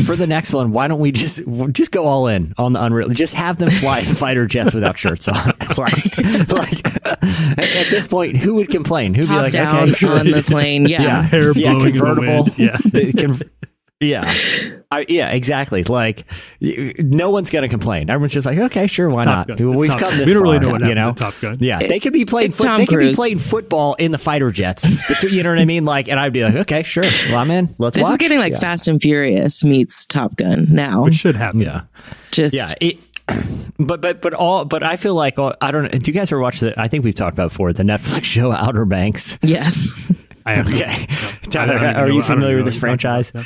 For 0.07 0.15
the 0.15 0.25
next 0.25 0.51
one, 0.51 0.71
why 0.71 0.87
don't 0.87 0.99
we 0.99 1.11
just 1.11 1.41
just 1.71 1.91
go 1.91 2.07
all 2.07 2.25
in 2.27 2.55
on 2.57 2.73
the 2.73 2.83
Unreal? 2.83 3.09
Just 3.09 3.35
have 3.35 3.59
them 3.59 3.69
fly 3.69 4.01
fighter 4.01 4.47
jets 4.47 4.73
without 4.73 4.97
shirts 4.97 5.27
on. 5.27 5.35
like, 5.77 5.93
like 6.51 6.85
at 7.05 7.23
at 7.23 7.87
this 7.91 8.07
point, 8.07 8.37
who 8.37 8.55
would 8.55 8.69
complain? 8.71 9.13
Who'd 9.13 9.27
be 9.27 9.35
like, 9.35 9.51
down 9.53 9.89
okay, 9.89 9.91
sure. 9.93 10.17
on 10.17 10.31
the 10.31 10.41
plane. 10.41 10.87
Yeah. 10.87 11.01
yeah, 11.03 11.21
Hair 11.21 11.51
yeah, 11.51 11.73
blowing 11.73 11.85
in 11.85 11.91
the 11.93 11.99
convertible. 11.99 12.43
wind. 12.45 12.57
Yeah. 12.57 12.77
It 14.03 14.21
can- 14.21 14.71
yeah, 14.71 14.79
I, 14.91 15.05
yeah, 15.09 15.29
exactly. 15.31 15.83
Like, 15.83 16.25
no 16.61 17.29
one's 17.31 17.49
gonna 17.49 17.67
complain. 17.67 18.09
Everyone's 18.09 18.33
just 18.33 18.45
like, 18.45 18.57
okay, 18.57 18.87
sure, 18.87 19.09
why 19.09 19.23
not? 19.23 19.49
It's 19.49 19.59
We've 19.59 19.89
Top 19.89 19.99
come 19.99 20.09
Gun. 20.11 20.17
this 20.19 20.27
We 20.27 20.33
don't 20.33 20.43
really 20.43 20.59
far, 20.59 20.65
know 20.67 20.71
what 20.73 20.85
you 20.89 20.95
know? 20.95 21.13
Top 21.13 21.33
Gun. 21.41 21.57
Yeah, 21.59 21.79
they 21.79 21.99
could 21.99 22.13
be 22.13 22.25
playing. 22.25 22.47
It's 22.47 22.57
Foot, 22.57 22.77
they 22.77 22.85
could 22.85 22.99
be 22.99 23.13
playing 23.15 23.39
football 23.39 23.95
in 23.95 24.11
the 24.11 24.17
fighter 24.19 24.51
jets. 24.51 24.83
You 25.23 25.41
know 25.43 25.49
what 25.49 25.59
I 25.59 25.65
mean? 25.65 25.85
Like, 25.85 26.09
and 26.09 26.19
I'd 26.19 26.33
be 26.33 26.43
like, 26.43 26.55
okay, 26.55 26.83
sure, 26.83 27.03
well, 27.29 27.37
I'm 27.37 27.49
in. 27.51 27.73
Let's 27.77 27.95
This 27.95 28.03
watch. 28.03 28.11
is 28.11 28.17
getting 28.17 28.39
like 28.39 28.53
yeah. 28.53 28.59
Fast 28.59 28.87
and 28.87 29.01
Furious 29.01 29.63
meets 29.63 30.05
Top 30.05 30.35
Gun 30.35 30.67
now. 30.69 31.03
Which 31.05 31.15
should 31.15 31.35
happen. 31.35 31.61
Yeah. 31.61 31.81
Just 32.31 32.55
Yeah, 32.55 32.67
it, 32.81 32.99
but 33.79 34.01
but 34.01 34.21
but 34.21 34.33
all 34.33 34.65
but 34.65 34.83
I 34.83 34.97
feel 34.97 35.15
like 35.15 35.39
I 35.39 35.71
don't 35.71 35.83
know. 35.83 35.89
Do 35.99 36.11
you 36.11 36.13
guys 36.13 36.31
ever 36.31 36.41
watch 36.41 36.59
the? 36.59 36.79
I 36.79 36.87
think 36.87 37.03
we've 37.05 37.15
talked 37.15 37.35
about 37.35 37.49
before 37.51 37.71
the 37.73 37.83
Netflix 37.83 38.23
show 38.25 38.51
Outer 38.51 38.85
Banks. 38.85 39.39
yes. 39.41 39.93
I 40.45 40.55
have. 40.55 40.67
Okay, 40.67 40.83
I 40.85 40.97
Tyler, 41.49 41.79
don't 41.79 41.95
are 41.95 42.09
you 42.09 42.21
familiar 42.21 42.57
with 42.57 42.65
this 42.65 42.75
what 42.81 42.89
you're 42.89 42.97
talking 42.97 43.23
franchise? 43.23 43.29
about. 43.29 43.45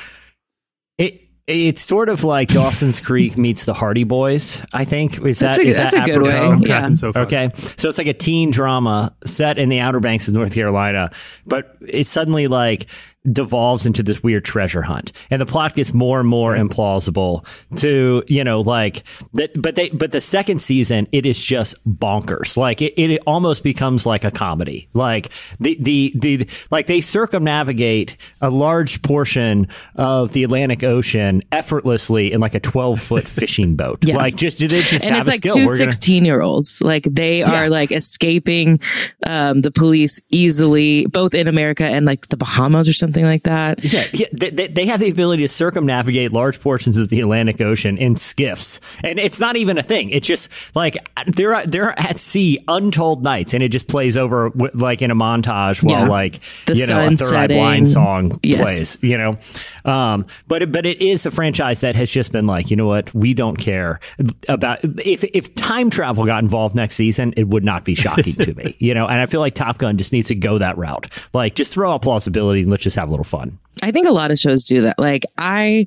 It 0.97 1.21
it's 1.47 1.79
sort 1.81 2.09
of 2.09 2.25
like 2.25 2.49
Dawson's 2.49 2.99
Creek 2.99 3.37
meets 3.37 3.63
the 3.63 3.73
Hardy 3.73 4.03
Boys. 4.03 4.61
I 4.73 4.83
think 4.83 5.21
is 5.25 5.39
That's 5.39 5.57
that 5.57 5.65
a- 5.65 5.69
is 5.69 5.77
that's 5.77 5.93
that 5.93 6.07
a 6.07 6.11
good 6.11 6.21
way. 6.21 6.31
apropos? 6.35 6.53
I'm 6.53 6.61
Yeah. 6.63 6.95
so. 6.95 7.11
Okay, 7.15 7.51
so 7.55 7.87
it's 7.87 7.97
like 7.97 8.07
a 8.07 8.13
teen 8.13 8.51
drama 8.51 9.15
set 9.25 9.57
in 9.57 9.69
the 9.69 9.79
Outer 9.79 10.01
Banks 10.01 10.27
of 10.27 10.33
North 10.33 10.53
Carolina, 10.53 11.09
but 11.45 11.77
it's 11.87 12.09
suddenly 12.09 12.47
like 12.47 12.87
devolves 13.31 13.85
into 13.85 14.03
this 14.03 14.23
weird 14.23 14.45
treasure 14.45 14.81
hunt, 14.81 15.11
and 15.29 15.41
the 15.41 15.45
plot 15.45 15.75
gets 15.75 15.93
more 15.93 16.19
and 16.19 16.29
more 16.29 16.55
implausible. 16.55 17.45
To 17.79 18.23
you 18.27 18.43
know, 18.43 18.61
like 18.61 19.03
that, 19.33 19.59
but 19.61 19.75
they 19.75 19.89
but 19.89 20.11
the 20.11 20.21
second 20.21 20.61
season 20.61 21.07
it 21.11 21.25
is 21.25 21.43
just 21.43 21.75
bonkers. 21.87 22.55
Like 22.57 22.81
it, 22.81 22.93
it 22.99 23.21
almost 23.27 23.63
becomes 23.63 24.05
like 24.05 24.23
a 24.23 24.31
comedy. 24.31 24.89
Like 24.93 25.29
the 25.59 25.77
the 25.79 26.13
the 26.15 26.49
like 26.71 26.87
they 26.87 27.01
circumnavigate 27.01 28.17
a 28.41 28.49
large 28.49 29.01
portion 29.01 29.67
of 29.95 30.33
the 30.33 30.43
Atlantic 30.43 30.83
Ocean 30.83 31.41
effortlessly 31.51 32.31
in 32.31 32.39
like 32.39 32.55
a 32.55 32.59
twelve 32.59 32.99
foot 33.01 33.27
fishing 33.27 33.75
boat. 33.75 33.99
Yeah. 34.07 34.17
Like 34.17 34.35
just 34.35 34.59
they 34.59 34.67
just 34.67 35.05
and 35.05 35.15
have 35.15 35.19
it's 35.19 35.27
a 35.27 35.31
like 35.31 35.39
skill. 35.39 35.55
two 35.55 35.65
We're 35.65 35.77
gonna- 35.79 35.91
16 35.91 36.25
year 36.25 36.41
olds 36.41 36.81
like 36.81 37.03
they 37.03 37.39
Yeah. 37.39 37.53
are 37.63 37.69
like 37.69 37.91
escaping 37.91 38.79
um, 39.25 39.61
the 39.61 39.71
police 39.71 40.19
easily 40.29 41.05
both 41.07 41.33
in 41.33 41.47
america 41.47 41.85
and 41.85 42.05
like 42.05 42.27
the 42.29 42.37
bahamas 42.37 42.87
or 42.87 42.93
something 42.93 43.06
like 43.15 43.43
that 43.43 43.83
Yeah, 43.83 44.03
yeah 44.13 44.27
they, 44.33 44.67
they, 44.67 44.85
have 44.87 44.99
the 44.99 45.09
ability 45.09 45.43
to 45.43 45.47
circumnavigate 45.47 46.31
large 46.31 46.59
portions 46.61 46.97
of 46.97 47.09
the 47.09 47.19
Atlantic 47.21 47.59
Ocean 47.61 47.97
in 47.97 48.15
skiffs, 48.15 48.79
and 49.03 49.19
it's 49.19 49.39
not 49.39 49.55
even 49.55 49.77
a 49.77 49.83
thing. 49.83 50.09
It's 50.09 50.27
just 50.27 50.75
like 50.75 50.95
they're 51.27 51.65
they're 51.65 51.99
at 51.99 52.19
sea 52.19 52.59
untold 52.67 53.23
nights, 53.23 53.53
and 53.53 53.61
it 53.63 53.69
just 53.69 53.87
plays 53.87 54.17
over 54.17 54.51
like 54.73 55.01
in 55.01 55.11
a 55.11 55.15
montage 55.15 55.83
while 55.83 56.03
Yeah. 56.03 56.07
like 56.07 56.39
The 56.65 56.75
you 56.75 56.87
know 56.87 57.05
a 57.05 57.09
Third 57.11 57.33
Eye. 57.33 57.47
Blind 57.47 57.87
song 57.87 58.31
Yes. 58.43 58.61
plays. 58.61 58.97
You 59.01 59.17
know, 59.17 59.37
um, 59.85 60.25
but 60.47 60.61
it, 60.63 60.71
but 60.71 60.85
it 60.85 61.01
is 61.01 61.25
a 61.25 61.31
franchise 61.31 61.81
that 61.81 61.95
has 61.95 62.11
just 62.11 62.31
been 62.31 62.47
like, 62.47 62.69
you 62.71 62.77
know 62.77 62.87
what, 62.87 63.13
we 63.13 63.33
don't 63.33 63.57
care 63.57 63.99
about 64.47 64.79
if 64.83 65.23
if 65.23 65.53
time 65.55 65.89
travel 65.89 66.25
got 66.25 66.41
involved 66.43 66.75
next 66.75 66.95
season, 66.95 67.33
it 67.37 67.47
would 67.47 67.63
not 67.63 67.85
be 67.85 67.95
shocking 67.95 68.33
to 68.35 68.53
me. 68.53 68.75
You 68.87 68.93
know, 68.93 69.07
and 69.07 69.19
I 69.19 69.25
feel 69.25 69.39
like 69.41 69.55
Top 69.55 69.77
Gun 69.79 69.97
just 69.97 70.13
needs 70.13 70.27
to 70.27 70.35
go 70.35 70.57
that 70.59 70.77
route. 70.77 71.07
Like, 71.33 71.55
just 71.55 71.73
throw 71.73 71.91
out 71.93 72.01
plausibility 72.01 72.61
and 72.61 72.69
let's 72.69 72.83
just 72.83 72.95
have 72.99 73.09
a 73.09 73.11
little 73.11 73.23
fun. 73.23 73.57
i 73.83 73.91
think 73.91 74.07
a 74.07 74.11
lot 74.11 74.31
of 74.31 74.37
shows 74.39 74.63
do 74.63 74.81
that 74.81 74.97
like 74.99 75.23
i 75.37 75.85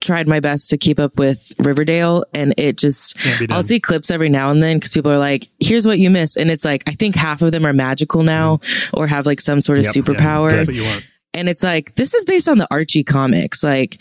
tried 0.00 0.26
my 0.26 0.40
best 0.40 0.70
to 0.70 0.78
keep 0.78 0.98
up 0.98 1.18
with 1.18 1.52
riverdale 1.58 2.24
and 2.32 2.54
it 2.56 2.78
just 2.78 3.18
Can't 3.18 3.38
be 3.38 3.46
done. 3.46 3.56
i'll 3.56 3.62
see 3.62 3.78
clips 3.80 4.10
every 4.10 4.30
now 4.30 4.50
and 4.50 4.62
then 4.62 4.78
because 4.78 4.94
people 4.94 5.12
are 5.12 5.18
like 5.18 5.46
here's 5.60 5.86
what 5.86 5.98
you 5.98 6.08
missed 6.08 6.38
and 6.38 6.50
it's 6.50 6.64
like 6.64 6.82
i 6.88 6.92
think 6.92 7.14
half 7.14 7.42
of 7.42 7.52
them 7.52 7.66
are 7.66 7.72
magical 7.74 8.22
now 8.22 8.56
mm-hmm. 8.56 8.96
or 8.98 9.06
have 9.06 9.26
like 9.26 9.40
some 9.40 9.60
sort 9.60 9.78
of 9.78 9.84
Yep. 9.84 9.94
superpower 9.94 10.50
That's 10.52 10.66
what 10.68 10.76
you 10.76 10.84
want. 10.84 11.06
and 11.34 11.48
it's 11.50 11.62
like 11.62 11.94
this 11.96 12.14
is 12.14 12.24
based 12.24 12.48
on 12.48 12.56
the 12.58 12.66
archie 12.70 13.04
comics 13.04 13.62
like 13.62 14.00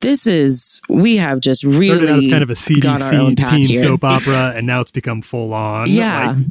this 0.00 0.26
is 0.26 0.80
we 0.88 1.16
have 1.16 1.40
just 1.40 1.62
really 1.64 1.96
Started 1.96 2.10
out 2.10 2.18
as 2.18 2.30
kind 2.30 2.42
of 2.42 2.50
a 2.50 2.80
gone 2.80 3.02
our 3.02 3.14
own 3.14 3.30
CDC 3.34 3.38
path 3.38 3.50
teen 3.50 3.66
here. 3.66 3.82
soap 3.82 4.04
opera, 4.04 4.52
and 4.54 4.66
now 4.66 4.80
it's 4.82 4.90
become 4.90 5.22
full 5.22 5.54
on. 5.54 5.88
Yeah. 5.88 6.34
like, 6.36 6.46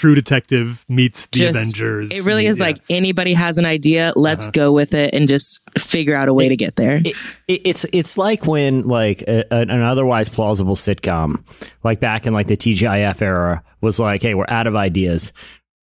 True 0.00 0.14
Detective 0.14 0.86
meets 0.88 1.26
the 1.26 1.40
Just- 1.40 1.58
Avengers. 1.78 2.10
It 2.10 2.24
really 2.24 2.46
is 2.46 2.58
Yeah. 2.58 2.66
like 2.66 2.78
anybody 2.88 3.34
has 3.34 3.58
an 3.58 3.66
idea, 3.66 4.14
let's 4.16 4.44
Uh-huh. 4.46 4.52
go 4.54 4.72
with 4.72 4.94
it 4.94 5.14
and 5.14 5.28
just 5.28 5.60
figure 5.78 6.16
out 6.16 6.28
a 6.30 6.32
way 6.32 6.48
to 6.48 6.56
get 6.56 6.76
there. 6.76 7.02
it, 7.04 7.14
it, 7.46 7.60
it's 7.66 7.84
it's 7.92 8.16
like 8.16 8.46
when 8.46 8.88
like 8.88 9.20
a, 9.28 9.44
an 9.52 9.68
an 9.68 9.82
otherwise 9.82 10.30
plausible 10.30 10.74
sitcom, 10.74 11.36
like 11.84 12.00
back 12.00 12.26
in 12.26 12.32
like 12.32 12.46
the 12.46 12.56
TGIF 12.56 13.20
era, 13.20 13.62
was 13.82 14.00
like, 14.00 14.22
hey, 14.22 14.34
we're 14.34 14.46
out 14.48 14.66
of 14.66 14.74
ideas. 14.74 15.34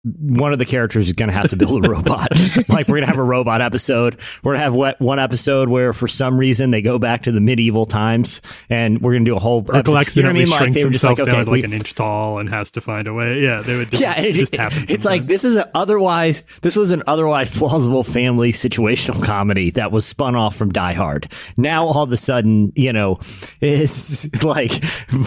One 0.06 0.52
of 0.52 0.60
the 0.60 0.66
characters 0.66 1.08
is 1.08 1.14
going 1.14 1.30
to 1.30 1.34
have 1.34 1.50
to 1.52 1.56
build 1.56 1.86
a 1.86 1.90
robot. 1.90 2.28
like 2.70 2.90
we're 2.90 2.96
going 2.96 3.04
to 3.04 3.08
have 3.08 3.20
a 3.20 3.24
robot 3.24 3.62
episode. 3.62 4.18
We're 4.44 4.56
going 4.58 4.72
to 4.74 4.82
have 4.82 4.96
one 5.00 5.18
episode 5.18 5.70
where 5.70 5.94
for 5.94 6.10
some 6.10 6.38
reason 6.38 6.72
they 6.72 6.82
go 6.82 7.00
back 7.00 7.24
to 7.24 7.32
the 7.32 7.40
medieval 7.40 7.86
times, 7.86 8.42
and 8.70 9.02
we're 9.02 9.14
going 9.14 9.24
to 9.24 9.32
do 9.32 9.38
a 9.38 9.40
whole. 9.40 9.64
Urkel 9.64 10.02
episode. 10.02 10.18
You 10.18 10.24
know 10.24 10.30
what 10.30 10.36
I 10.36 10.40
mean? 10.40 10.50
Like 10.50 10.58
shrinks 10.60 10.80
they 10.80 10.86
were 10.86 10.92
just 10.92 11.04
himself 11.06 11.20
like, 11.20 11.26
down 11.28 11.36
okay, 11.36 11.46
to 11.46 11.52
like 11.52 11.64
an 11.64 11.72
inch 11.72 11.96
tall 11.96 12.40
and 12.40 12.50
has 12.50 12.70
to 12.72 12.82
find 12.82 13.08
a 13.08 13.14
way. 13.14 13.40
Yeah, 13.42 13.62
they 13.62 13.78
would. 13.78 13.84
Just, 13.92 14.02
yeah, 14.02 14.20
it, 14.20 14.34
just 14.34 14.54
it- 14.54 14.90
It's 14.90 15.06
like 15.06 15.26
this 15.28 15.46
is 15.46 15.56
an 15.56 15.66
otherwise 15.74 16.44
this 16.62 16.76
was 16.76 16.92
an 16.92 17.04
otherwise 17.08 17.56
plausible 17.56 18.04
family 18.04 18.52
situational 18.52 19.24
comedy 19.26 19.72
that 19.72 19.92
was 19.94 20.06
spun 20.06 20.36
off 20.36 20.56
from 20.56 20.72
Die 20.72 20.94
Hard. 20.94 21.28
Now 21.56 21.86
all 21.88 22.04
of 22.04 22.12
a 22.12 22.18
sudden, 22.18 22.74
you 22.76 22.92
know, 22.92 23.20
it's 23.62 24.44
like 24.44 24.72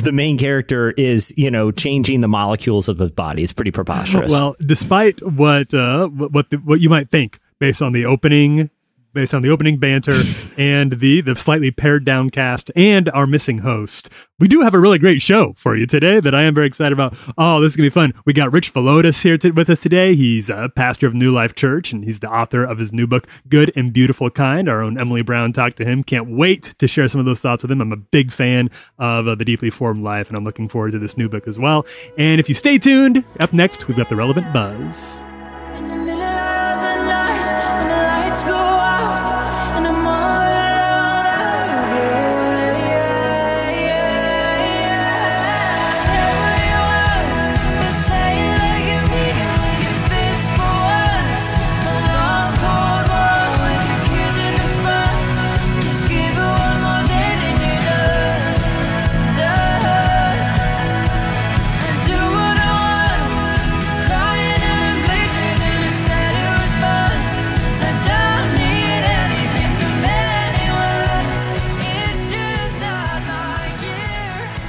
the 0.03 0.11
main 0.13 0.37
character 0.37 0.91
is 0.91 1.33
you 1.37 1.51
know 1.51 1.71
changing 1.71 2.21
the 2.21 2.29
molecules 2.29 2.89
of 2.91 2.99
his 2.99 3.13
body. 3.13 3.43
It's 3.43 3.53
pretty 3.55 3.71
preposterous. 3.71 4.31
Well, 4.31 4.57
despite 4.67 5.23
what 5.23 5.73
uh, 5.73 6.09
what 6.09 6.51
the, 6.51 6.57
what 6.59 6.81
you 6.81 6.89
might 6.89 7.09
think 7.09 7.39
based 7.59 7.83
on 7.83 7.93
the 7.93 8.05
opening, 8.05 8.71
based 9.17 9.35
on 9.35 9.43
the 9.43 9.49
opening 9.49 9.79
banter 9.79 10.13
and 10.59 11.01
the 11.01 11.23
the 11.23 11.35
slightly 11.35 11.71
pared 11.71 12.05
down 12.05 12.31
cast 12.31 12.71
and 12.77 13.09
our 13.09 13.27
missing 13.27 13.59
host, 13.59 14.11
we 14.39 14.47
do 14.47 14.61
have 14.61 14.75
a 14.75 14.79
really 14.79 14.99
great 14.99 15.23
show 15.23 15.55
for 15.57 15.75
you 15.75 15.87
today 15.87 16.21
that 16.21 16.35
I 16.35 16.43
am 16.43 16.55
very 16.55 16.67
excited 16.67 16.93
about. 16.93 17.17
Oh, 17.39 17.61
this 17.61 17.73
is 17.73 17.77
gonna 17.77 17.87
be 17.87 17.91
fun. 17.91 18.13
We 18.27 18.35
got 18.35 18.53
Rich 18.53 18.75
Villodas 18.75 19.23
here 19.23 19.39
to, 19.39 19.51
with 19.51 19.71
us 19.71 19.81
today. 19.81 20.15
He's 20.15 20.51
a 20.51 20.71
pastor 20.77 21.07
of 21.07 21.15
New 21.15 21.33
Life 21.33 21.55
Church 21.55 21.93
and 21.93 22.05
he's 22.05 22.21
the 22.21 22.31
author 22.31 22.63
of 22.63 22.79
his 22.79 22.93
new 22.93 23.07
book, 23.07 23.27
Good 23.49 23.73
and 23.75 23.93
Beautiful 23.93 24.29
Kind. 24.29 24.69
Our 24.69 24.83
own 24.83 25.01
Emily 25.01 25.23
Brown 25.23 25.55
talked 25.55 25.79
to 25.79 25.85
him. 25.85 26.05
Can't 26.05 26.29
wait 26.29 26.75
to 26.79 26.87
share 26.87 27.09
some 27.09 27.19
of 27.19 27.25
those 27.25 27.41
thoughts 27.41 27.63
with 27.65 27.71
him. 27.71 27.81
I'm 27.81 27.93
a 27.93 27.97
big 27.97 28.31
fan 28.31 28.71
of 28.99 29.27
uh, 29.27 29.35
the 29.35 29.45
Deeply 29.47 29.71
Formed 29.71 30.05
Life, 30.05 30.29
and 30.29 30.37
I'm 30.37 30.45
looking 30.45 30.69
forward 30.69 30.93
to 30.93 30.99
this 30.99 31.17
new 31.17 31.29
book 31.29 31.49
as 31.49 31.59
well. 31.59 31.87
And 32.19 32.39
if 32.39 32.51
you 32.51 32.55
stay 32.55 32.77
tuned, 32.77 33.25
up 33.41 33.55
next 33.55 33.89
we've 33.89 33.97
got 33.97 34.11
the 34.11 34.17
relevant 34.17 34.53
buzz. 34.53 35.21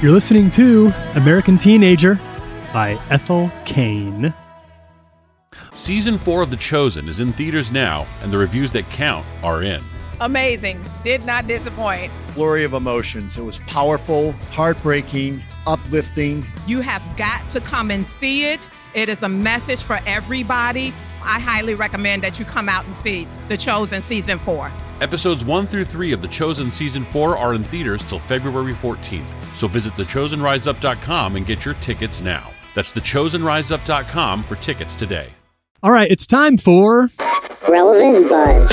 You're 0.08 0.14
listening 0.14 0.50
to 0.52 0.90
American 1.16 1.58
Teenager 1.58 2.18
by 2.72 2.98
Ethel 3.10 3.50
Cain. 3.66 4.32
Season 5.74 6.16
4 6.16 6.40
of 6.40 6.50
The 6.50 6.56
Chosen 6.56 7.10
is 7.10 7.20
in 7.20 7.34
theaters 7.34 7.70
now, 7.70 8.06
and 8.22 8.32
the 8.32 8.38
reviews 8.38 8.72
that 8.72 8.88
count 8.88 9.26
are 9.42 9.62
in. 9.62 9.82
Amazing. 10.22 10.82
Did 11.04 11.26
not 11.26 11.46
disappoint. 11.46 12.10
flurry 12.28 12.64
of 12.64 12.72
emotions. 12.72 13.36
It 13.36 13.42
was 13.42 13.58
powerful, 13.66 14.32
heartbreaking, 14.50 15.42
uplifting. 15.66 16.46
You 16.66 16.80
have 16.80 17.02
got 17.18 17.46
to 17.50 17.60
come 17.60 17.90
and 17.90 18.06
see 18.06 18.50
it. 18.50 18.66
It 18.94 19.10
is 19.10 19.22
a 19.22 19.28
message 19.28 19.82
for 19.82 20.00
everybody. 20.06 20.94
I 21.22 21.40
highly 21.40 21.74
recommend 21.74 22.22
that 22.22 22.38
you 22.38 22.44
come 22.44 22.68
out 22.68 22.84
and 22.86 22.94
see 22.94 23.26
The 23.48 23.56
Chosen 23.56 24.00
Season 24.00 24.38
4. 24.38 24.70
Episodes 25.00 25.44
1 25.44 25.66
through 25.66 25.84
3 25.84 26.12
of 26.12 26.22
The 26.22 26.28
Chosen 26.28 26.72
Season 26.72 27.04
4 27.04 27.36
are 27.36 27.54
in 27.54 27.64
theaters 27.64 28.02
till 28.08 28.18
February 28.18 28.74
14th, 28.74 29.26
so 29.54 29.68
visit 29.68 29.92
thechosenriseup.com 29.94 31.36
and 31.36 31.46
get 31.46 31.64
your 31.64 31.74
tickets 31.74 32.20
now. 32.20 32.50
That's 32.74 32.92
thechosenriseup.com 32.92 34.42
for 34.42 34.56
tickets 34.56 34.96
today. 34.96 35.30
All 35.82 35.92
right, 35.92 36.10
it's 36.10 36.26
time 36.26 36.58
for 36.58 37.08
Relevant 37.68 38.28
Buzz. 38.28 38.72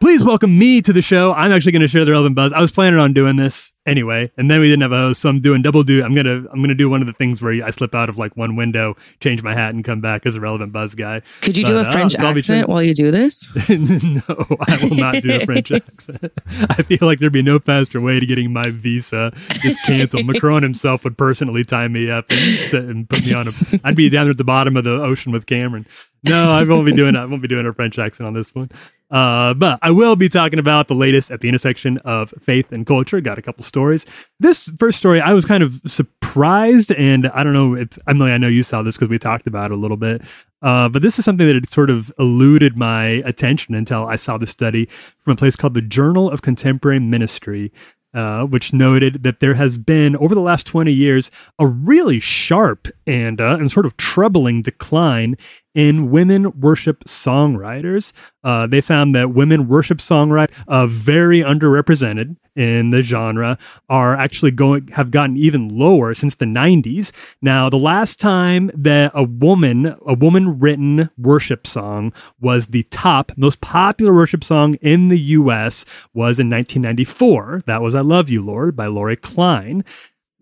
Please 0.00 0.22
welcome 0.22 0.58
me 0.58 0.82
to 0.82 0.92
the 0.92 1.00
show. 1.00 1.32
I'm 1.32 1.52
actually 1.52 1.72
going 1.72 1.82
to 1.82 1.88
share 1.88 2.04
the 2.04 2.10
relevant 2.10 2.34
buzz. 2.34 2.52
I 2.52 2.60
was 2.60 2.70
planning 2.70 3.00
on 3.00 3.12
doing 3.12 3.36
this 3.36 3.72
anyway, 3.86 4.30
and 4.36 4.50
then 4.50 4.60
we 4.60 4.68
didn't 4.68 4.82
have 4.82 4.92
a 4.92 4.98
host, 4.98 5.22
so 5.22 5.28
I'm 5.28 5.40
doing 5.40 5.62
double 5.62 5.82
do. 5.82 6.02
I'm 6.02 6.14
gonna 6.14 6.44
I'm 6.52 6.60
gonna 6.60 6.74
do 6.74 6.88
one 6.88 7.00
of 7.00 7.06
the 7.06 7.12
things 7.12 7.40
where 7.42 7.64
I 7.64 7.70
slip 7.70 7.94
out 7.94 8.08
of 8.08 8.18
like 8.18 8.36
one 8.36 8.56
window, 8.56 8.96
change 9.20 9.42
my 9.42 9.54
hat, 9.54 9.74
and 9.74 9.84
come 9.84 10.00
back 10.00 10.26
as 10.26 10.36
a 10.36 10.40
relevant 10.40 10.72
buzz 10.72 10.94
guy. 10.94 11.22
Could 11.40 11.56
you 11.56 11.64
do 11.64 11.76
a 11.76 11.80
uh, 11.80 11.92
French 11.92 12.14
accent 12.16 12.68
while 12.68 12.82
you 12.82 12.94
do 12.94 13.10
this? 13.10 13.48
no, 13.68 14.22
I 14.66 14.78
will 14.82 14.96
not 14.96 15.22
do 15.22 15.32
a 15.32 15.44
French 15.44 15.70
accent. 15.72 16.32
I 16.46 16.82
feel 16.82 16.98
like 17.02 17.18
there'd 17.18 17.32
be 17.32 17.42
no 17.42 17.58
faster 17.58 18.00
way 18.00 18.20
to 18.20 18.26
getting 18.26 18.52
my 18.52 18.70
visa 18.70 19.32
just 19.62 19.80
canceled. 19.86 20.26
Macron 20.26 20.62
himself 20.62 21.04
would 21.04 21.16
personally 21.16 21.64
tie 21.64 21.88
me 21.88 22.10
up 22.10 22.26
and, 22.30 22.74
and 22.74 23.08
put 23.08 23.24
me 23.24 23.32
on 23.34 23.48
a. 23.48 23.50
I'd 23.84 23.96
be 23.96 24.08
down 24.08 24.28
at 24.28 24.36
the 24.36 24.44
bottom 24.44 24.76
of 24.76 24.84
the 24.84 25.02
ocean 25.02 25.32
with 25.32 25.46
Cameron. 25.46 25.86
No, 26.22 26.50
I 26.50 26.64
won't 26.64 26.86
be 26.86 26.92
doing. 26.94 27.16
I 27.16 27.26
won't 27.26 27.42
be 27.42 27.48
doing 27.48 27.66
a 27.66 27.72
French 27.74 27.98
accent 27.98 28.26
on 28.26 28.32
this 28.32 28.54
one. 28.54 28.70
Uh, 29.10 29.54
but 29.54 29.78
I 29.82 29.90
will 29.90 30.16
be 30.16 30.28
talking 30.28 30.58
about 30.58 30.88
the 30.88 30.94
latest 30.94 31.30
at 31.30 31.40
the 31.40 31.48
intersection 31.48 31.98
of 32.04 32.30
faith 32.40 32.72
and 32.72 32.86
culture. 32.86 33.20
Got 33.20 33.38
a 33.38 33.42
couple 33.42 33.62
stories. 33.64 34.06
This 34.40 34.70
first 34.78 34.98
story, 34.98 35.20
I 35.20 35.34
was 35.34 35.44
kind 35.44 35.62
of 35.62 35.80
surprised, 35.86 36.90
and 36.92 37.28
I 37.28 37.44
don't 37.44 37.52
know 37.52 37.76
if 37.76 37.98
Emily. 38.08 38.32
I 38.32 38.38
know 38.38 38.48
you 38.48 38.62
saw 38.62 38.82
this 38.82 38.96
because 38.96 39.10
we 39.10 39.18
talked 39.18 39.46
about 39.46 39.70
it 39.70 39.74
a 39.74 39.76
little 39.76 39.96
bit. 39.96 40.22
Uh, 40.62 40.88
but 40.88 41.02
this 41.02 41.18
is 41.18 41.24
something 41.24 41.46
that 41.46 41.54
had 41.54 41.68
sort 41.68 41.90
of 41.90 42.10
eluded 42.18 42.76
my 42.76 43.04
attention 43.26 43.74
until 43.74 44.06
I 44.06 44.16
saw 44.16 44.38
the 44.38 44.46
study 44.46 44.86
from 45.18 45.34
a 45.34 45.36
place 45.36 45.56
called 45.56 45.74
the 45.74 45.82
Journal 45.82 46.30
of 46.30 46.40
Contemporary 46.40 47.00
Ministry, 47.00 47.70
uh, 48.14 48.44
which 48.44 48.72
noted 48.72 49.22
that 49.24 49.40
there 49.40 49.54
has 49.54 49.76
been 49.76 50.16
over 50.16 50.34
the 50.34 50.40
last 50.40 50.66
20 50.66 50.90
years 50.90 51.30
a 51.58 51.66
really 51.66 52.18
sharp 52.18 52.88
and 53.06 53.40
uh, 53.40 53.56
and 53.60 53.70
sort 53.70 53.84
of 53.84 53.96
troubling 53.98 54.62
decline 54.62 55.36
in 55.74 56.10
women 56.10 56.60
worship 56.60 57.04
songwriters. 57.04 58.12
Uh, 58.42 58.66
they 58.66 58.80
found 58.80 59.14
that 59.14 59.34
women 59.34 59.68
worship 59.68 59.98
songwriters, 59.98 60.52
uh, 60.68 60.86
very 60.86 61.40
underrepresented 61.40 62.36
in 62.54 62.90
the 62.90 63.02
genre, 63.02 63.58
are 63.88 64.14
actually 64.14 64.52
going 64.52 64.86
have 64.88 65.10
gotten 65.10 65.36
even 65.36 65.76
lower 65.76 66.14
since 66.14 66.36
the 66.36 66.44
90s. 66.44 67.10
Now, 67.42 67.68
the 67.68 67.78
last 67.78 68.20
time 68.20 68.70
that 68.74 69.10
a 69.14 69.24
woman, 69.24 69.96
a 70.06 70.14
woman 70.14 70.58
written 70.60 71.10
worship 71.18 71.66
song 71.66 72.12
was 72.40 72.68
the 72.68 72.84
top 72.84 73.32
most 73.36 73.60
popular 73.60 74.14
worship 74.14 74.44
song 74.44 74.74
in 74.76 75.08
the 75.08 75.18
U.S. 75.18 75.84
was 76.12 76.38
in 76.38 76.48
1994. 76.48 77.62
That 77.66 77.82
was 77.82 77.94
"I 77.94 78.00
Love 78.00 78.30
You, 78.30 78.42
Lord" 78.42 78.76
by 78.76 78.86
Laurie 78.86 79.16
Klein 79.16 79.84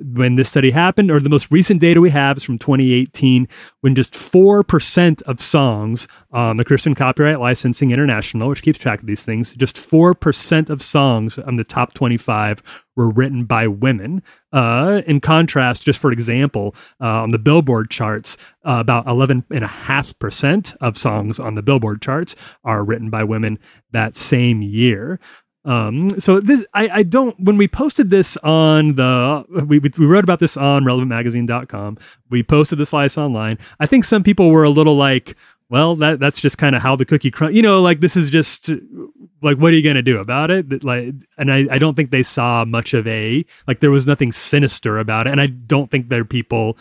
when 0.03 0.35
this 0.35 0.49
study 0.49 0.71
happened, 0.71 1.11
or 1.11 1.21
the 1.21 1.29
most 1.29 1.51
recent 1.51 1.81
data 1.81 2.01
we 2.01 2.11
have 2.11 2.37
is 2.37 2.45
from 2.45 2.59
2018, 2.59 3.49
when 3.81 3.95
just 3.95 4.15
4% 4.15 5.23
of 5.23 5.41
songs 5.41 6.09
on 6.31 6.57
the 6.57 6.65
Christian 6.65 6.95
Copyright 6.95 7.41
Licensing 7.41 7.91
International, 7.91 8.49
which 8.49 8.63
keeps 8.63 8.79
track 8.79 9.01
of 9.01 9.07
these 9.07 9.25
things, 9.25 9.53
just 9.55 9.77
4% 9.77 10.71
of 10.71 10.83
songs 10.83 11.39
on 11.39 11.57
the 11.57 11.65
top 11.65 11.95
25 11.95 12.63
were 12.97 13.09
written 13.09 13.45
by 13.45 13.67
women. 13.67 14.23
Uh, 14.53 15.01
in 15.07 15.21
contrast, 15.21 15.83
just 15.83 15.99
for 15.99 16.13
example, 16.13 16.75
uh, 17.01 17.23
on 17.23 17.31
the 17.31 17.39
Billboard 17.39 17.91
charts, 17.91 18.37
uh, 18.67 18.79
about 18.81 19.07
11.5% 19.07 20.77
of 20.81 20.99
songs 20.99 21.41
on 21.41 21.55
the 21.55 21.63
Billboard 21.63 22.03
charts 22.03 22.37
are 22.65 22.85
written 22.85 23.09
by 23.09 23.25
women 23.25 23.59
that 23.93 24.17
same 24.17 24.61
year. 24.63 25.19
Um, 25.65 26.19
so 26.19 26.41
this, 26.41 26.65
I, 26.75 26.89
I 26.89 27.03
don't, 27.03 27.39
when 27.39 27.57
we 27.57 27.69
posted 27.69 28.11
this 28.11 28.37
on 28.39 28.97
the, 28.97 29.45
we, 29.67 29.79
we 29.79 30.07
wrote 30.07 30.25
about 30.25 30.41
this 30.41 30.57
on 30.57 30.83
relevantmagazine.com. 30.85 31.99
We 32.31 32.43
posted 32.43 32.79
the 32.79 32.87
slice 32.87 33.17
online. 33.17 33.59
I 33.79 33.87
think 33.87 34.05
some 34.05 34.23
people 34.23 34.51
were 34.51 34.65
a 34.65 34.71
little 34.71 34.97
like, 34.97 35.37
well, 35.69 35.95
that, 35.97 36.19
that's 36.21 36.41
just 36.41 36.59
kind 36.59 36.77
of 36.77 36.83
how 36.83 36.97
the 36.97 37.05
cookie 37.05 37.31
crumb, 37.31 37.53
you 37.53 37.63
know, 37.63 37.81
like 37.81 38.01
this 38.01 38.17
is 38.17 38.29
just 38.29 38.71
like, 39.41 39.57
what 39.57 39.73
are 39.73 39.77
you 39.77 39.83
going 39.83 39.97
to 39.97 40.03
do 40.03 40.19
about 40.19 40.51
it? 40.51 40.85
Like, 40.85 41.15
and 41.39 41.51
I, 41.53 41.67
I 41.71 41.79
don't 41.79 41.95
think 41.95 42.11
they 42.11 42.23
saw 42.23 42.65
much 42.65 42.93
of 42.93 43.07
a, 43.07 43.45
like 43.67 43.81
there 43.81 43.91
was 43.91 44.07
nothing 44.07 44.33
sinister 44.33 44.99
about 44.99 45.27
it. 45.27 45.31
And 45.31 45.41
I 45.41 45.47
don't 45.47 45.91
think 45.91 46.09
there 46.09 46.21
are 46.21 46.27
people 46.27 46.77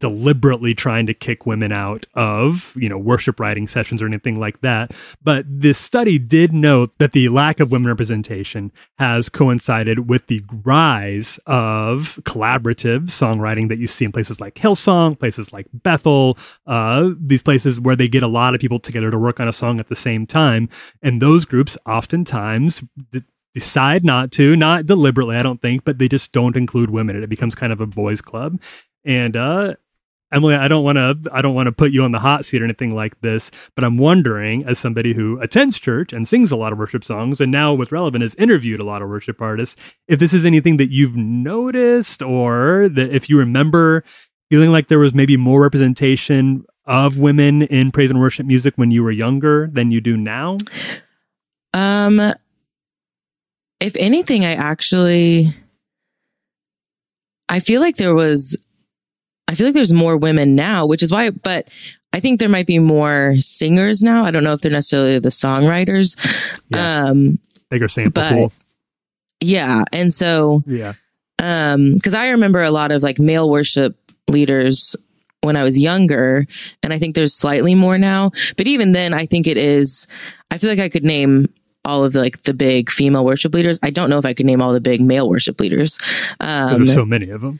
deliberately 0.00 0.74
trying 0.74 1.06
to 1.06 1.14
kick 1.14 1.46
women 1.46 1.72
out 1.72 2.06
of, 2.14 2.74
you 2.76 2.88
know, 2.88 2.98
worship 2.98 3.38
writing 3.38 3.66
sessions 3.66 4.02
or 4.02 4.06
anything 4.06 4.40
like 4.40 4.60
that. 4.62 4.92
But 5.22 5.44
this 5.46 5.78
study 5.78 6.18
did 6.18 6.52
note 6.52 6.92
that 6.98 7.12
the 7.12 7.28
lack 7.28 7.60
of 7.60 7.70
women 7.70 7.88
representation 7.88 8.72
has 8.98 9.28
coincided 9.28 10.08
with 10.08 10.26
the 10.26 10.42
rise 10.64 11.38
of 11.46 12.18
collaborative 12.24 13.04
songwriting 13.04 13.68
that 13.68 13.78
you 13.78 13.86
see 13.86 14.04
in 14.04 14.12
places 14.12 14.40
like 14.40 14.54
Hillsong, 14.54 15.18
places 15.18 15.52
like 15.52 15.66
Bethel, 15.72 16.36
uh, 16.66 17.10
these 17.18 17.42
places 17.42 17.78
where 17.78 17.96
they 17.96 18.08
get 18.08 18.22
a 18.22 18.28
lot 18.28 18.54
of 18.54 18.60
people 18.60 18.78
together 18.78 19.10
to 19.10 19.18
work 19.18 19.38
on 19.38 19.48
a 19.48 19.52
song 19.52 19.78
at 19.78 19.88
the 19.88 19.96
same 19.96 20.26
time. 20.26 20.68
And 21.02 21.22
those 21.22 21.44
groups 21.44 21.76
oftentimes 21.86 22.82
d- 23.12 23.22
decide 23.52 24.04
not 24.04 24.30
to, 24.32 24.56
not 24.56 24.86
deliberately, 24.86 25.36
I 25.36 25.42
don't 25.42 25.60
think, 25.60 25.84
but 25.84 25.98
they 25.98 26.08
just 26.08 26.32
don't 26.32 26.56
include 26.56 26.90
women. 26.90 27.22
It 27.22 27.28
becomes 27.28 27.54
kind 27.54 27.72
of 27.72 27.80
a 27.80 27.86
boys' 27.86 28.20
club. 28.20 28.60
And 29.04 29.36
uh, 29.36 29.74
Emily, 30.32 30.54
I 30.54 30.68
don't 30.68 30.84
want 30.84 30.96
to 30.96 31.18
I 31.32 31.42
don't 31.42 31.54
want 31.54 31.66
to 31.66 31.72
put 31.72 31.92
you 31.92 32.04
on 32.04 32.12
the 32.12 32.18
hot 32.20 32.44
seat 32.44 32.62
or 32.62 32.64
anything 32.64 32.94
like 32.94 33.20
this, 33.20 33.50
but 33.74 33.84
I'm 33.84 33.98
wondering 33.98 34.64
as 34.64 34.78
somebody 34.78 35.12
who 35.12 35.40
attends 35.40 35.78
church 35.80 36.12
and 36.12 36.26
sings 36.26 36.52
a 36.52 36.56
lot 36.56 36.72
of 36.72 36.78
worship 36.78 37.04
songs 37.04 37.40
and 37.40 37.50
now 37.50 37.74
with 37.74 37.92
Relevant 37.92 38.22
has 38.22 38.34
interviewed 38.36 38.80
a 38.80 38.84
lot 38.84 39.02
of 39.02 39.08
worship 39.08 39.42
artists, 39.42 39.76
if 40.06 40.18
this 40.18 40.32
is 40.32 40.44
anything 40.44 40.76
that 40.76 40.90
you've 40.90 41.16
noticed 41.16 42.22
or 42.22 42.88
that 42.90 43.14
if 43.14 43.28
you 43.28 43.38
remember 43.38 44.04
feeling 44.50 44.70
like 44.70 44.88
there 44.88 44.98
was 44.98 45.14
maybe 45.14 45.36
more 45.36 45.62
representation 45.62 46.64
of 46.84 47.18
women 47.18 47.62
in 47.62 47.92
praise 47.92 48.10
and 48.10 48.20
worship 48.20 48.46
music 48.46 48.74
when 48.76 48.90
you 48.90 49.02
were 49.02 49.12
younger 49.12 49.68
than 49.72 49.92
you 49.92 50.00
do 50.00 50.16
now? 50.16 50.56
Um, 51.72 52.20
if 53.80 53.94
anything, 53.96 54.44
I 54.44 54.54
actually, 54.54 55.46
I 57.48 57.60
feel 57.60 57.80
like 57.80 57.96
there 57.96 58.14
was, 58.14 58.60
I 59.50 59.54
feel 59.56 59.66
like 59.66 59.74
there's 59.74 59.92
more 59.92 60.16
women 60.16 60.54
now, 60.54 60.86
which 60.86 61.02
is 61.02 61.10
why, 61.10 61.30
but 61.30 61.68
I 62.12 62.20
think 62.20 62.38
there 62.38 62.48
might 62.48 62.66
be 62.66 62.78
more 62.78 63.34
singers 63.38 64.00
now. 64.02 64.24
I 64.24 64.30
don't 64.30 64.44
know 64.44 64.52
if 64.52 64.60
they're 64.60 64.70
necessarily 64.70 65.18
the 65.18 65.28
songwriters. 65.30 66.16
Yeah. 66.68 67.06
Um, 67.06 67.38
Bigger 67.68 67.88
sample 67.88 68.22
pool. 68.22 68.52
yeah. 69.40 69.84
And 69.92 70.12
so, 70.14 70.62
Yeah. 70.66 70.92
um, 71.42 71.98
cause 71.98 72.14
I 72.14 72.28
remember 72.30 72.62
a 72.62 72.70
lot 72.70 72.92
of 72.92 73.02
like 73.02 73.18
male 73.18 73.50
worship 73.50 73.96
leaders 74.28 74.94
when 75.42 75.56
I 75.56 75.64
was 75.64 75.78
younger, 75.78 76.46
and 76.82 76.92
I 76.92 76.98
think 76.98 77.14
there's 77.16 77.34
slightly 77.34 77.74
more 77.74 77.98
now. 77.98 78.30
But 78.56 78.66
even 78.68 78.92
then, 78.92 79.12
I 79.14 79.26
think 79.26 79.46
it 79.46 79.56
is. 79.56 80.06
I 80.50 80.58
feel 80.58 80.70
like 80.70 80.78
I 80.78 80.88
could 80.88 81.02
name 81.04 81.48
all 81.84 82.04
of 82.04 82.12
the 82.12 82.20
like 82.20 82.42
the 82.42 82.52
big 82.54 82.90
female 82.90 83.24
worship 83.24 83.54
leaders. 83.54 83.78
I 83.82 83.90
don't 83.90 84.10
know 84.10 84.18
if 84.18 84.26
I 84.26 84.34
could 84.34 84.46
name 84.46 84.60
all 84.60 84.72
the 84.74 84.80
big 84.80 85.00
male 85.00 85.28
worship 85.28 85.58
leaders. 85.58 85.98
Um, 86.40 86.84
There's 86.84 86.94
so 86.94 87.04
many 87.06 87.30
of 87.30 87.40
them. 87.40 87.58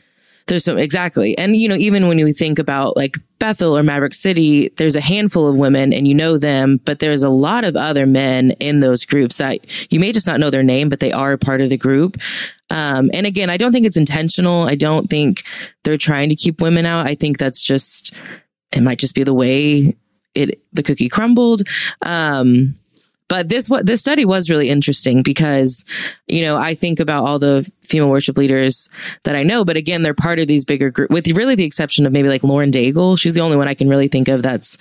There's 0.51 0.67
exactly, 0.67 1.37
and 1.37 1.55
you 1.55 1.69
know, 1.69 1.75
even 1.75 2.09
when 2.09 2.19
you 2.19 2.33
think 2.33 2.59
about 2.59 2.97
like 2.97 3.15
Bethel 3.39 3.77
or 3.77 3.83
Maverick 3.83 4.13
City, 4.13 4.67
there's 4.75 4.97
a 4.97 5.01
handful 5.01 5.47
of 5.47 5.55
women, 5.55 5.93
and 5.93 6.09
you 6.09 6.13
know 6.13 6.37
them, 6.37 6.77
but 6.83 6.99
there's 6.99 7.23
a 7.23 7.29
lot 7.29 7.63
of 7.63 7.77
other 7.77 8.05
men 8.05 8.51
in 8.59 8.81
those 8.81 9.05
groups 9.05 9.37
that 9.37 9.91
you 9.93 9.97
may 9.97 10.11
just 10.11 10.27
not 10.27 10.41
know 10.41 10.49
their 10.49 10.61
name, 10.61 10.89
but 10.89 10.99
they 10.99 11.13
are 11.13 11.37
part 11.37 11.61
of 11.61 11.69
the 11.69 11.77
group. 11.77 12.17
Um, 12.69 13.09
and 13.13 13.25
again, 13.25 13.49
I 13.49 13.55
don't 13.55 13.71
think 13.71 13.85
it's 13.85 13.95
intentional. 13.95 14.63
I 14.63 14.75
don't 14.75 15.09
think 15.09 15.43
they're 15.85 15.95
trying 15.95 16.27
to 16.27 16.35
keep 16.35 16.61
women 16.61 16.85
out. 16.85 17.07
I 17.07 17.15
think 17.15 17.37
that's 17.37 17.65
just 17.65 18.13
it 18.73 18.83
might 18.83 18.99
just 18.99 19.15
be 19.15 19.23
the 19.23 19.33
way 19.33 19.95
it 20.35 20.61
the 20.73 20.83
cookie 20.83 21.07
crumbled. 21.07 21.61
Um, 22.05 22.75
but 23.31 23.47
this 23.47 23.69
what 23.69 23.85
this 23.85 24.01
study 24.01 24.25
was 24.25 24.49
really 24.49 24.69
interesting 24.69 25.23
because 25.23 25.85
you 26.27 26.41
know 26.41 26.57
I 26.57 26.75
think 26.75 26.99
about 26.99 27.23
all 27.23 27.39
the 27.39 27.63
female 27.81 28.09
worship 28.09 28.37
leaders 28.37 28.89
that 29.23 29.37
I 29.37 29.43
know, 29.43 29.63
but 29.63 29.77
again 29.77 30.01
they're 30.01 30.13
part 30.13 30.39
of 30.39 30.47
these 30.47 30.65
bigger 30.65 30.91
group 30.91 31.09
with 31.09 31.25
really 31.29 31.55
the 31.55 31.63
exception 31.63 32.05
of 32.05 32.11
maybe 32.11 32.27
like 32.27 32.43
Lauren 32.43 32.71
Daigle. 32.71 33.17
She's 33.17 33.33
the 33.33 33.39
only 33.39 33.55
one 33.55 33.69
I 33.69 33.73
can 33.73 33.87
really 33.87 34.09
think 34.09 34.27
of 34.27 34.43
that's 34.43 34.77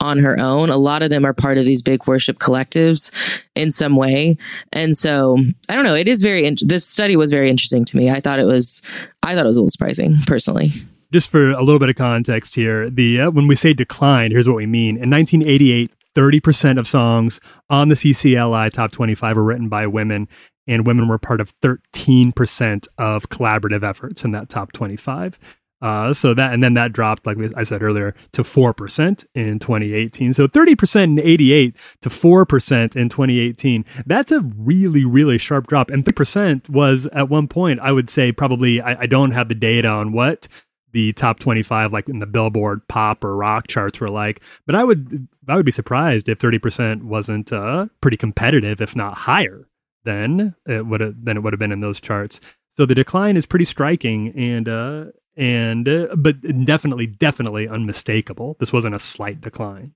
on 0.00 0.18
her 0.18 0.38
own. 0.38 0.68
A 0.68 0.76
lot 0.76 1.02
of 1.02 1.08
them 1.08 1.24
are 1.24 1.32
part 1.32 1.56
of 1.56 1.64
these 1.64 1.80
big 1.80 2.06
worship 2.06 2.38
collectives 2.38 3.10
in 3.54 3.72
some 3.72 3.96
way. 3.96 4.36
And 4.70 4.94
so 4.94 5.38
I 5.70 5.74
don't 5.74 5.84
know. 5.84 5.94
It 5.94 6.06
is 6.06 6.22
very, 6.22 6.44
in- 6.44 6.56
this 6.60 6.86
study 6.86 7.16
was 7.16 7.30
very 7.30 7.48
interesting 7.48 7.86
to 7.86 7.96
me. 7.96 8.10
I 8.10 8.20
thought 8.20 8.38
it 8.38 8.44
was, 8.44 8.82
I 9.22 9.34
thought 9.34 9.46
it 9.46 9.48
was 9.48 9.56
a 9.56 9.60
little 9.60 9.70
surprising 9.70 10.18
personally. 10.26 10.72
Just 11.10 11.30
for 11.30 11.52
a 11.52 11.62
little 11.62 11.78
bit 11.78 11.88
of 11.88 11.94
context 11.94 12.54
here, 12.54 12.90
the 12.90 13.22
uh, 13.22 13.30
when 13.30 13.46
we 13.46 13.54
say 13.54 13.72
decline, 13.72 14.30
here's 14.30 14.48
what 14.48 14.56
we 14.56 14.66
mean. 14.66 14.96
In 14.96 15.08
1988, 15.08 15.90
30% 16.14 16.78
of 16.78 16.86
songs 16.86 17.40
on 17.68 17.88
the 17.88 17.94
CCLI 17.94 18.72
Top 18.72 18.92
25 18.92 19.36
were 19.36 19.44
written 19.44 19.68
by 19.68 19.86
women, 19.86 20.28
and 20.66 20.86
women 20.86 21.08
were 21.08 21.18
part 21.18 21.40
of 21.40 21.58
13% 21.60 22.88
of 22.98 23.28
collaborative 23.28 23.82
efforts 23.82 24.24
in 24.24 24.32
that 24.32 24.48
top 24.48 24.72
25. 24.72 25.38
Uh, 25.84 26.14
so 26.14 26.32
that 26.32 26.54
and 26.54 26.62
then 26.62 26.72
that 26.72 26.94
dropped, 26.94 27.26
like 27.26 27.36
I 27.54 27.62
said 27.62 27.82
earlier, 27.82 28.14
to 28.32 28.42
four 28.42 28.72
percent 28.72 29.26
in 29.34 29.58
2018. 29.58 30.32
So 30.32 30.46
30 30.46 30.76
percent 30.76 31.18
in 31.18 31.26
88 31.26 31.76
to 32.00 32.08
four 32.08 32.46
percent 32.46 32.96
in 32.96 33.10
2018. 33.10 33.84
That's 34.06 34.32
a 34.32 34.40
really, 34.40 35.04
really 35.04 35.36
sharp 35.36 35.66
drop. 35.66 35.90
And 35.90 36.02
3 36.02 36.12
percent 36.12 36.70
was 36.70 37.04
at 37.12 37.28
one 37.28 37.48
point, 37.48 37.80
I 37.80 37.92
would 37.92 38.08
say, 38.08 38.32
probably. 38.32 38.80
I, 38.80 39.02
I 39.02 39.06
don't 39.06 39.32
have 39.32 39.48
the 39.48 39.54
data 39.54 39.88
on 39.88 40.12
what 40.12 40.48
the 40.94 41.12
top 41.12 41.38
25 41.38 41.92
like 41.92 42.08
in 42.08 42.20
the 42.20 42.26
billboard 42.26 42.86
pop 42.88 43.22
or 43.22 43.36
rock 43.36 43.66
charts 43.66 44.00
were 44.00 44.08
like 44.08 44.40
but 44.64 44.74
i 44.74 44.82
would 44.82 45.28
i 45.48 45.56
would 45.56 45.66
be 45.66 45.70
surprised 45.70 46.28
if 46.28 46.38
30% 46.38 47.02
wasn't 47.02 47.52
uh, 47.52 47.86
pretty 48.00 48.16
competitive 48.16 48.80
if 48.80 48.96
not 48.96 49.14
higher 49.14 49.68
than 50.04 50.54
it 50.66 50.86
would 50.86 51.00
have 51.00 51.24
than 51.24 51.36
it 51.36 51.42
would 51.42 51.52
have 51.52 51.60
been 51.60 51.72
in 51.72 51.80
those 51.80 52.00
charts. 52.00 52.40
So 52.76 52.86
the 52.86 52.94
decline 52.94 53.36
is 53.36 53.46
pretty 53.46 53.64
striking 53.64 54.32
and 54.36 54.68
uh 54.68 55.04
and 55.36 55.88
uh, 55.88 56.14
but 56.16 56.40
definitely 56.64 57.06
definitely 57.06 57.68
unmistakable. 57.68 58.56
This 58.60 58.72
wasn't 58.72 58.94
a 58.94 59.00
slight 59.00 59.40
decline 59.40 59.94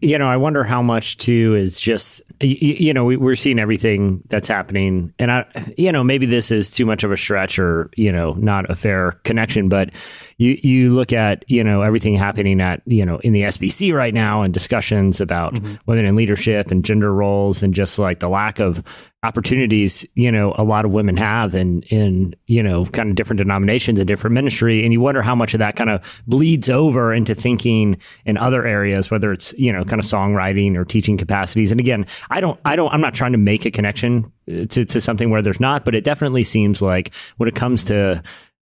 you 0.00 0.18
know, 0.18 0.28
I 0.28 0.36
wonder 0.36 0.64
how 0.64 0.82
much 0.82 1.16
too 1.18 1.54
is 1.54 1.80
just 1.80 2.20
y- 2.40 2.58
y- 2.60 2.76
you 2.78 2.92
know 2.92 3.04
we, 3.04 3.16
we're 3.16 3.36
seeing 3.36 3.58
everything 3.58 4.22
that's 4.28 4.48
happening, 4.48 5.12
and 5.18 5.32
I 5.32 5.46
you 5.76 5.92
know 5.92 6.04
maybe 6.04 6.26
this 6.26 6.50
is 6.50 6.70
too 6.70 6.86
much 6.86 7.04
of 7.04 7.12
a 7.12 7.16
stretch 7.16 7.58
or 7.58 7.90
you 7.96 8.12
know 8.12 8.32
not 8.32 8.70
a 8.70 8.76
fair 8.76 9.12
connection, 9.24 9.68
but 9.68 9.90
you 10.38 10.58
you 10.62 10.92
look 10.92 11.12
at 11.12 11.44
you 11.50 11.64
know 11.64 11.82
everything 11.82 12.14
happening 12.14 12.60
at 12.60 12.82
you 12.84 13.06
know 13.06 13.18
in 13.18 13.32
the 13.32 13.42
SBC 13.42 13.94
right 13.94 14.12
now 14.12 14.42
and 14.42 14.52
discussions 14.52 15.20
about 15.20 15.54
mm-hmm. 15.54 15.74
women 15.86 16.04
in 16.04 16.16
leadership 16.16 16.70
and 16.70 16.84
gender 16.84 17.12
roles 17.12 17.62
and 17.62 17.72
just 17.72 17.98
like 17.98 18.20
the 18.20 18.28
lack 18.28 18.60
of 18.60 18.82
opportunities 19.22 20.06
you 20.14 20.30
know 20.30 20.54
a 20.56 20.62
lot 20.62 20.84
of 20.84 20.92
women 20.92 21.16
have 21.16 21.54
in 21.54 21.82
in 21.84 22.34
you 22.46 22.62
know 22.62 22.84
kind 22.86 23.08
of 23.08 23.16
different 23.16 23.38
denominations 23.38 23.98
and 23.98 24.06
different 24.06 24.34
ministry. 24.34 24.84
And 24.84 24.92
you 24.92 25.00
wonder 25.00 25.22
how 25.22 25.34
much 25.34 25.54
of 25.54 25.58
that 25.58 25.74
kind 25.74 25.90
of 25.90 26.22
bleeds 26.26 26.68
over 26.68 27.14
into 27.14 27.34
thinking 27.34 27.96
in 28.26 28.36
other 28.36 28.66
areas 28.66 29.10
whether 29.10 29.32
it's 29.32 29.54
you 29.54 29.72
know 29.72 29.84
kind 29.84 29.95
of 30.00 30.06
songwriting 30.06 30.76
or 30.76 30.84
teaching 30.84 31.16
capacities. 31.16 31.70
And 31.70 31.80
again 31.80 32.06
i 32.30 32.40
don't 32.40 32.58
i 32.64 32.76
don't 32.76 32.92
i'm 32.92 33.00
not 33.00 33.14
trying 33.14 33.32
to 33.32 33.38
make 33.38 33.64
a 33.64 33.70
connection 33.70 34.32
uh, 34.50 34.66
to 34.66 34.84
to 34.84 35.00
something 35.00 35.30
where 35.30 35.42
there's 35.42 35.60
not 35.60 35.84
but 35.84 35.94
it 35.94 36.04
definitely 36.04 36.44
seems 36.44 36.82
like 36.82 37.14
when 37.36 37.48
it 37.48 37.54
comes 37.54 37.84
to 37.84 38.22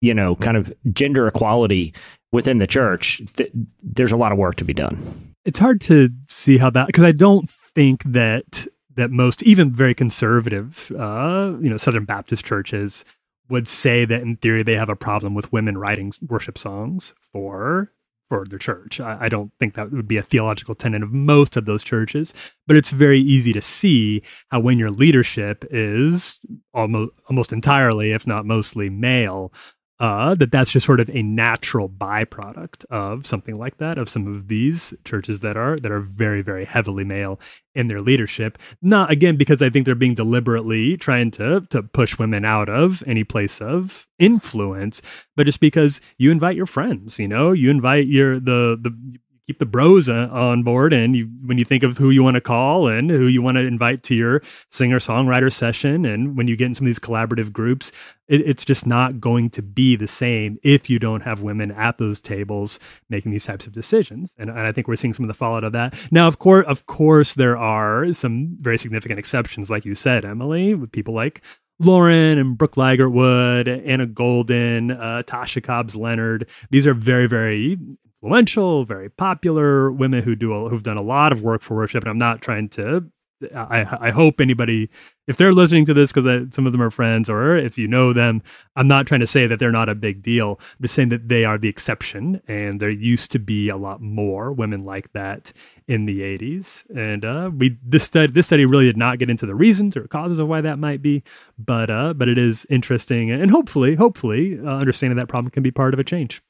you 0.00 0.14
know 0.14 0.37
kind 0.37 0.57
of 0.57 0.72
gender 0.92 1.26
equality 1.26 1.94
within 2.33 2.59
the 2.59 2.66
church 2.66 3.22
th- 3.37 3.50
there's 3.83 4.12
a 4.12 4.16
lot 4.16 4.33
of 4.33 4.38
work 4.38 4.57
to 4.57 4.64
be 4.64 4.74
done. 4.74 4.98
It's 5.44 5.59
hard 5.59 5.81
to 5.83 6.11
see 6.26 6.59
how 6.59 6.70
that 6.70 6.87
because 6.87 7.04
I 7.04 7.12
don't 7.12 7.48
think 7.48 8.02
that 8.04 8.66
that 8.96 9.11
most 9.11 9.42
even 9.44 9.72
very 9.72 9.94
conservative 9.94 10.92
uh 10.92 11.54
you 11.61 11.70
know 11.70 11.76
Southern 11.76 12.04
Baptist 12.04 12.44
churches 12.44 13.04
would 13.48 13.66
say 13.66 14.04
that 14.04 14.20
in 14.20 14.37
theory 14.37 14.62
they 14.62 14.76
have 14.76 14.90
a 14.90 14.96
problem 14.96 15.35
with 15.35 15.52
women 15.52 15.78
writing 15.78 16.12
worship 16.28 16.59
songs 16.59 17.14
for 17.20 17.90
for 18.28 18.44
their 18.44 18.58
church. 18.58 19.00
I, 19.00 19.16
I 19.22 19.28
don't 19.28 19.52
think 19.58 19.74
that 19.74 19.90
would 19.90 20.08
be 20.08 20.16
a 20.16 20.22
theological 20.22 20.74
tenet 20.74 21.02
of 21.02 21.12
most 21.12 21.56
of 21.56 21.64
those 21.64 21.82
churches, 21.82 22.34
but 22.66 22.76
it's 22.76 22.90
very 22.90 23.20
easy 23.20 23.52
to 23.52 23.62
see 23.62 24.22
how 24.50 24.60
when 24.60 24.78
your 24.78 24.90
leadership 24.90 25.64
is 25.70 26.38
almost 26.74 27.12
almost 27.28 27.52
entirely, 27.52 28.12
if 28.12 28.26
not 28.26 28.46
mostly 28.46 28.90
male, 28.90 29.52
uh, 30.00 30.34
that 30.37 30.50
that's 30.52 30.72
just 30.72 30.87
sort 30.87 31.00
of 31.00 31.11
a 31.11 31.22
natural 31.22 31.88
byproduct 31.88 32.84
of 32.87 33.26
something 33.26 33.56
like 33.56 33.78
that 33.78 33.98
of 33.98 34.08
some 34.08 34.26
of 34.26 34.48
these 34.48 34.94
churches 35.04 35.40
that 35.40 35.56
are 35.56 35.76
that 35.76 35.92
are 35.92 36.00
very 36.00 36.42
very 36.42 36.64
heavily 36.64 37.04
male 37.04 37.40
in 37.74 37.88
their 37.88 38.00
leadership. 38.00 38.58
Not 38.82 39.11
again 39.11 39.37
because 39.37 39.62
i 39.62 39.70
think 39.70 39.87
they're 39.87 39.94
being 39.94 40.14
deliberately 40.14 40.96
trying 40.96 41.30
to 41.32 41.61
to 41.70 41.82
push 41.82 42.18
women 42.18 42.44
out 42.44 42.68
of 42.68 43.02
any 43.06 43.24
place 43.24 43.61
of 43.61 44.06
influence 44.18 45.00
but 45.37 45.46
just 45.46 45.61
because 45.61 46.00
you 46.18 46.30
invite 46.30 46.56
your 46.56 46.66
friends 46.66 47.18
you 47.18 47.28
know? 47.28 47.52
You 47.52 47.70
invite 47.70 48.06
your 48.06 48.40
the 48.40 48.78
the 48.80 49.18
keep 49.48 49.58
the 49.58 49.66
bros 49.66 50.11
uh, 50.11 50.28
on 50.30 50.62
board 50.62 50.92
and 50.92 51.16
you 51.16 51.26
when 51.46 51.56
you 51.56 51.64
think 51.64 51.82
of 51.82 51.96
who 51.96 52.11
you 52.11 52.22
want 52.22 52.34
to 52.34 52.40
call 52.40 52.87
and 52.87 53.08
who 53.08 53.26
you 53.26 53.40
want 53.40 53.56
to 53.56 53.62
invite 53.62 54.02
to 54.02 54.14
your 54.14 54.42
singer 54.70 54.98
songwriter 54.98 55.50
session 55.50 56.04
and 56.04 56.37
when 56.37 56.46
you 56.46 56.54
get 56.54 56.66
in 56.66 56.74
some 56.74 56.84
of 56.84 56.88
these 56.88 56.98
collaborative 56.98 57.50
groups 57.50 57.90
it, 58.28 58.42
it's 58.42 58.62
just 58.62 58.87
not 58.87 59.20
going 59.20 59.48
to 59.48 59.62
be 59.62 59.96
the 59.96 60.06
same 60.06 60.58
if 60.62 60.90
you 60.90 60.98
don't 60.98 61.22
have 61.22 61.42
women 61.42 61.70
at 61.70 61.96
those 61.96 62.20
tables 62.20 62.78
making 63.08 63.32
these 63.32 63.44
types 63.44 63.66
of 63.66 63.72
decisions 63.72 64.34
and, 64.37 64.50
and 64.50 64.61
i 64.61 64.70
think 64.70 64.87
we're 64.87 64.96
seeing 64.96 65.14
some 65.14 65.24
of 65.24 65.28
the 65.28 65.34
fallout 65.34 65.64
of 65.64 65.72
that 65.72 65.98
now 66.12 66.28
of 66.28 66.38
course 66.38 66.66
of 66.68 66.84
course 66.84 67.32
there 67.32 67.56
are 67.56 68.12
some 68.12 68.54
very 68.61 68.76
significant 68.76 69.18
exceptions 69.18 69.70
like 69.70 69.87
you 69.87 69.94
said 69.94 70.26
emily 70.26 70.74
with 70.74 70.92
people 70.92 71.14
like 71.14 71.42
Lauren 71.80 72.38
and 72.38 72.58
Brooke 72.58 72.74
Ligertwood, 72.74 73.87
Anna 73.87 74.04
Golden, 74.04 74.90
uh, 74.90 75.22
Tasha 75.24 75.62
Cobbs 75.62 75.94
Leonard. 75.94 76.50
These 76.70 76.88
are 76.88 76.94
very, 76.94 77.28
very 77.28 77.78
influential, 78.22 78.85
very 78.85 79.09
popular 79.09 79.90
women 79.90 80.22
who 80.22 80.35
do 80.35 80.52
a, 80.52 80.68
who've 80.68 80.83
done 80.83 80.98
a 80.98 81.02
lot 81.02 81.33
of 81.33 81.42
work 81.42 81.62
for 81.62 81.76
worship. 81.76 82.02
And 82.02 82.11
I'm 82.11 82.18
not 82.18 82.40
trying 82.40 82.68
to. 82.70 83.11
I, 83.54 84.09
I 84.09 84.11
hope 84.11 84.40
anybody, 84.40 84.90
if 85.28 85.37
they're 85.37 85.52
listening 85.52 85.85
to 85.85 85.94
this, 85.94 86.12
because 86.12 86.24
some 86.52 86.66
of 86.66 86.72
them 86.72 86.83
are 86.83 86.90
friends, 86.90 87.31
or 87.31 87.57
if 87.57 87.78
you 87.78 87.87
know 87.87 88.12
them, 88.12 88.42
I'm 88.74 88.88
not 88.88 89.07
trying 89.07 89.20
to 89.20 89.28
say 89.28 89.46
that 89.46 89.61
they're 89.61 89.70
not 89.70 89.88
a 89.88 89.94
big 89.94 90.22
deal. 90.22 90.59
I'm 90.59 90.83
just 90.83 90.94
saying 90.94 91.11
that 91.11 91.28
they 91.28 91.44
are 91.44 91.57
the 91.57 91.68
exception, 91.68 92.42
and 92.48 92.81
there 92.81 92.90
used 92.90 93.31
to 93.31 93.38
be 93.38 93.68
a 93.68 93.76
lot 93.76 94.00
more 94.00 94.50
women 94.50 94.83
like 94.83 95.12
that 95.12 95.52
in 95.87 96.07
the 96.07 96.22
80s. 96.22 96.85
And 96.96 97.24
uh, 97.24 97.52
we 97.57 97.78
this 97.81 98.02
study 98.02 98.33
this 98.33 98.46
study 98.46 98.64
really 98.64 98.87
did 98.87 98.96
not 98.96 99.20
get 99.20 99.31
into 99.31 99.46
the 99.46 99.54
reasons 99.54 99.96
or 99.96 100.09
causes 100.09 100.40
of 100.40 100.48
why 100.48 100.61
that 100.61 100.81
might 100.81 101.00
be, 101.00 101.22
but 101.61 101.90
uh, 101.90 102.14
but 102.14 102.26
it 102.26 102.38
is 102.38 102.66
interesting, 102.68 103.31
and 103.31 103.52
hopefully, 103.52 103.94
hopefully, 103.94 104.59
uh, 104.59 104.66
understanding 104.66 105.16
that 105.16 105.28
problem 105.28 105.52
can 105.52 105.62
be 105.62 105.70
part 105.70 105.94
of 105.94 106.00
a 106.00 106.04
change. 106.04 106.42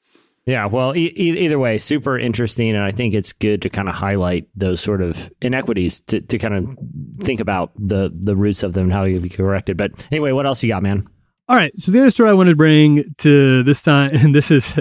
Yeah, 0.49 0.65
well, 0.65 0.97
e- 0.97 1.13
either 1.15 1.59
way, 1.59 1.77
super 1.77 2.19
interesting, 2.19 2.71
and 2.71 2.83
I 2.83 2.91
think 2.91 3.13
it's 3.13 3.35
good 3.35 3.61
to 3.61 3.69
kind 3.69 3.87
of 3.87 3.95
highlight 3.95 4.49
those 4.57 4.81
sort 4.81 5.03
of 5.03 5.31
inequities 5.43 6.01
to, 6.07 6.23
to 6.23 6.39
kind 6.39 6.55
of 6.55 6.75
think 7.21 7.41
about 7.41 7.73
the 7.77 8.11
the 8.19 8.35
roots 8.35 8.63
of 8.63 8.73
them 8.73 8.85
and 8.85 8.93
how 8.93 9.05
you 9.05 9.17
could 9.17 9.25
be 9.25 9.29
corrected. 9.29 9.77
But 9.77 10.09
anyway, 10.11 10.33
what 10.33 10.47
else 10.47 10.63
you 10.63 10.71
got, 10.71 10.83
man? 10.83 11.07
All 11.51 11.57
right. 11.57 11.79
So 11.79 11.93
the 11.93 12.01
other 12.01 12.11
story 12.11 12.31
I 12.31 12.33
wanted 12.33 12.53
to 12.53 12.57
bring 12.57 13.15
to 13.19 13.63
this 13.63 13.83
time, 13.83 14.11
and 14.15 14.35
this 14.35 14.51
is 14.51 14.73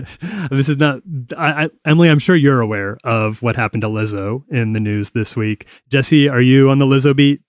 this 0.50 0.70
is 0.70 0.78
not 0.78 1.02
I, 1.38 1.66
I, 1.66 1.70
Emily. 1.84 2.10
I'm 2.10 2.20
sure 2.20 2.38
you're 2.38 2.62
aware 2.62 2.98
of 3.04 3.42
what 3.42 3.58
happened 3.58 3.82
to 3.82 3.90
Lizzo 3.90 4.44
in 4.50 4.72
the 4.72 4.80
news 4.80 5.10
this 5.10 5.36
week. 5.36 5.68
Jesse, 5.90 6.30
are 6.30 6.42
you 6.42 6.70
on 6.70 6.80
the 6.80 6.86
Lizzo 6.86 7.14
beat? 7.14 7.42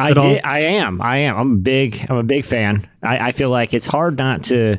I 0.00 0.12
did. 0.12 0.44
I 0.44 0.60
am. 0.60 1.02
I 1.02 1.16
am. 1.18 1.36
I'm 1.36 1.52
a 1.54 1.56
big. 1.56 2.06
I'm 2.08 2.18
a 2.18 2.22
big 2.22 2.44
fan. 2.44 2.88
I, 3.02 3.18
I 3.18 3.32
feel 3.32 3.50
like 3.50 3.74
it's 3.74 3.86
hard 3.86 4.16
not 4.16 4.44
to. 4.44 4.78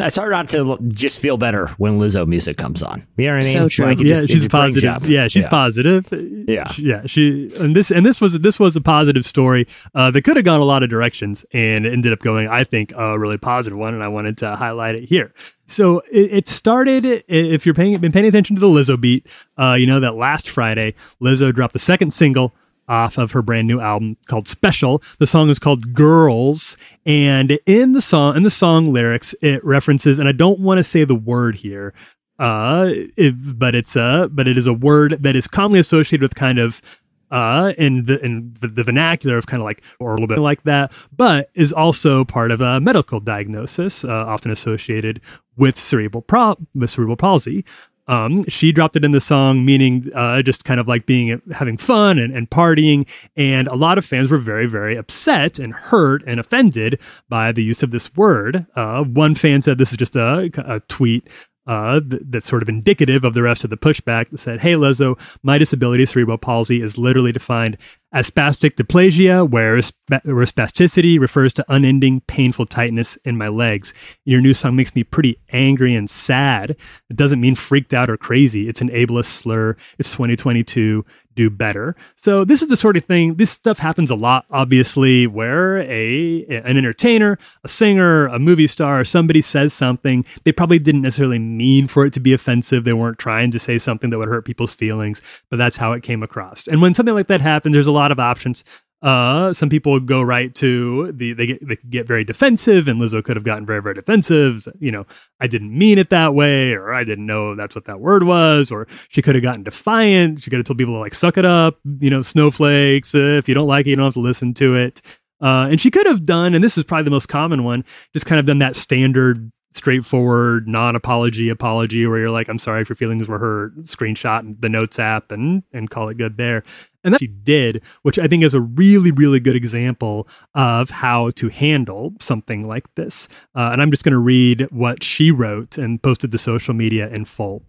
It's 0.00 0.16
hard 0.16 0.30
not 0.32 0.48
to 0.50 0.78
just 0.88 1.20
feel 1.20 1.36
better 1.36 1.68
when 1.78 1.98
Lizzo 1.98 2.26
music 2.26 2.56
comes 2.56 2.82
on. 2.82 3.02
You 3.16 3.26
know 3.26 3.36
what 3.36 3.44
I 3.44 3.48
mean? 3.48 3.52
So 3.58 3.68
true. 3.68 3.86
Like, 3.86 4.00
yeah, 4.00 4.08
just- 4.08 4.28
she's 4.28 4.42
just 4.42 4.50
brings 4.50 4.76
you 4.76 4.82
positive. 4.88 5.10
Yeah, 5.10 5.28
she's 5.28 5.44
Yeah. 5.44 5.50
positive. 5.50 6.06
Yeah. 6.48 6.66
She- 6.68 6.82
yeah. 6.82 7.02
She 7.06 7.50
and 7.60 7.74
this 7.74 7.90
and 7.90 8.04
this 8.04 8.20
was 8.20 8.38
this 8.40 8.58
was 8.60 8.76
a 8.76 8.80
positive 8.80 9.24
story 9.26 9.66
uh, 9.94 10.10
that 10.10 10.22
could 10.22 10.36
have 10.36 10.44
gone 10.44 10.60
a 10.60 10.64
lot 10.64 10.82
of 10.82 10.90
directions 10.90 11.44
and 11.52 11.86
ended 11.86 12.12
up 12.12 12.20
going, 12.20 12.48
I 12.48 12.64
think, 12.64 12.92
a 12.96 13.18
really 13.18 13.38
positive 13.38 13.78
one, 13.78 13.94
and 13.94 14.02
I 14.02 14.08
wanted 14.08 14.36
to 14.38 14.56
highlight 14.56 14.94
it 14.94 15.04
here. 15.08 15.32
So 15.66 16.00
it, 16.12 16.30
it 16.32 16.48
started. 16.48 17.24
If 17.28 17.64
you're 17.66 17.74
paying 17.74 17.96
been 17.98 18.12
paying 18.12 18.26
attention 18.26 18.56
to 18.56 18.60
the 18.60 18.66
Lizzo 18.68 19.00
beat, 19.00 19.26
uh, 19.58 19.74
you 19.78 19.86
know 19.86 20.00
that 20.00 20.16
last 20.16 20.48
Friday 20.48 20.94
Lizzo 21.22 21.52
dropped 21.54 21.72
the 21.72 21.78
second 21.78 22.12
single 22.12 22.52
off 22.88 23.18
of 23.18 23.32
her 23.32 23.42
brand 23.42 23.66
new 23.66 23.80
album 23.80 24.16
called 24.26 24.48
Special. 24.48 25.02
The 25.18 25.26
song 25.26 25.50
is 25.50 25.58
called 25.58 25.94
Girls, 25.94 26.76
and 27.06 27.58
in 27.66 27.92
the 27.92 28.00
song 28.00 28.36
in 28.36 28.42
the 28.42 28.50
song 28.50 28.92
lyrics, 28.92 29.34
it 29.40 29.64
references, 29.64 30.18
and 30.18 30.28
I 30.28 30.32
don't 30.32 30.60
want 30.60 30.78
to 30.78 30.84
say 30.84 31.04
the 31.04 31.14
word 31.14 31.56
here, 31.56 31.94
uh, 32.38 32.86
it, 33.16 33.58
but 33.58 33.74
it's 33.74 33.96
a 33.96 34.28
but 34.30 34.48
it 34.48 34.56
is 34.56 34.66
a 34.66 34.72
word 34.72 35.22
that 35.22 35.36
is 35.36 35.46
commonly 35.46 35.78
associated 35.78 36.22
with 36.22 36.34
kind 36.34 36.58
of 36.58 36.82
uh 37.30 37.72
in 37.78 38.04
the 38.04 38.22
in 38.24 38.54
the, 38.60 38.82
vernacular 38.82 39.38
of 39.38 39.46
kind 39.46 39.62
of 39.62 39.64
like 39.64 39.82
or 39.98 40.10
a 40.10 40.14
little 40.14 40.26
bit 40.26 40.40
like 40.40 40.62
that 40.64 40.92
but 41.16 41.48
is 41.54 41.72
also 41.72 42.22
part 42.22 42.50
of 42.50 42.60
a 42.60 42.78
medical 42.80 43.18
diagnosis 43.18 44.04
uh, 44.04 44.10
often 44.10 44.50
associated 44.50 45.22
with 45.56 45.78
cerebral 45.78 46.20
pro- 46.20 46.56
with 46.74 46.90
cerebral 46.90 47.16
palsy 47.16 47.64
um, 48.06 48.44
she 48.48 48.72
dropped 48.72 48.96
it 48.96 49.04
in 49.04 49.12
the 49.12 49.20
song, 49.20 49.64
meaning 49.64 50.10
uh, 50.14 50.42
just 50.42 50.64
kind 50.64 50.80
of 50.80 50.88
like 50.88 51.06
being 51.06 51.40
having 51.52 51.76
fun 51.76 52.18
and, 52.18 52.36
and 52.36 52.50
partying. 52.50 53.08
And 53.36 53.66
a 53.68 53.74
lot 53.76 53.98
of 53.98 54.04
fans 54.04 54.30
were 54.30 54.38
very, 54.38 54.66
very 54.66 54.96
upset 54.96 55.58
and 55.58 55.72
hurt 55.72 56.22
and 56.26 56.38
offended 56.38 57.00
by 57.28 57.52
the 57.52 57.64
use 57.64 57.82
of 57.82 57.90
this 57.90 58.14
word. 58.14 58.66
Uh, 58.76 59.04
one 59.04 59.34
fan 59.34 59.62
said 59.62 59.78
this 59.78 59.92
is 59.92 59.98
just 59.98 60.16
a, 60.16 60.50
a 60.66 60.80
tweet 60.80 61.28
uh, 61.66 62.00
th- 62.00 62.22
that's 62.26 62.46
sort 62.46 62.62
of 62.62 62.68
indicative 62.68 63.24
of 63.24 63.34
the 63.34 63.42
rest 63.42 63.64
of 63.64 63.70
the 63.70 63.76
pushback 63.76 64.30
that 64.30 64.38
said, 64.38 64.60
Hey, 64.60 64.74
Lizzo, 64.74 65.18
my 65.42 65.58
disability, 65.58 66.04
cerebral 66.04 66.38
palsy, 66.38 66.82
is 66.82 66.98
literally 66.98 67.32
defined 67.32 67.78
as 68.14 68.30
spastic 68.30 68.76
dysplasia, 68.76 69.46
where, 69.46 69.82
spa- 69.82 70.20
where 70.22 70.46
spasticity 70.46 71.18
refers 71.18 71.52
to 71.52 71.64
unending 71.68 72.20
painful 72.22 72.64
tightness 72.64 73.16
in 73.24 73.36
my 73.36 73.48
legs. 73.48 73.92
Your 74.24 74.40
new 74.40 74.54
song 74.54 74.76
makes 74.76 74.94
me 74.94 75.02
pretty 75.02 75.36
angry 75.52 75.96
and 75.96 76.08
sad. 76.08 76.70
It 77.10 77.16
doesn't 77.16 77.40
mean 77.40 77.56
freaked 77.56 77.92
out 77.92 78.08
or 78.08 78.16
crazy. 78.16 78.68
It's 78.68 78.80
an 78.80 78.88
ableist 78.90 79.26
slur. 79.26 79.76
It's 79.98 80.12
2022 80.12 81.04
do 81.34 81.50
better. 81.50 81.96
So 82.16 82.44
this 82.44 82.62
is 82.62 82.68
the 82.68 82.76
sort 82.76 82.96
of 82.96 83.04
thing. 83.04 83.34
This 83.34 83.50
stuff 83.50 83.78
happens 83.78 84.10
a 84.10 84.14
lot, 84.14 84.46
obviously, 84.50 85.26
where 85.26 85.78
a 85.78 86.44
an 86.46 86.76
entertainer, 86.76 87.38
a 87.62 87.68
singer, 87.68 88.26
a 88.26 88.38
movie 88.38 88.66
star, 88.66 89.04
somebody 89.04 89.40
says 89.40 89.72
something 89.72 90.24
they 90.44 90.52
probably 90.52 90.78
didn't 90.78 91.02
necessarily 91.02 91.38
mean 91.38 91.88
for 91.88 92.06
it 92.06 92.12
to 92.14 92.20
be 92.20 92.32
offensive. 92.32 92.84
They 92.84 92.92
weren't 92.92 93.18
trying 93.18 93.50
to 93.52 93.58
say 93.58 93.78
something 93.78 94.10
that 94.10 94.18
would 94.18 94.28
hurt 94.28 94.44
people's 94.44 94.74
feelings, 94.74 95.22
but 95.50 95.56
that's 95.56 95.76
how 95.76 95.92
it 95.92 96.02
came 96.02 96.22
across. 96.22 96.66
And 96.66 96.80
when 96.82 96.94
something 96.94 97.14
like 97.14 97.28
that 97.28 97.40
happens, 97.40 97.72
there's 97.72 97.86
a 97.86 97.92
lot 97.92 98.12
of 98.12 98.18
options. 98.18 98.64
Uh, 99.04 99.52
some 99.52 99.68
people 99.68 100.00
go 100.00 100.22
right 100.22 100.54
to 100.54 101.12
the 101.12 101.34
they 101.34 101.44
get 101.44 101.68
they 101.68 101.76
get 101.90 102.06
very 102.06 102.24
defensive, 102.24 102.88
and 102.88 102.98
Lizzo 102.98 103.22
could 103.22 103.36
have 103.36 103.44
gotten 103.44 103.66
very 103.66 103.82
very 103.82 103.94
defensive. 103.94 104.66
You 104.80 104.92
know, 104.92 105.06
I 105.38 105.46
didn't 105.46 105.76
mean 105.76 105.98
it 105.98 106.08
that 106.08 106.34
way, 106.34 106.72
or 106.72 106.94
I 106.94 107.04
didn't 107.04 107.26
know 107.26 107.54
that's 107.54 107.74
what 107.74 107.84
that 107.84 108.00
word 108.00 108.22
was, 108.22 108.70
or 108.70 108.86
she 109.10 109.20
could 109.20 109.34
have 109.34 109.44
gotten 109.44 109.62
defiant. 109.62 110.42
She 110.42 110.48
could 110.48 110.56
have 110.56 110.64
told 110.64 110.78
people 110.78 110.94
to 110.94 111.00
like 111.00 111.12
suck 111.12 111.36
it 111.36 111.44
up. 111.44 111.80
You 112.00 112.08
know, 112.08 112.22
snowflakes. 112.22 113.14
Uh, 113.14 113.36
if 113.36 113.46
you 113.46 113.54
don't 113.54 113.68
like 113.68 113.84
it, 113.84 113.90
you 113.90 113.96
don't 113.96 114.06
have 114.06 114.14
to 114.14 114.20
listen 114.20 114.54
to 114.54 114.74
it. 114.74 115.02
Uh, 115.38 115.68
and 115.70 115.78
she 115.78 115.90
could 115.90 116.06
have 116.06 116.24
done, 116.24 116.54
and 116.54 116.64
this 116.64 116.78
is 116.78 116.84
probably 116.84 117.04
the 117.04 117.10
most 117.10 117.26
common 117.26 117.62
one, 117.62 117.84
just 118.14 118.24
kind 118.24 118.40
of 118.40 118.46
done 118.46 118.58
that 118.58 118.74
standard 118.74 119.52
straightforward 119.74 120.68
non-apology 120.68 121.48
apology 121.48 122.06
where 122.06 122.20
you're 122.20 122.30
like 122.30 122.48
i'm 122.48 122.58
sorry 122.58 122.80
if 122.80 122.88
your 122.88 122.96
feelings 122.96 123.28
were 123.28 123.38
hurt 123.38 123.76
screenshot 123.82 124.60
the 124.60 124.68
notes 124.68 124.98
app 124.98 125.32
and 125.32 125.64
and 125.72 125.90
call 125.90 126.08
it 126.08 126.16
good 126.16 126.36
there. 126.36 126.62
And 127.02 127.12
that 127.12 127.20
she 127.20 127.26
did 127.26 127.82
which 128.02 128.18
i 128.18 128.28
think 128.28 128.44
is 128.44 128.54
a 128.54 128.60
really 128.60 129.10
really 129.10 129.40
good 129.40 129.56
example 129.56 130.28
of 130.54 130.90
how 130.90 131.30
to 131.30 131.48
handle 131.48 132.14
something 132.20 132.66
like 132.66 132.92
this. 132.94 133.28
Uh, 133.54 133.70
and 133.72 133.82
i'm 133.82 133.90
just 133.90 134.04
going 134.04 134.12
to 134.12 134.18
read 134.18 134.68
what 134.70 135.02
she 135.02 135.30
wrote 135.30 135.76
and 135.76 136.02
posted 136.02 136.32
to 136.32 136.38
social 136.38 136.72
media 136.72 137.08
in 137.08 137.24
full. 137.24 137.62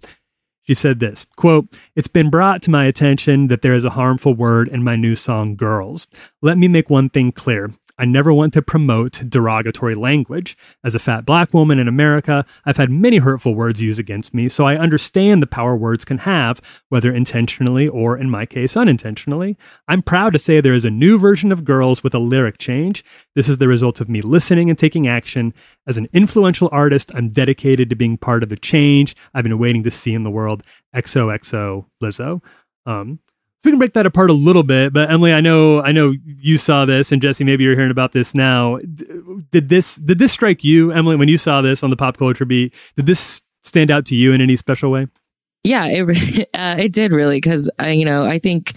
She 0.61 0.73
said 0.73 0.99
this 0.99 1.25
quote 1.35 1.67
it's 1.95 2.07
been 2.07 2.29
brought 2.29 2.61
to 2.63 2.71
my 2.71 2.85
attention 2.85 3.47
that 3.47 3.61
there 3.61 3.73
is 3.73 3.83
a 3.83 3.91
harmful 3.91 4.35
word 4.35 4.67
in 4.67 4.83
my 4.83 4.95
new 4.95 5.15
song 5.15 5.55
girls. 5.55 6.07
Let 6.41 6.57
me 6.57 6.67
make 6.67 6.89
one 6.89 7.09
thing 7.09 7.31
clear 7.31 7.71
I 7.97 8.05
never 8.05 8.33
want 8.33 8.53
to 8.53 8.61
promote 8.61 9.23
derogatory 9.29 9.95
language. 9.95 10.57
As 10.83 10.95
a 10.95 10.99
fat 10.99 11.25
black 11.25 11.53
woman 11.53 11.79
in 11.79 11.87
America, 11.87 12.45
I've 12.65 12.77
had 12.77 12.89
many 12.89 13.17
hurtful 13.17 13.55
words 13.55 13.81
used 13.81 13.99
against 13.99 14.33
me, 14.33 14.49
so 14.49 14.65
I 14.65 14.75
understand 14.75 15.41
the 15.41 15.47
power 15.47 15.75
words 15.75 16.03
can 16.03 16.19
have, 16.19 16.61
whether 16.89 17.13
intentionally 17.13 17.87
or, 17.87 18.17
in 18.17 18.29
my 18.29 18.45
case, 18.45 18.75
unintentionally. 18.75 19.57
I'm 19.87 20.01
proud 20.01 20.33
to 20.33 20.39
say 20.39 20.59
there 20.59 20.73
is 20.73 20.85
a 20.85 20.91
new 20.91 21.17
version 21.17 21.51
of 21.51 21.63
Girls 21.63 22.03
with 22.03 22.13
a 22.13 22.19
lyric 22.19 22.57
change. 22.57 23.03
This 23.33 23.47
is 23.47 23.59
the 23.59 23.67
result 23.67 24.01
of 24.01 24.09
me 24.09 24.21
listening 24.21 24.69
and 24.69 24.77
taking 24.77 25.07
action. 25.07 25.53
As 25.87 25.97
an 25.97 26.09
influential 26.13 26.69
artist, 26.71 27.11
I'm 27.15 27.29
dedicated 27.29 27.89
to 27.89 27.95
being 27.95 28.17
part 28.17 28.43
of 28.43 28.49
the 28.49 28.57
change 28.57 29.15
I've 29.33 29.43
been 29.43 29.59
waiting 29.59 29.83
to 29.83 29.91
see 29.91 30.13
in 30.13 30.23
the 30.23 30.29
world. 30.29 30.63
XOXO 30.95 31.85
Lizzo. 32.01 32.41
Um, 32.85 33.19
we 33.65 33.71
can 33.71 33.79
break 33.79 33.93
that 33.93 34.05
apart 34.05 34.29
a 34.29 34.33
little 34.33 34.63
bit, 34.63 34.93
but 34.93 35.09
Emily, 35.09 35.33
I 35.33 35.41
know, 35.41 35.81
I 35.81 35.91
know 35.91 36.13
you 36.25 36.57
saw 36.57 36.85
this, 36.85 37.11
and 37.11 37.21
Jesse, 37.21 37.43
maybe 37.43 37.63
you're 37.63 37.75
hearing 37.75 37.91
about 37.91 38.11
this 38.11 38.35
now. 38.35 38.77
Did 39.51 39.69
this, 39.69 39.95
did 39.95 40.19
this 40.19 40.31
strike 40.31 40.63
you, 40.63 40.91
Emily, 40.91 41.15
when 41.15 41.27
you 41.27 41.37
saw 41.37 41.61
this 41.61 41.83
on 41.83 41.89
the 41.89 41.97
pop 41.97 42.17
culture 42.17 42.45
beat? 42.45 42.73
Did 42.95 43.05
this 43.07 43.41
stand 43.63 43.91
out 43.91 44.05
to 44.07 44.15
you 44.15 44.31
in 44.33 44.41
any 44.41 44.55
special 44.55 44.91
way? 44.91 45.07
Yeah, 45.65 45.87
it 45.87 46.47
uh, 46.53 46.75
it 46.77 46.93
did 46.93 47.11
really 47.11 47.37
because 47.37 47.69
uh, 47.81 47.87
you 47.87 48.05
know 48.05 48.23
I 48.23 48.37
think 48.37 48.71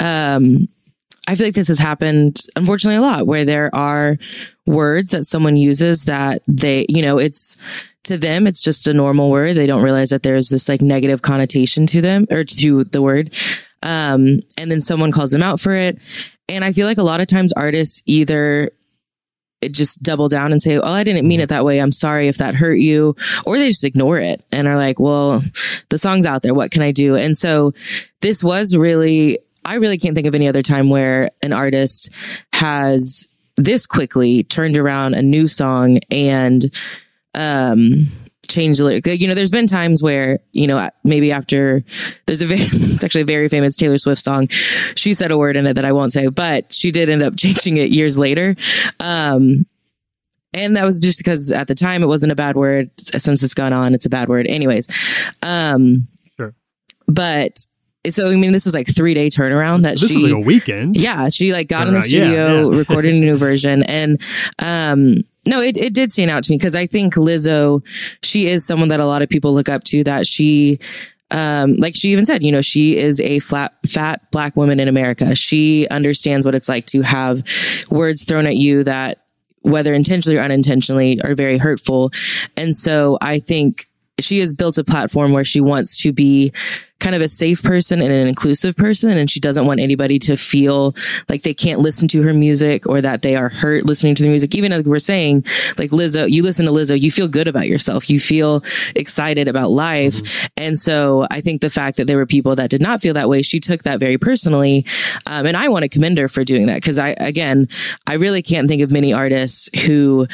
um, 0.00 0.66
I 1.28 1.36
feel 1.36 1.46
like 1.46 1.54
this 1.54 1.68
has 1.68 1.78
happened 1.78 2.40
unfortunately 2.56 2.96
a 2.96 3.00
lot 3.00 3.26
where 3.26 3.44
there 3.44 3.74
are 3.74 4.16
words 4.66 5.12
that 5.12 5.24
someone 5.24 5.56
uses 5.56 6.04
that 6.04 6.42
they 6.48 6.84
you 6.88 7.00
know 7.00 7.18
it's 7.18 7.56
to 8.04 8.18
them 8.18 8.46
it's 8.46 8.62
just 8.62 8.86
a 8.86 8.94
normal 8.94 9.30
word 9.30 9.54
they 9.56 9.66
don't 9.66 9.82
realize 9.82 10.10
that 10.10 10.22
there's 10.22 10.48
this 10.48 10.68
like 10.68 10.80
negative 10.80 11.22
connotation 11.22 11.86
to 11.86 12.00
them 12.00 12.26
or 12.30 12.44
to 12.44 12.84
the 12.84 13.02
word 13.02 13.32
um, 13.82 14.38
and 14.58 14.70
then 14.70 14.80
someone 14.80 15.12
calls 15.12 15.30
them 15.30 15.42
out 15.42 15.60
for 15.60 15.74
it 15.74 16.32
and 16.48 16.64
I 16.64 16.72
feel 16.72 16.86
like 16.86 16.98
a 16.98 17.02
lot 17.02 17.20
of 17.20 17.26
times 17.26 17.52
artists 17.52 18.02
either 18.06 18.70
just 19.70 20.02
double 20.02 20.28
down 20.28 20.52
and 20.52 20.62
say, 20.62 20.78
Oh, 20.78 20.92
I 20.92 21.02
didn't 21.02 21.26
mean 21.26 21.40
it 21.40 21.48
that 21.48 21.64
way. 21.64 21.80
I'm 21.80 21.92
sorry 21.92 22.28
if 22.28 22.38
that 22.38 22.54
hurt 22.54 22.78
you. 22.78 23.14
Or 23.44 23.58
they 23.58 23.68
just 23.68 23.84
ignore 23.84 24.18
it 24.18 24.42
and 24.52 24.68
are 24.68 24.76
like, 24.76 25.00
well, 25.00 25.42
the 25.88 25.98
song's 25.98 26.26
out 26.26 26.42
there. 26.42 26.54
What 26.54 26.70
can 26.70 26.82
I 26.82 26.92
do? 26.92 27.16
And 27.16 27.36
so 27.36 27.72
this 28.20 28.44
was 28.44 28.76
really, 28.76 29.38
I 29.64 29.76
really 29.76 29.98
can't 29.98 30.14
think 30.14 30.26
of 30.26 30.34
any 30.34 30.46
other 30.46 30.62
time 30.62 30.90
where 30.90 31.30
an 31.42 31.52
artist 31.52 32.10
has 32.52 33.26
this 33.56 33.86
quickly 33.86 34.44
turned 34.44 34.76
around 34.76 35.14
a 35.14 35.22
new 35.22 35.48
song 35.48 35.98
and, 36.10 36.64
um, 37.34 38.06
change 38.48 38.78
the 38.78 38.84
lyric. 38.84 39.06
You 39.06 39.28
know, 39.28 39.34
there's 39.34 39.50
been 39.50 39.66
times 39.66 40.02
where, 40.02 40.38
you 40.52 40.66
know, 40.66 40.88
maybe 41.04 41.32
after 41.32 41.82
there's 42.26 42.42
a 42.42 42.46
very, 42.46 42.60
it's 42.62 43.04
actually 43.04 43.22
a 43.22 43.26
very 43.26 43.48
famous 43.48 43.76
Taylor 43.76 43.98
Swift 43.98 44.20
song. 44.20 44.48
She 44.48 45.14
said 45.14 45.30
a 45.30 45.38
word 45.38 45.56
in 45.56 45.66
it 45.66 45.74
that 45.74 45.84
I 45.84 45.92
won't 45.92 46.12
say, 46.12 46.28
but 46.28 46.72
she 46.72 46.90
did 46.90 47.10
end 47.10 47.22
up 47.22 47.36
changing 47.38 47.76
it 47.76 47.90
years 47.90 48.18
later. 48.18 48.54
Um, 49.00 49.64
and 50.52 50.76
that 50.76 50.84
was 50.84 50.98
just 50.98 51.18
because 51.18 51.52
at 51.52 51.68
the 51.68 51.74
time 51.74 52.02
it 52.02 52.06
wasn't 52.06 52.32
a 52.32 52.36
bad 52.36 52.56
word. 52.56 52.90
Since 52.98 53.42
it's 53.42 53.52
gone 53.54 53.72
on, 53.72 53.94
it's 53.94 54.06
a 54.06 54.10
bad 54.10 54.28
word. 54.28 54.46
Anyways. 54.46 54.88
Um, 55.42 56.06
Sure. 56.36 56.54
but 57.06 57.58
so, 58.10 58.28
I 58.30 58.36
mean, 58.36 58.52
this 58.52 58.64
was 58.64 58.74
like 58.74 58.94
three 58.94 59.14
day 59.14 59.28
turnaround 59.28 59.82
that 59.82 59.98
This 59.98 60.08
she, 60.08 60.16
was 60.16 60.24
like 60.24 60.32
a 60.32 60.38
weekend. 60.38 60.96
yeah, 61.00 61.28
she 61.28 61.52
like 61.52 61.68
got 61.68 61.86
in 61.88 61.94
the 61.94 62.00
Turnaround, 62.00 62.12
yeah, 62.12 62.24
studio, 62.24 62.70
yeah. 62.70 62.78
recorded 62.78 63.14
a 63.14 63.18
new 63.20 63.36
version, 63.36 63.82
and 63.84 64.20
um, 64.58 65.14
no, 65.46 65.60
it 65.60 65.76
it 65.76 65.94
did 65.94 66.12
stand 66.12 66.30
out 66.30 66.42
to 66.44 66.50
me 66.52 66.58
because 66.58 66.74
I 66.76 66.86
think 66.86 67.14
Lizzo, 67.14 67.82
she 68.24 68.46
is 68.48 68.66
someone 68.66 68.88
that 68.88 69.00
a 69.00 69.06
lot 69.06 69.22
of 69.22 69.28
people 69.28 69.54
look 69.54 69.68
up 69.68 69.84
to. 69.84 70.02
That 70.04 70.26
she, 70.26 70.78
um, 71.30 71.74
like 71.76 71.94
she 71.94 72.10
even 72.12 72.24
said, 72.24 72.42
you 72.42 72.52
know, 72.52 72.60
she 72.62 72.96
is 72.96 73.20
a 73.20 73.38
flat 73.40 73.74
fat 73.86 74.30
black 74.30 74.56
woman 74.56 74.80
in 74.80 74.88
America. 74.88 75.34
She 75.34 75.86
understands 75.88 76.46
what 76.46 76.54
it's 76.54 76.68
like 76.68 76.86
to 76.86 77.02
have 77.02 77.42
words 77.90 78.24
thrown 78.24 78.46
at 78.46 78.56
you 78.56 78.84
that, 78.84 79.18
whether 79.62 79.94
intentionally 79.94 80.38
or 80.38 80.42
unintentionally, 80.42 81.20
are 81.22 81.34
very 81.34 81.58
hurtful, 81.58 82.10
and 82.56 82.74
so 82.74 83.18
I 83.20 83.38
think 83.38 83.86
she 84.20 84.38
has 84.38 84.54
built 84.54 84.78
a 84.78 84.84
platform 84.84 85.32
where 85.32 85.44
she 85.44 85.60
wants 85.60 85.98
to 86.02 86.12
be 86.12 86.52
kind 86.98 87.14
of 87.14 87.20
a 87.20 87.28
safe 87.28 87.62
person 87.62 88.00
and 88.00 88.10
an 88.10 88.26
inclusive 88.26 88.74
person 88.74 89.10
and 89.10 89.30
she 89.30 89.38
doesn't 89.38 89.66
want 89.66 89.80
anybody 89.80 90.18
to 90.18 90.36
feel 90.36 90.94
like 91.28 91.42
they 91.42 91.52
can't 91.52 91.80
listen 91.80 92.08
to 92.08 92.22
her 92.22 92.32
music 92.32 92.86
or 92.86 93.02
that 93.02 93.20
they 93.20 93.36
are 93.36 93.50
hurt 93.50 93.84
listening 93.84 94.14
to 94.14 94.22
the 94.22 94.28
music. 94.30 94.54
Even 94.54 94.72
like 94.72 94.86
we're 94.86 94.98
saying 94.98 95.44
like 95.76 95.90
Lizzo 95.90 96.28
you 96.30 96.42
listen 96.42 96.64
to 96.64 96.72
Lizzo 96.72 96.98
you 96.98 97.10
feel 97.10 97.28
good 97.28 97.46
about 97.46 97.68
yourself. 97.68 98.08
You 98.08 98.18
feel 98.18 98.64
excited 98.94 99.48
about 99.48 99.70
life. 99.70 100.48
And 100.56 100.78
so 100.78 101.26
I 101.30 101.42
think 101.42 101.60
the 101.60 101.70
fact 101.70 101.98
that 101.98 102.06
there 102.06 102.16
were 102.16 102.26
people 102.26 102.56
that 102.56 102.70
did 102.70 102.80
not 102.80 103.02
feel 103.02 103.12
that 103.14 103.28
way 103.28 103.42
she 103.42 103.60
took 103.60 103.82
that 103.82 104.00
very 104.00 104.16
personally. 104.16 104.86
Um, 105.26 105.44
and 105.44 105.56
I 105.56 105.68
want 105.68 105.82
to 105.82 105.90
commend 105.90 106.16
her 106.16 106.28
for 106.28 106.44
doing 106.44 106.66
that 106.66 106.76
because 106.76 106.98
I 106.98 107.10
again 107.18 107.66
I 108.06 108.14
really 108.14 108.40
can't 108.40 108.68
think 108.68 108.80
of 108.80 108.90
many 108.90 109.12
artists 109.12 109.68
who 109.84 110.26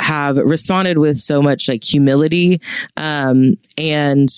have 0.00 0.36
responded 0.38 0.98
with 0.98 1.18
so 1.18 1.42
much 1.42 1.68
like 1.68 1.82
humility 1.84 2.60
um, 2.96 3.54
and 3.76 4.28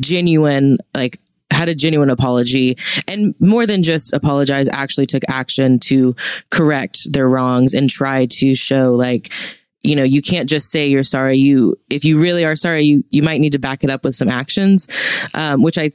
genuine 0.00 0.78
like 0.94 1.18
had 1.50 1.68
a 1.68 1.74
genuine 1.74 2.10
apology 2.10 2.76
and 3.06 3.34
more 3.38 3.64
than 3.66 3.82
just 3.82 4.12
apologize 4.12 4.68
actually 4.70 5.06
took 5.06 5.22
action 5.28 5.78
to 5.78 6.16
correct 6.50 7.12
their 7.12 7.28
wrongs 7.28 7.74
and 7.74 7.88
try 7.88 8.26
to 8.26 8.54
show 8.54 8.92
like 8.94 9.32
you 9.82 9.94
know 9.94 10.02
you 10.02 10.20
can't 10.20 10.48
just 10.48 10.70
say 10.72 10.88
you're 10.88 11.04
sorry 11.04 11.36
you 11.36 11.76
if 11.90 12.04
you 12.04 12.18
really 12.20 12.44
are 12.44 12.56
sorry 12.56 12.82
you 12.82 13.04
you 13.10 13.22
might 13.22 13.40
need 13.40 13.52
to 13.52 13.58
back 13.60 13.84
it 13.84 13.90
up 13.90 14.04
with 14.04 14.16
some 14.16 14.28
actions 14.28 14.88
um, 15.34 15.62
which 15.62 15.78
i 15.78 15.92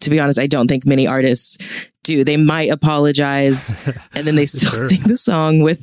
to 0.00 0.08
be 0.08 0.18
honest 0.18 0.38
i 0.38 0.46
don't 0.46 0.68
think 0.68 0.86
many 0.86 1.06
artists 1.06 1.58
do 2.04 2.24
they 2.24 2.38
might 2.38 2.70
apologize 2.70 3.74
and 4.14 4.26
then 4.26 4.34
they 4.34 4.46
still 4.46 4.70
Sure. 4.72 4.88
sing 4.88 5.02
the 5.02 5.16
song 5.16 5.60
with 5.60 5.82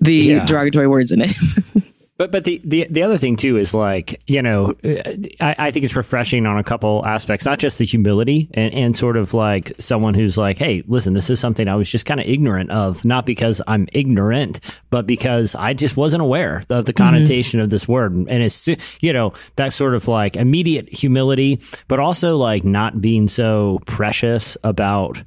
the 0.00 0.14
Yeah. 0.14 0.44
derogatory 0.46 0.86
words 0.86 1.12
in 1.12 1.20
it 1.20 1.36
But 2.22 2.30
but 2.30 2.44
the, 2.44 2.60
the 2.62 2.86
the 2.88 3.02
other 3.02 3.18
thing 3.18 3.36
too 3.36 3.56
is 3.56 3.74
like 3.74 4.22
you 4.28 4.42
know 4.42 4.76
uh, 4.84 5.10
I, 5.40 5.56
I 5.58 5.70
think 5.72 5.84
it's 5.84 5.96
refreshing 5.96 6.46
on 6.46 6.56
a 6.56 6.62
couple 6.62 7.04
aspects, 7.04 7.44
not 7.44 7.58
just 7.58 7.78
the 7.78 7.84
humility 7.84 8.48
and, 8.54 8.72
and 8.72 8.96
sort 8.96 9.16
of 9.16 9.34
like 9.34 9.72
someone 9.80 10.14
who's 10.14 10.38
like, 10.38 10.56
hey, 10.56 10.84
listen, 10.86 11.14
this 11.14 11.30
is 11.30 11.40
something 11.40 11.66
I 11.66 11.74
was 11.74 11.90
just 11.90 12.06
kind 12.06 12.20
of 12.20 12.26
ignorant 12.28 12.70
of, 12.70 13.04
not 13.04 13.26
because 13.26 13.60
I'm 13.66 13.88
ignorant, 13.92 14.60
but 14.90 15.04
because 15.04 15.56
I 15.56 15.74
just 15.74 15.96
wasn't 15.96 16.22
aware 16.22 16.58
of 16.58 16.84
the 16.84 16.92
mm-hmm. 16.92 17.02
connotation 17.02 17.58
of 17.58 17.70
this 17.70 17.88
word, 17.88 18.12
and 18.12 18.30
it's 18.30 18.68
you 19.00 19.12
know 19.12 19.32
that 19.56 19.72
sort 19.72 19.96
of 19.96 20.06
like 20.06 20.36
immediate 20.36 20.90
humility, 20.90 21.60
but 21.88 21.98
also 21.98 22.36
like 22.36 22.64
not 22.64 23.00
being 23.00 23.26
so 23.26 23.80
precious 23.86 24.56
about 24.62 25.24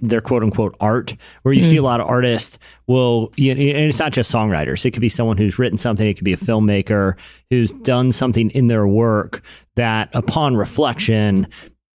their 0.00 0.20
quote 0.20 0.42
unquote 0.42 0.76
art, 0.80 1.14
where 1.42 1.54
you 1.54 1.62
see 1.62 1.76
a 1.76 1.80
mm. 1.80 1.84
lot 1.84 2.00
of 2.00 2.06
artists 2.06 2.58
will, 2.86 3.32
you 3.36 3.54
know, 3.54 3.60
and 3.60 3.88
it's 3.88 3.98
not 3.98 4.12
just 4.12 4.32
songwriters. 4.32 4.84
It 4.84 4.92
could 4.92 5.00
be 5.00 5.08
someone 5.08 5.36
who's 5.36 5.58
written 5.58 5.78
something. 5.78 6.06
It 6.06 6.14
could 6.14 6.24
be 6.24 6.32
a 6.32 6.38
filmmaker 6.38 7.16
who's 7.50 7.72
done 7.72 8.12
something 8.12 8.50
in 8.50 8.66
their 8.66 8.86
work 8.86 9.42
that, 9.76 10.10
upon 10.14 10.56
reflection, 10.56 11.46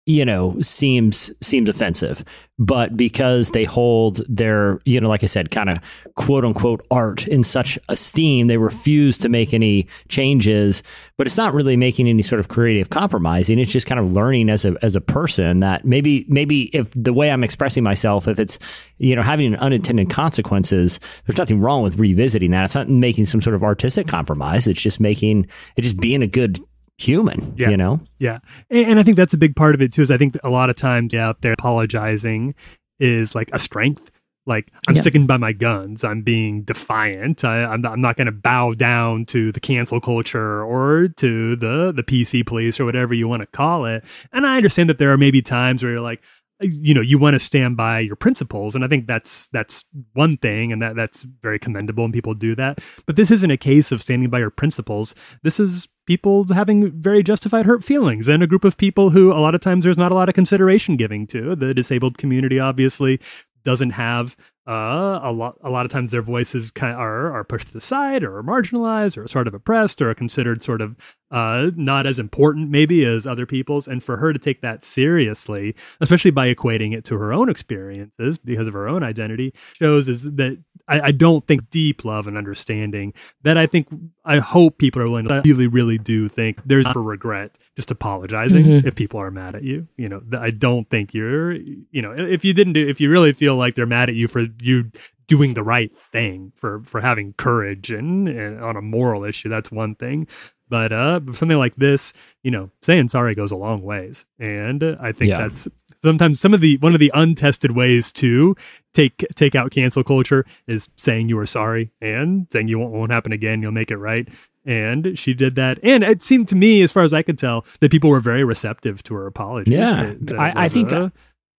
you 0.06 0.24
know 0.24 0.60
seems 0.60 1.30
seems 1.40 1.68
offensive. 1.68 2.24
But 2.58 2.96
because 2.96 3.50
they 3.50 3.64
hold 3.64 4.20
their 4.28 4.78
you 4.84 5.00
know 5.00 5.08
like 5.08 5.24
i 5.24 5.26
said 5.26 5.50
kind 5.50 5.68
of 5.68 5.78
quote 6.14 6.44
unquote 6.44 6.84
art 6.92 7.26
in 7.26 7.42
such 7.42 7.76
esteem 7.88 8.46
they 8.46 8.56
refuse 8.56 9.18
to 9.18 9.28
make 9.28 9.52
any 9.52 9.88
changes 10.08 10.82
but 11.18 11.26
it's 11.26 11.36
not 11.36 11.54
really 11.54 11.76
making 11.76 12.08
any 12.08 12.22
sort 12.22 12.40
of 12.40 12.48
creative 12.48 12.90
compromising. 12.90 13.58
It's 13.58 13.72
just 13.72 13.86
kind 13.86 13.98
of 13.98 14.12
learning 14.12 14.48
as 14.48 14.64
a 14.64 14.76
as 14.82 14.94
a 14.94 15.00
person 15.00 15.60
that 15.60 15.84
maybe 15.84 16.24
maybe 16.28 16.64
if 16.76 16.92
the 16.94 17.12
way 17.12 17.30
i'm 17.30 17.42
expressing 17.42 17.82
myself 17.82 18.28
if 18.28 18.38
it's 18.38 18.58
you 18.98 19.16
know 19.16 19.22
having 19.22 19.56
unintended 19.56 20.10
consequences 20.10 21.00
there's 21.26 21.38
nothing 21.38 21.60
wrong 21.60 21.82
with 21.82 21.98
revisiting 21.98 22.50
that. 22.52 22.64
It's 22.64 22.74
not 22.74 22.88
making 22.88 23.26
some 23.26 23.40
sort 23.40 23.54
of 23.54 23.62
artistic 23.62 24.08
compromise. 24.08 24.66
It's 24.66 24.82
just 24.82 25.00
making 25.00 25.46
it 25.76 25.82
just 25.82 25.98
being 25.98 26.22
a 26.22 26.26
good 26.26 26.58
human 26.98 27.54
Yeah. 27.56 27.70
you 27.70 27.76
know 27.76 28.00
Yeah. 28.18 28.38
And, 28.70 28.90
and 28.90 28.98
I 29.00 29.02
think 29.02 29.16
that's 29.16 29.34
a 29.34 29.38
big 29.38 29.56
part 29.56 29.74
of 29.74 29.82
it 29.82 29.92
too, 29.92 30.02
is 30.02 30.10
I 30.10 30.16
think 30.16 30.36
a 30.44 30.50
lot 30.50 30.70
of 30.70 30.76
times 30.76 31.14
out 31.14 31.40
there 31.42 31.52
apologizing 31.54 32.54
is 33.00 33.34
like 33.34 33.50
a 33.52 33.58
strength. 33.58 34.10
Like 34.44 34.70
I'm 34.88 34.94
Yeah. 34.96 35.02
sticking 35.02 35.26
by 35.26 35.36
my 35.36 35.52
guns. 35.52 36.02
I'm 36.04 36.22
being 36.22 36.62
defiant. 36.62 37.44
I, 37.44 37.64
I'm 37.64 37.80
not, 37.80 37.92
I'm 37.92 38.00
not 38.00 38.16
going 38.16 38.26
to 38.26 38.32
bow 38.32 38.72
down 38.72 39.24
to 39.26 39.52
the 39.52 39.60
cancel 39.60 40.00
culture 40.00 40.62
or 40.64 41.08
to 41.16 41.56
the 41.56 41.92
the 41.94 42.02
PC 42.02 42.44
police 42.44 42.80
or 42.80 42.84
whatever 42.84 43.14
you 43.14 43.28
want 43.28 43.42
to 43.42 43.46
call 43.46 43.84
it. 43.86 44.04
And 44.32 44.46
I 44.46 44.56
understand 44.56 44.88
that 44.90 44.98
there 44.98 45.12
are 45.12 45.18
maybe 45.18 45.42
times 45.42 45.82
where 45.82 45.92
you're 45.92 46.00
like, 46.00 46.22
uh, 46.62 46.66
you 46.66 46.92
know, 46.92 47.00
you 47.00 47.18
want 47.18 47.34
to 47.34 47.38
stand 47.40 47.76
by 47.76 48.00
your 48.00 48.16
principles, 48.16 48.74
and 48.74 48.84
I 48.84 48.88
think 48.88 49.06
that's 49.06 49.46
that's 49.52 49.84
one 50.12 50.36
thing, 50.36 50.72
and 50.72 50.82
that 50.82 50.96
that's 50.96 51.22
very 51.40 51.58
commendable, 51.60 52.04
and 52.04 52.12
people 52.12 52.34
do 52.34 52.54
that. 52.56 52.78
But 53.06 53.14
this 53.16 53.30
isn't 53.30 53.50
a 53.50 53.56
case 53.56 53.92
of 53.92 54.00
standing 54.00 54.28
by 54.28 54.38
your 54.40 54.50
principles. 54.50 55.14
This 55.44 55.58
is 55.60 55.88
people 56.06 56.46
having 56.52 56.90
very 56.90 57.22
justified 57.22 57.66
hurt 57.66 57.84
feelings, 57.84 58.28
and 58.28 58.42
a 58.42 58.46
group 58.46 58.64
of 58.64 58.76
people 58.76 59.10
who 59.10 59.32
a 59.32 59.40
lot 59.40 59.54
of 59.54 59.60
times 59.60 59.84
there's 59.84 59.98
not 59.98 60.12
a 60.12 60.14
lot 60.14 60.28
of 60.28 60.34
consideration 60.34 60.96
giving 60.96 61.26
to. 61.28 61.54
The 61.54 61.74
disabled 61.74 62.18
community 62.18 62.58
obviously 62.58 63.20
doesn't 63.64 63.90
have 63.90 64.36
uh, 64.66 65.20
a 65.22 65.32
lot. 65.32 65.56
A 65.62 65.70
lot 65.70 65.86
of 65.86 65.92
times 65.92 66.12
their 66.12 66.22
voices 66.22 66.70
kind 66.70 66.96
are 66.96 67.32
are 67.32 67.44
pushed 67.44 67.68
to 67.68 67.72
the 67.72 67.80
side, 67.80 68.22
or 68.22 68.42
marginalized, 68.42 69.16
or 69.16 69.26
sort 69.28 69.48
of 69.48 69.54
oppressed, 69.54 70.00
or 70.02 70.14
considered 70.14 70.62
sort 70.62 70.80
of 70.80 70.96
uh, 71.32 71.70
not 71.74 72.06
as 72.06 72.18
important 72.20 72.70
maybe 72.70 73.04
as 73.04 73.26
other 73.26 73.46
people's. 73.46 73.88
And 73.88 74.04
for 74.04 74.16
her 74.18 74.32
to 74.32 74.38
take 74.38 74.60
that 74.60 74.84
seriously, 74.84 75.74
especially 76.00 76.30
by 76.30 76.54
equating 76.54 76.94
it 76.94 77.04
to 77.06 77.16
her 77.18 77.32
own 77.32 77.48
experiences 77.48 78.38
because 78.38 78.68
of 78.68 78.74
her 78.74 78.86
own 78.88 79.02
identity, 79.02 79.52
shows 79.74 80.08
is 80.08 80.22
that 80.24 80.58
I, 80.88 81.00
I 81.00 81.10
don't 81.12 81.46
think 81.46 81.70
deep 81.70 82.04
love 82.04 82.26
and 82.26 82.36
understanding 82.36 83.14
that 83.42 83.56
I 83.56 83.66
think 83.66 83.88
I 84.24 84.38
hope 84.38 84.78
people 84.78 85.00
are 85.02 85.08
willing 85.08 85.26
to 85.26 85.34
I 85.34 85.40
really, 85.44 85.66
really 85.66 85.98
do 85.98 86.28
think 86.28 86.60
there's 86.66 86.86
a 86.86 86.98
regret 86.98 87.56
just 87.76 87.90
apologizing 87.90 88.64
Mhm. 88.64 88.84
if 88.84 88.94
people 88.94 89.18
are 89.20 89.30
mad 89.30 89.54
at 89.54 89.62
you. 89.62 89.88
You 89.96 90.08
know, 90.08 90.22
I 90.38 90.50
don't 90.50 90.88
think 90.90 91.14
you're, 91.14 91.52
you 91.54 92.02
know, 92.02 92.12
if 92.12 92.44
you 92.44 92.52
didn't 92.52 92.74
do, 92.74 92.86
if 92.86 93.00
you 93.00 93.10
really 93.10 93.32
feel 93.32 93.56
like 93.56 93.74
they're 93.74 93.86
mad 93.86 94.08
at 94.10 94.14
you 94.16 94.28
for 94.28 94.42
you 94.60 94.90
doing 95.28 95.54
the 95.54 95.62
right 95.62 95.90
thing, 96.10 96.52
for 96.56 96.82
for 96.84 97.00
having 97.00 97.32
courage 97.38 97.90
and, 97.90 98.28
and 98.28 98.60
on 98.62 98.76
a 98.76 98.82
moral 98.82 99.24
issue, 99.24 99.48
that's 99.48 99.70
one 99.70 99.94
thing. 99.94 100.26
But 100.72 100.90
uh, 100.90 101.20
something 101.34 101.58
like 101.58 101.76
this, 101.76 102.14
you 102.42 102.50
know, 102.50 102.70
saying 102.80 103.10
sorry 103.10 103.34
goes 103.34 103.52
a 103.52 103.56
long 103.56 103.82
ways, 103.82 104.24
and 104.38 104.82
uh, 104.82 104.96
I 104.98 105.12
think 105.12 105.28
Yeah. 105.28 105.42
that's 105.42 105.68
sometimes 105.96 106.40
some 106.40 106.54
of 106.54 106.62
the 106.62 106.78
one 106.78 106.94
of 106.94 106.98
the 106.98 107.10
untested 107.12 107.72
ways 107.72 108.10
to 108.12 108.56
take 108.94 109.22
take 109.34 109.54
out 109.54 109.70
cancel 109.70 110.02
culture 110.02 110.46
is 110.66 110.88
saying 110.96 111.28
you 111.28 111.36
were 111.36 111.44
sorry 111.44 111.90
and 112.00 112.46
saying 112.50 112.68
you 112.68 112.78
won't, 112.78 112.92
won't 112.92 113.12
happen 113.12 113.32
again. 113.32 113.60
You'll 113.60 113.70
make 113.72 113.90
it 113.90 113.98
right. 113.98 114.26
And 114.64 115.18
she 115.18 115.34
did 115.34 115.56
that, 115.56 115.78
and 115.82 116.02
it 116.02 116.22
seemed 116.22 116.48
to 116.48 116.54
me, 116.56 116.80
as 116.80 116.90
far 116.90 117.02
as 117.02 117.12
I 117.12 117.20
could 117.20 117.38
tell, 117.38 117.66
that 117.80 117.90
people 117.90 118.08
were 118.08 118.20
very 118.20 118.42
receptive 118.42 119.02
to 119.02 119.14
her 119.14 119.26
apology. 119.26 119.72
Yeah. 119.72 120.04
That- 120.06 120.26
that 120.28 120.38
I- 120.38 120.50
I 120.52 120.62
was, 120.62 120.72
think- 120.72 120.90
uh, 120.92 121.10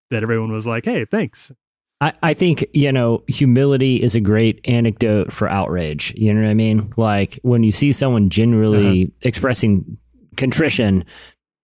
that 0.09 0.23
everyone 0.23 0.51
was 0.51 0.65
like, 0.65 0.85
"Hey, 0.85 1.05
thanks." 1.05 1.51
I, 2.01 2.13
I 2.21 2.33
think, 2.33 2.65
you 2.73 2.91
know, 2.91 3.23
humility 3.27 4.01
is 4.01 4.15
a 4.15 4.19
great 4.19 4.59
anecdote 4.67 5.31
for 5.31 5.47
outrage. 5.47 6.13
You 6.15 6.33
know 6.33 6.41
what 6.41 6.49
I 6.49 6.53
mean? 6.53 6.93
Like 6.97 7.39
when 7.43 7.63
you 7.63 7.71
see 7.71 7.91
someone 7.91 8.29
genuinely 8.29 9.03
uh-huh. 9.03 9.11
expressing 9.21 9.97
contrition, 10.35 11.05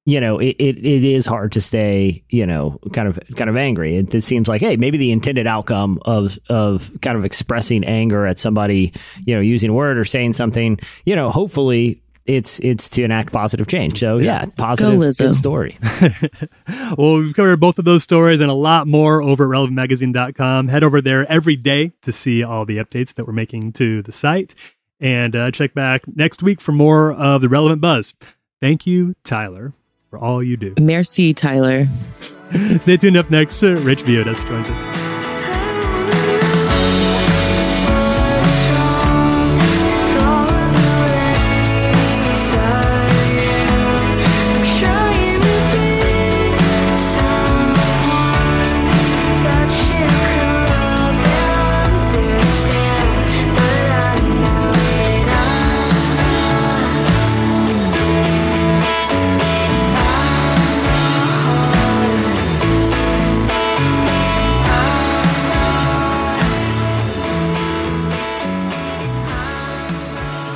you 0.05 0.19
know, 0.19 0.39
it, 0.39 0.55
it, 0.57 0.77
it 0.77 1.03
is 1.03 1.25
hard 1.25 1.51
to 1.51 1.61
stay, 1.61 2.23
you 2.29 2.45
know, 2.45 2.79
kind 2.93 3.07
of 3.07 3.19
kind 3.35 3.49
of 3.49 3.57
angry. 3.57 3.97
It, 3.97 4.15
it 4.15 4.21
seems 4.21 4.47
like, 4.47 4.61
hey, 4.61 4.75
maybe 4.75 4.97
the 4.97 5.11
intended 5.11 5.45
outcome 5.45 5.99
of 6.05 6.39
of 6.49 6.91
kind 7.01 7.17
of 7.17 7.25
expressing 7.25 7.83
anger 7.83 8.25
at 8.25 8.39
somebody, 8.39 8.93
you 9.25 9.35
know, 9.35 9.41
using 9.41 9.69
a 9.69 9.73
word 9.73 9.99
or 9.99 10.05
saying 10.05 10.33
something, 10.33 10.79
you 11.05 11.15
know, 11.15 11.29
hopefully 11.29 12.01
it's 12.29 12.59
it's 12.59 12.89
to 12.91 13.03
enact 13.03 13.33
positive 13.33 13.67
change. 13.67 13.99
So 13.99 14.19
yeah, 14.19 14.45
positive 14.55 14.99
Lizzo. 14.99 15.25
good 15.25 15.35
story. 15.35 15.77
well, 16.97 17.17
we've 17.17 17.33
covered 17.33 17.59
both 17.59 17.79
of 17.79 17.85
those 17.85 18.03
stories 18.03 18.39
and 18.39 18.51
a 18.51 18.55
lot 18.55 18.87
more 18.87 19.23
over 19.23 19.45
at 19.45 19.59
relevantmagazine.com. 19.59 20.67
Head 20.67 20.83
over 20.83 21.01
there 21.01 21.29
every 21.29 21.55
day 21.55 21.91
to 22.03 22.11
see 22.11 22.43
all 22.43 22.65
the 22.65 22.77
updates 22.77 23.15
that 23.15 23.25
we're 23.25 23.33
making 23.33 23.73
to 23.73 24.03
the 24.03 24.11
site. 24.11 24.53
And 24.99 25.35
uh, 25.35 25.49
check 25.51 25.73
back 25.73 26.03
next 26.15 26.43
week 26.43 26.61
for 26.61 26.71
more 26.71 27.11
of 27.13 27.41
the 27.41 27.49
relevant 27.49 27.81
buzz. 27.81 28.13
Thank 28.61 28.85
you, 28.85 29.15
Tyler, 29.23 29.73
for 30.09 30.19
all 30.19 30.43
you 30.43 30.57
do. 30.57 30.75
Merci, 30.79 31.33
Tyler. 31.33 31.87
Stay 32.81 32.97
tuned 32.97 33.17
up 33.17 33.31
next. 33.31 33.63
Rich 33.63 34.03
Villodas 34.03 34.45
joins 34.47 34.69
us. 34.69 35.08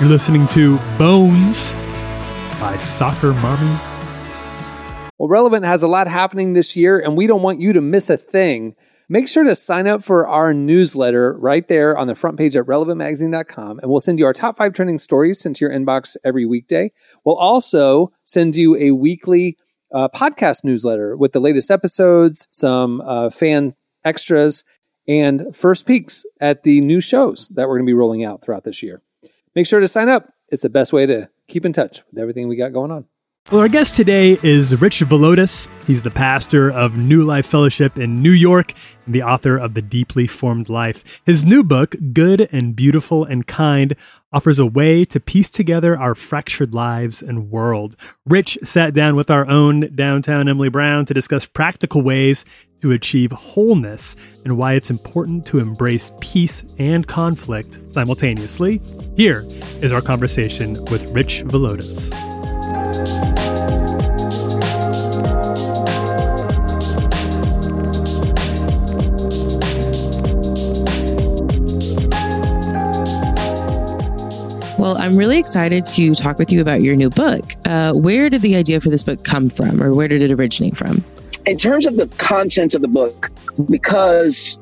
You're 0.04 0.12
listening 0.12 0.50
to 0.50 0.80
Bones 0.98 1.72
by 2.60 2.76
Soccer 2.78 3.34
Mommy. 3.34 3.80
Well, 5.18 5.30
Relevant 5.30 5.64
has 5.64 5.82
a 5.82 5.88
lot 5.88 6.08
happening 6.08 6.52
this 6.52 6.76
year, 6.76 7.00
and 7.00 7.16
we 7.16 7.26
don't 7.26 7.42
want 7.42 7.62
you 7.62 7.72
to 7.72 7.80
miss 7.80 8.10
a 8.10 8.18
thing. 8.18 8.76
Make 9.08 9.30
sure 9.30 9.46
to 9.46 9.56
sign 9.56 9.88
up 9.88 10.04
for 10.04 10.28
our 10.28 10.54
newsletter 10.54 11.38
right 11.40 11.66
there 11.70 11.98
on 11.98 12.08
the 12.08 12.16
front 12.16 12.38
page 12.38 12.58
at 12.58 12.66
relevantmagazine.com, 12.66 13.80
and 13.80 13.90
we'll 13.90 14.02
send 14.02 14.20
you 14.20 14.26
our 14.26 14.34
top 14.34 14.58
five 14.58 14.74
trending 14.74 14.98
stories 14.98 15.40
sent 15.40 15.56
to 15.56 15.64
your 15.64 15.72
inbox 15.72 16.18
every 16.26 16.46
weekday. 16.46 16.92
We'll 17.24 17.38
also 17.38 18.12
send 18.24 18.58
you 18.58 18.76
a 18.76 18.92
weekly 18.92 19.58
uh, 19.94 20.10
podcast 20.10 20.66
newsletter 20.66 21.16
with 21.16 21.32
the 21.32 21.40
latest 21.40 21.72
episodes, 21.72 22.46
some 22.52 23.00
uh, 23.06 23.30
fan 23.30 23.72
extras, 24.04 24.66
and 25.08 25.56
first 25.56 25.88
peeks 25.88 26.26
at 26.42 26.64
the 26.64 26.82
new 26.82 27.00
shows 27.00 27.48
that 27.56 27.70
we're 27.70 27.78
going 27.78 27.86
to 27.86 27.90
be 27.90 27.94
rolling 27.94 28.26
out 28.26 28.44
throughout 28.44 28.66
this 28.66 28.84
year. 28.84 29.00
Make 29.56 29.68
sure 29.68 29.80
to 29.80 29.88
sign 29.88 30.10
up. 30.10 30.34
It's 30.50 30.64
the 30.64 30.70
best 30.70 30.94
way 30.94 31.06
to 31.06 31.30
keep 31.48 31.66
in 31.66 31.74
touch 31.74 32.02
with 32.10 32.20
everything 32.20 32.48
we 32.48 32.56
got 32.56 32.74
going 32.74 32.92
on. 32.92 33.06
Well, 33.52 33.60
our 33.60 33.68
guest 33.68 33.94
today 33.94 34.40
is 34.42 34.80
Rich 34.80 35.02
Villodas. 35.02 35.68
He's 35.86 36.02
the 36.02 36.10
pastor 36.10 36.72
of 36.72 36.96
New 36.96 37.24
Life 37.24 37.46
Fellowship 37.46 38.00
in 38.00 38.22
New 38.22 38.32
York 38.32 38.72
and 39.06 39.14
the 39.14 39.22
author 39.22 39.58
of 39.58 39.74
The 39.74 39.82
Deeply 39.82 40.28
Formed 40.28 40.70
Life. 40.70 41.22
His 41.26 41.44
new 41.44 41.62
book, 41.62 41.94
Good 42.14 42.48
and 42.54 42.74
Beautiful 42.74 43.26
and 43.26 43.46
Kind, 43.46 43.98
offers 44.32 44.60
a 44.60 44.66
way 44.66 45.04
to 45.04 45.20
piece 45.20 45.50
together 45.50 46.00
our 46.00 46.16
fractured 46.16 46.74
lives 46.74 47.22
and 47.22 47.52
world. 47.52 47.98
Rich 48.26 48.60
sat 48.64 48.94
down 48.94 49.18
with 49.18 49.30
our 49.30 49.46
own 49.46 49.94
downtown 49.94 50.48
Emily 50.48 50.70
Brown 50.70 51.04
to 51.06 51.14
discuss 51.14 51.46
practical 51.46 52.02
ways 52.02 52.46
to 52.82 52.92
achieve 52.92 53.34
wholeness 53.34 54.16
and 54.46 54.58
why 54.58 54.74
it's 54.74 54.90
important 54.90 55.46
to 55.48 55.60
embrace 55.60 56.14
peace 56.22 56.64
and 56.80 57.08
conflict 57.08 57.80
simultaneously. 57.90 58.82
Here 59.18 59.46
is 59.82 59.92
our 59.92 60.02
conversation 60.02 60.84
with 60.86 61.06
Rich 61.08 61.44
Villodas. 61.44 62.10
Well, 74.84 74.98
I'm 74.98 75.16
really 75.16 75.40
excited 75.40 75.86
to 75.86 76.14
talk 76.14 76.38
with 76.38 76.52
you 76.52 76.60
about 76.60 76.82
your 76.82 76.98
new 76.98 77.10
book. 77.10 77.54
Uh, 77.64 77.94
where 77.94 78.30
did 78.30 78.42
the 78.42 78.58
idea 78.58 78.82
for 78.82 78.90
this 78.90 79.02
book 79.02 79.24
come 79.24 79.48
from, 79.48 79.82
or 79.82 79.94
where 79.94 80.10
did 80.10 80.22
it 80.22 80.30
originate 80.30 80.76
from? 80.76 81.06
in 81.46 81.56
terms 81.56 81.86
of 81.86 81.96
the 81.96 82.08
content 82.18 82.76
of 82.76 82.82
the 82.82 82.88
book, 82.90 83.32
because 83.70 84.60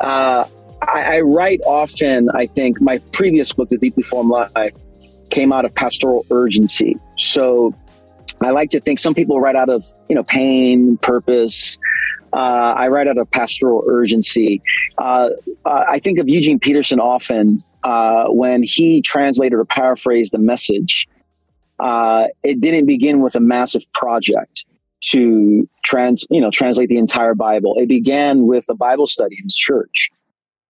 uh, 0.00 0.44
I, 0.82 1.16
I 1.16 1.20
write 1.22 1.60
often. 1.66 2.28
I 2.30 2.46
think 2.46 2.80
my 2.80 2.98
previous 3.12 3.52
book, 3.52 3.70
The 3.70 3.78
Deeply 3.78 4.04
Formed 4.04 4.30
Life, 4.30 4.76
came 5.30 5.52
out 5.52 5.64
of 5.64 5.74
pastoral 5.74 6.24
urgency. 6.30 6.96
So 7.18 7.74
I 8.40 8.50
like 8.50 8.70
to 8.70 8.80
think 8.80 9.00
some 9.00 9.14
people 9.14 9.40
write 9.40 9.56
out 9.56 9.68
of 9.68 9.84
you 10.08 10.14
know 10.14 10.22
pain, 10.22 10.96
purpose. 10.98 11.76
Uh, 12.34 12.74
I 12.76 12.88
write 12.88 13.06
out 13.06 13.16
of 13.16 13.30
pastoral 13.30 13.84
urgency. 13.86 14.60
Uh, 14.98 15.30
uh, 15.64 15.84
I 15.88 16.00
think 16.00 16.18
of 16.18 16.28
Eugene 16.28 16.58
Peterson 16.58 16.98
often 16.98 17.58
uh, 17.84 18.26
when 18.26 18.64
he 18.64 19.00
translated 19.02 19.56
or 19.56 19.64
paraphrased 19.64 20.32
the 20.32 20.38
message. 20.38 21.06
Uh, 21.78 22.26
it 22.42 22.60
didn't 22.60 22.86
begin 22.86 23.20
with 23.20 23.36
a 23.36 23.40
massive 23.40 23.84
project 23.92 24.66
to 25.00 25.68
trans, 25.84 26.26
you 26.28 26.40
know, 26.40 26.50
translate 26.50 26.88
the 26.88 26.98
entire 26.98 27.34
Bible. 27.34 27.74
It 27.78 27.88
began 27.88 28.46
with 28.46 28.68
a 28.68 28.74
Bible 28.74 29.06
study 29.06 29.36
in 29.38 29.44
his 29.44 29.56
church, 29.56 30.10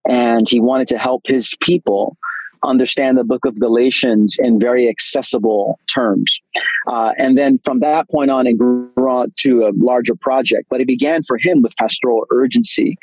and 0.09 0.47
he 0.47 0.61
wanted 0.61 0.89
to 0.89 0.99
help 0.99 1.23
his 1.27 1.55
people 1.63 2.19
understand 2.65 3.19
the 3.19 3.25
book 3.25 3.45
of 3.45 3.59
Galatians 3.61 4.37
in 4.39 4.59
very 4.59 4.89
accessible 4.89 5.79
terms. 5.93 6.41
Uh, 6.87 7.13
and 7.19 7.37
then 7.39 7.59
from 7.65 7.81
that 7.81 8.09
point 8.11 8.31
on, 8.31 8.47
it 8.47 8.59
grew 8.59 8.91
on 8.97 9.33
to 9.37 9.65
a 9.65 9.73
larger 9.77 10.15
project. 10.15 10.67
But 10.71 10.81
it 10.81 10.87
began 10.87 11.23
for 11.23 11.39
him 11.41 11.63
with 11.63 11.77
pastoral 11.77 12.27
urgency. 12.31 12.97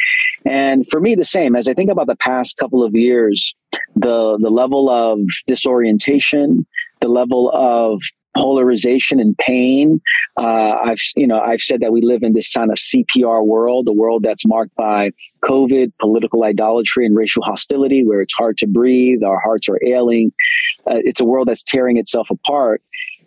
And 0.46 0.88
for 0.88 1.00
me, 1.00 1.16
the 1.16 1.26
same. 1.26 1.56
As 1.56 1.68
I 1.68 1.74
think 1.74 1.90
about 1.90 2.08
the 2.08 2.16
past 2.16 2.58
couple 2.58 2.84
of 2.84 2.96
years, 2.96 3.56
the, 3.96 4.38
the 4.42 4.50
level 4.50 4.90
of 4.90 5.20
disorientation, 5.48 6.66
the 7.00 7.08
level 7.08 7.52
of 7.54 8.02
polarization 8.36 9.20
and 9.20 9.38
pain. 9.38 10.02
Uh, 10.38 10.78
I've 10.84 11.02
you 11.16 11.28
know 11.28 11.40
I've 11.40 11.62
said 11.62 11.82
that 11.82 11.92
we 11.92 12.02
live 12.02 12.24
in 12.24 12.34
this 12.34 12.52
kind 12.52 12.72
of 12.72 12.78
CPR 12.78 13.46
world, 13.46 13.88
a 13.88 13.94
world 13.94 14.24
that's 14.24 14.46
marked 14.46 14.76
by 14.76 15.12
COVID, 15.44 15.92
political 16.00 16.44
idolatry, 16.44 17.06
and 17.06 17.16
racial 17.16 17.44
hostility, 17.44 18.06
where 18.06 18.22
it's 18.22 18.34
hard 18.34 18.58
to 18.58 18.68
breathe, 18.68 19.24
our 19.24 19.40
hearts 19.40 19.68
are 19.70 19.80
ailing. 19.86 20.32
Uh, 20.88 21.00
it's 21.04 21.20
a 21.20 21.26
world 21.26 21.48
that's 21.48 21.64
tearing 21.64 21.98
itself 21.98 22.30
apart. 22.30 22.82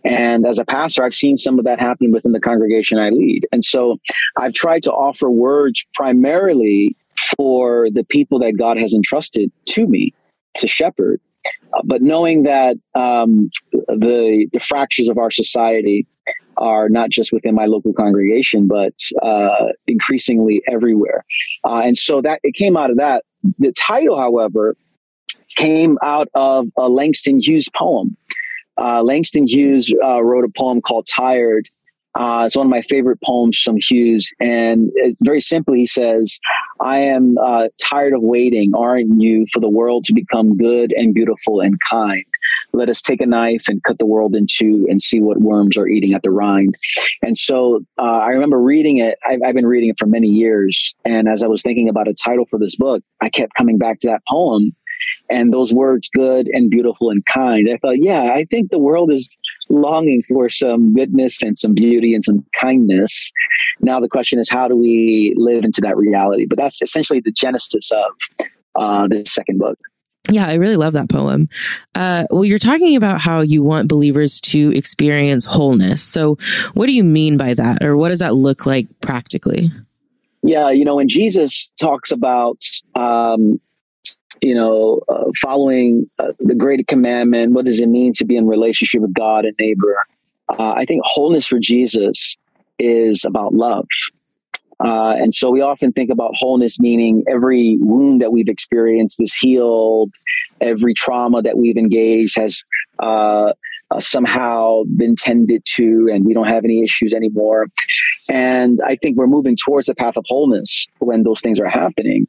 And 0.05 0.46
as 0.46 0.59
a 0.59 0.66
pastor, 0.66 1.02
I've 1.02 1.14
seen 1.14 1.34
some 1.34 1.59
of 1.59 1.64
that 1.64 1.80
happen 1.80 2.12
within 2.12 2.32
the 2.32 2.40
congregation 2.40 2.98
I 2.98 3.09
lead. 3.09 3.46
And 3.52 3.64
so 3.64 3.96
I've 4.36 4.52
tried 4.52 4.82
to 4.82 4.92
offer 4.92 5.30
words 5.30 5.84
primarily 5.94 6.94
for 7.36 7.88
the 7.90 8.05
people 8.05 8.38
that 8.40 8.59
God 8.59 8.78
has 8.78 8.92
entrusted 8.92 9.50
to 9.66 9.86
me 9.86 10.12
to 10.57 10.68
shepherd 10.68 11.20
but 11.84 12.03
knowing 12.03 12.45
that 12.45 12.76
um, 12.95 13.51
the 13.72 14.49
the 14.53 14.61
fractures 14.61 15.09
of 15.09 15.18
our 15.18 15.30
society 15.30 16.07
are 16.57 16.88
not 16.88 17.11
just 17.11 17.32
within 17.32 17.55
my 17.55 17.66
local 17.66 17.92
congregation, 17.92 18.66
but 18.68 18.95
uh, 19.22 19.66
increasingly 19.86 20.62
everywhere, 20.70 21.24
uh, 21.64 21.82
and 21.84 21.97
so 21.97 22.20
that 22.20 22.40
it 22.42 22.55
came 22.55 22.76
out 22.76 22.90
of 22.90 22.97
that. 22.99 23.24
The 23.59 23.72
title, 23.72 24.18
however, 24.18 24.76
came 25.57 25.99
out 26.03 26.28
of 26.34 26.68
a 26.76 26.88
Langston 26.88 27.40
Hughes 27.40 27.68
poem. 27.76 28.16
Uh, 28.76 29.03
Langston 29.03 29.47
Hughes 29.47 29.92
uh, 30.05 30.22
wrote 30.22 30.45
a 30.45 30.53
poem 30.57 30.80
called 30.80 31.07
"Tired." 31.07 31.68
Uh, 32.14 32.44
it's 32.46 32.56
one 32.56 32.66
of 32.66 32.70
my 32.70 32.82
favorite 32.82 33.18
poems 33.22 33.58
from 33.58 33.76
Hughes. 33.76 34.30
And 34.40 34.90
it, 34.94 35.16
very 35.22 35.40
simply, 35.40 35.78
he 35.78 35.86
says, 35.86 36.38
I 36.80 36.98
am 36.98 37.36
uh, 37.38 37.68
tired 37.80 38.12
of 38.12 38.22
waiting, 38.22 38.72
aren't 38.76 39.20
you, 39.20 39.46
for 39.52 39.60
the 39.60 39.68
world 39.68 40.04
to 40.04 40.14
become 40.14 40.56
good 40.56 40.92
and 40.92 41.14
beautiful 41.14 41.60
and 41.60 41.76
kind. 41.90 42.24
Let 42.72 42.88
us 42.88 43.00
take 43.00 43.20
a 43.20 43.26
knife 43.26 43.64
and 43.68 43.82
cut 43.82 43.98
the 43.98 44.06
world 44.06 44.34
in 44.34 44.46
two 44.48 44.86
and 44.88 45.00
see 45.00 45.20
what 45.20 45.40
worms 45.40 45.76
are 45.76 45.88
eating 45.88 46.14
at 46.14 46.22
the 46.22 46.30
rind. 46.30 46.74
And 47.22 47.36
so 47.36 47.84
uh, 47.98 48.20
I 48.22 48.28
remember 48.30 48.60
reading 48.60 48.98
it. 48.98 49.18
I've, 49.24 49.40
I've 49.44 49.54
been 49.54 49.66
reading 49.66 49.90
it 49.90 49.98
for 49.98 50.06
many 50.06 50.28
years. 50.28 50.94
And 51.04 51.28
as 51.28 51.42
I 51.42 51.46
was 51.46 51.62
thinking 51.62 51.88
about 51.88 52.08
a 52.08 52.14
title 52.14 52.44
for 52.48 52.58
this 52.58 52.76
book, 52.76 53.02
I 53.20 53.28
kept 53.28 53.54
coming 53.54 53.78
back 53.78 53.98
to 54.00 54.08
that 54.08 54.22
poem 54.28 54.72
and 55.30 55.52
those 55.52 55.72
words 55.72 56.09
good 56.14 56.48
and 56.52 56.70
beautiful 56.70 57.11
and 57.11 57.24
kind 57.26 57.68
i 57.72 57.76
thought 57.76 57.98
yeah 57.98 58.32
i 58.34 58.44
think 58.44 58.70
the 58.70 58.78
world 58.78 59.12
is 59.12 59.36
longing 59.68 60.20
for 60.22 60.48
some 60.48 60.92
goodness 60.94 61.42
and 61.42 61.59
some 61.59 61.74
beauty 61.74 62.14
and 62.14 62.24
some 62.24 62.44
kindness 62.61 63.32
now 63.80 64.00
the 64.00 64.09
question 64.09 64.38
is 64.38 64.50
how 64.50 64.68
do 64.68 64.76
we 64.76 65.32
live 65.36 65.64
into 65.64 65.80
that 65.80 65.96
reality 65.96 66.46
but 66.46 66.59
that's 66.59 66.82
essentially 66.82 67.20
the 67.20 67.32
genesis 67.32 67.90
of 67.90 68.48
uh, 68.76 69.07
the 69.09 69.24
second 69.24 69.59
book 69.59 69.78
yeah, 70.30 70.46
I 70.46 70.55
really 70.55 70.76
love 70.76 70.94
that 70.94 71.11
poem. 71.11 71.48
Uh, 71.94 72.24
well, 72.30 72.44
you're 72.44 72.59
talking 72.59 72.96
about 72.96 73.20
how 73.20 73.40
you 73.40 73.62
want 73.62 73.88
believers 73.88 74.40
to 74.42 74.72
experience 74.74 75.44
wholeness. 75.44 76.02
So, 76.02 76.38
what 76.72 76.86
do 76.86 76.92
you 76.92 77.05
mean 77.05 77.36
by 77.36 77.52
that, 77.52 77.82
or 77.82 77.96
what 77.96 78.09
does 78.09 78.20
that 78.20 78.34
look 78.34 78.64
like 78.64 78.88
practically? 79.00 79.70
Yeah, 80.42 80.70
you 80.70 80.84
know, 80.84 80.96
when 80.96 81.09
Jesus 81.09 81.70
talks 81.78 82.11
about 82.11 82.64
um, 82.94 83.61
you 84.45 84.55
know, 84.55 85.01
uh, 85.09 85.24
following 85.40 86.09
uh, 86.18 86.32
the 86.38 86.55
great 86.55 86.86
commandment. 86.86 87.55
What 87.55 87.64
does 87.64 87.80
it 87.80 87.88
mean 87.88 88.12
to 88.14 88.26
be 88.26 88.36
in 88.36 88.47
relationship 88.47 89.01
with 89.01 89.14
God 89.14 89.47
and 89.47 89.55
neighbor? 89.59 89.97
Uh, 90.51 90.74
I 90.76 90.84
think 90.84 91.01
wholeness 91.03 91.47
for 91.47 91.59
Jesus 91.59 92.36
is 92.78 93.24
about 93.24 93.55
love. 93.55 93.86
Uh, 94.80 95.14
and 95.16 95.34
so 95.34 95.51
we 95.51 95.62
often 95.62 95.92
think 95.92 96.11
about 96.11 96.32
wholeness 96.34 96.78
meaning 96.78 97.24
every 97.26 97.78
wound 97.80 98.20
that 98.20 98.32
we've 98.32 98.49
experienced 98.49 99.22
is 99.22 99.32
healed, 99.32 100.12
every 100.61 100.92
trauma 100.92 101.40
that 101.40 101.57
we've 101.57 101.78
engaged 101.78 102.36
has 102.36 102.62
uh, 102.99 103.53
uh, 103.90 104.01
somehow 104.01 104.82
been 104.97 105.14
tended 105.14 105.62
to, 105.64 106.11
and 106.12 106.26
we 106.26 106.34
don't 106.34 106.49
have 106.49 106.64
any 106.64 106.82
issues 106.82 107.14
anymore. 107.14 107.68
And 108.30 108.78
I 108.84 108.97
think 108.97 109.16
we're 109.16 109.26
moving 109.26 109.57
towards 109.57 109.86
the 109.86 109.95
path 109.95 110.18
of 110.18 110.24
wholeness 110.28 110.86
when 110.99 111.22
those 111.22 111.40
things 111.40 111.59
are 111.61 111.68
happening. 111.68 112.26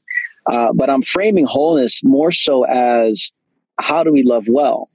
Uh, 0.50 0.74
but 0.74 0.90
I'm 0.90 1.02
framing 1.02 1.46
wholeness 1.46 2.02
more 2.04 2.32
so 2.32 2.66
as 2.66 3.32
how 3.80 4.04
do 4.04 4.12
we 4.12 4.24
love 4.24 4.46
well? 4.48 4.90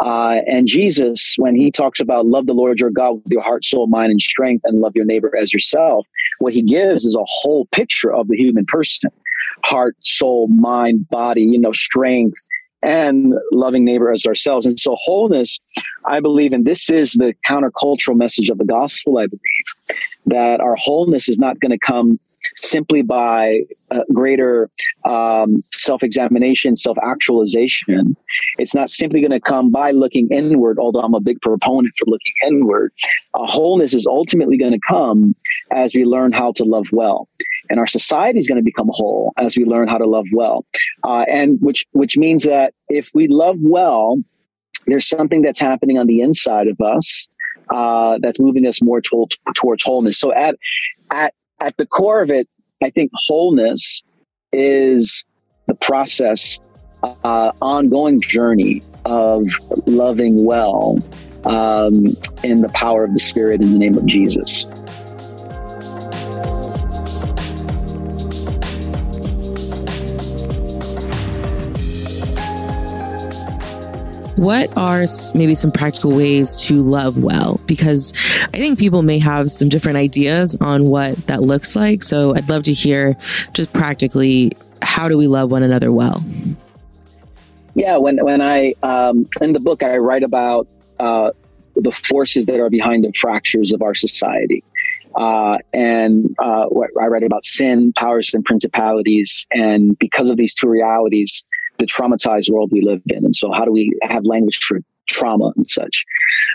Uh, 0.00 0.40
and 0.46 0.68
Jesus, 0.68 1.34
when 1.38 1.56
he 1.56 1.70
talks 1.72 1.98
about 1.98 2.26
love 2.26 2.46
the 2.46 2.54
Lord 2.54 2.78
your 2.78 2.90
God 2.90 3.14
with 3.14 3.32
your 3.32 3.42
heart, 3.42 3.64
soul, 3.64 3.88
mind, 3.88 4.10
and 4.10 4.20
strength, 4.20 4.62
and 4.64 4.80
love 4.80 4.92
your 4.94 5.04
neighbor 5.04 5.36
as 5.36 5.52
yourself, 5.52 6.06
what 6.38 6.52
he 6.52 6.62
gives 6.62 7.04
is 7.04 7.16
a 7.16 7.24
whole 7.24 7.66
picture 7.72 8.12
of 8.12 8.28
the 8.28 8.36
human 8.36 8.64
person 8.64 9.10
heart, 9.64 9.96
soul, 10.00 10.46
mind, 10.48 11.08
body, 11.08 11.42
you 11.42 11.58
know, 11.58 11.72
strength, 11.72 12.44
and 12.80 13.34
loving 13.50 13.84
neighbor 13.84 14.12
as 14.12 14.24
ourselves. 14.24 14.66
And 14.66 14.78
so, 14.78 14.94
wholeness, 15.02 15.58
I 16.04 16.20
believe, 16.20 16.52
and 16.52 16.64
this 16.64 16.90
is 16.90 17.12
the 17.12 17.34
countercultural 17.44 18.16
message 18.16 18.50
of 18.50 18.58
the 18.58 18.64
gospel, 18.64 19.18
I 19.18 19.26
believe, 19.26 19.98
that 20.26 20.60
our 20.60 20.76
wholeness 20.78 21.28
is 21.28 21.38
not 21.38 21.58
going 21.60 21.72
to 21.72 21.78
come 21.78 22.20
simply 22.56 23.02
by 23.02 23.60
uh, 23.90 24.00
greater 24.14 24.70
um, 25.04 25.56
self 25.72 26.02
examination, 26.02 26.76
self 26.76 26.96
actualization. 27.02 28.16
It's 28.58 28.74
not 28.74 28.90
simply 28.90 29.20
going 29.20 29.30
to 29.32 29.40
come 29.40 29.70
by 29.70 29.90
looking 29.90 30.28
inward, 30.30 30.78
although 30.78 31.00
I'm 31.00 31.14
a 31.14 31.20
big 31.20 31.40
proponent 31.40 31.94
for 31.98 32.06
looking 32.06 32.32
inward. 32.46 32.92
Wholeness 33.34 33.94
is 33.94 34.06
ultimately 34.06 34.58
going 34.58 34.72
to 34.72 34.80
come 34.86 35.34
as 35.72 35.94
we 35.94 36.04
learn 36.04 36.32
how 36.32 36.52
to 36.52 36.64
love 36.64 36.86
well. 36.92 37.28
And 37.70 37.78
our 37.78 37.86
society 37.86 38.38
is 38.38 38.48
going 38.48 38.58
to 38.58 38.64
become 38.64 38.88
whole 38.90 39.32
as 39.36 39.56
we 39.56 39.64
learn 39.64 39.88
how 39.88 39.98
to 39.98 40.06
love 40.06 40.26
well. 40.32 40.64
Uh, 41.04 41.24
and 41.28 41.58
which, 41.60 41.84
which 41.92 42.16
means 42.16 42.44
that 42.44 42.74
if 42.88 43.10
we 43.14 43.28
love 43.28 43.56
well, 43.60 44.18
there's 44.86 45.08
something 45.08 45.42
that's 45.42 45.60
happening 45.60 45.98
on 45.98 46.06
the 46.06 46.20
inside 46.20 46.66
of 46.66 46.80
us 46.80 47.28
uh, 47.70 48.18
that's 48.22 48.40
moving 48.40 48.66
us 48.66 48.80
more 48.82 49.00
towards, 49.00 49.36
towards 49.54 49.82
wholeness. 49.84 50.18
So 50.18 50.32
at 50.32 50.56
at 51.10 51.34
at 51.60 51.76
the 51.76 51.86
core 51.86 52.22
of 52.22 52.30
it, 52.30 52.48
I 52.82 52.90
think 52.90 53.10
wholeness 53.14 54.02
is 54.52 55.24
the 55.66 55.74
process, 55.74 56.58
uh, 57.02 57.52
ongoing 57.60 58.20
journey 58.20 58.82
of 59.04 59.46
loving 59.86 60.44
well 60.44 60.98
um, 61.44 62.06
in 62.42 62.62
the 62.62 62.70
power 62.74 63.04
of 63.04 63.14
the 63.14 63.20
Spirit 63.20 63.60
in 63.60 63.72
the 63.72 63.78
name 63.78 63.96
of 63.96 64.06
Jesus. 64.06 64.64
What 74.38 74.76
are 74.76 75.04
maybe 75.34 75.56
some 75.56 75.72
practical 75.72 76.14
ways 76.14 76.62
to 76.66 76.80
love 76.80 77.20
well? 77.20 77.60
Because 77.66 78.14
I 78.44 78.56
think 78.56 78.78
people 78.78 79.02
may 79.02 79.18
have 79.18 79.50
some 79.50 79.68
different 79.68 79.98
ideas 79.98 80.56
on 80.60 80.84
what 80.84 81.16
that 81.26 81.42
looks 81.42 81.74
like. 81.74 82.04
So 82.04 82.36
I'd 82.36 82.48
love 82.48 82.62
to 82.62 82.72
hear 82.72 83.16
just 83.52 83.72
practically 83.72 84.52
how 84.80 85.08
do 85.08 85.18
we 85.18 85.26
love 85.26 85.50
one 85.50 85.64
another 85.64 85.90
well? 85.90 86.22
Yeah, 87.74 87.96
when 87.96 88.24
when 88.24 88.40
I 88.40 88.74
um, 88.84 89.28
in 89.40 89.54
the 89.54 89.60
book 89.60 89.82
I 89.82 89.98
write 89.98 90.22
about 90.22 90.68
uh, 91.00 91.32
the 91.74 91.90
forces 91.90 92.46
that 92.46 92.60
are 92.60 92.70
behind 92.70 93.02
the 93.02 93.12
fractures 93.18 93.72
of 93.72 93.82
our 93.82 93.94
society. 93.94 94.62
Uh, 95.16 95.58
and 95.72 96.32
uh, 96.38 96.66
I 97.00 97.06
write 97.08 97.24
about 97.24 97.44
sin, 97.44 97.92
powers, 97.94 98.32
and 98.34 98.44
principalities. 98.44 99.48
And 99.50 99.98
because 99.98 100.30
of 100.30 100.36
these 100.36 100.54
two 100.54 100.68
realities, 100.68 101.44
the 101.78 101.86
traumatized 101.86 102.50
world 102.50 102.70
we 102.72 102.80
live 102.80 103.02
in. 103.06 103.24
And 103.24 103.34
so, 103.34 103.52
how 103.52 103.64
do 103.64 103.72
we 103.72 103.92
have 104.02 104.24
language 104.24 104.58
for 104.58 104.80
trauma 105.08 105.52
and 105.56 105.68
such? 105.68 106.04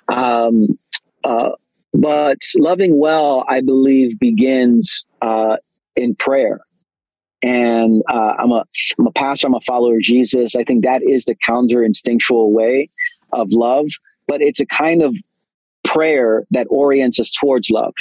Um, 0.10 0.80
uh, 1.24 1.52
but 1.94 2.40
loving 2.58 3.00
well, 3.00 3.46
I 3.48 3.62
believe, 3.62 4.20
begins 4.20 5.06
uh, 5.22 5.58
in 5.96 6.16
prayer. 6.16 6.60
And 7.42 8.02
uh, 8.10 8.34
I'm 8.40 8.52
a 8.52 8.64
I'm 8.98 9.08
a 9.08 9.12
pastor. 9.12 9.48
I'm 9.48 9.56
a 9.56 9.62
follower 9.62 9.96
of 9.96 10.02
Jesus. 10.02 10.56
I 10.56 10.64
think 10.64 10.84
that 10.84 11.04
is 11.04 11.26
the 11.26 11.36
counter 11.36 11.84
instinctual 11.84 12.54
way 12.54 12.90
of 13.32 13.52
love, 13.52 13.88
but 14.28 14.42
it's 14.42 14.62
a 14.62 14.66
kind 14.66 15.02
of 15.02 15.16
prayer 15.84 16.46
that 16.52 16.68
orients 16.70 17.20
us 17.20 17.32
towards 17.32 17.70
love. 17.70 17.94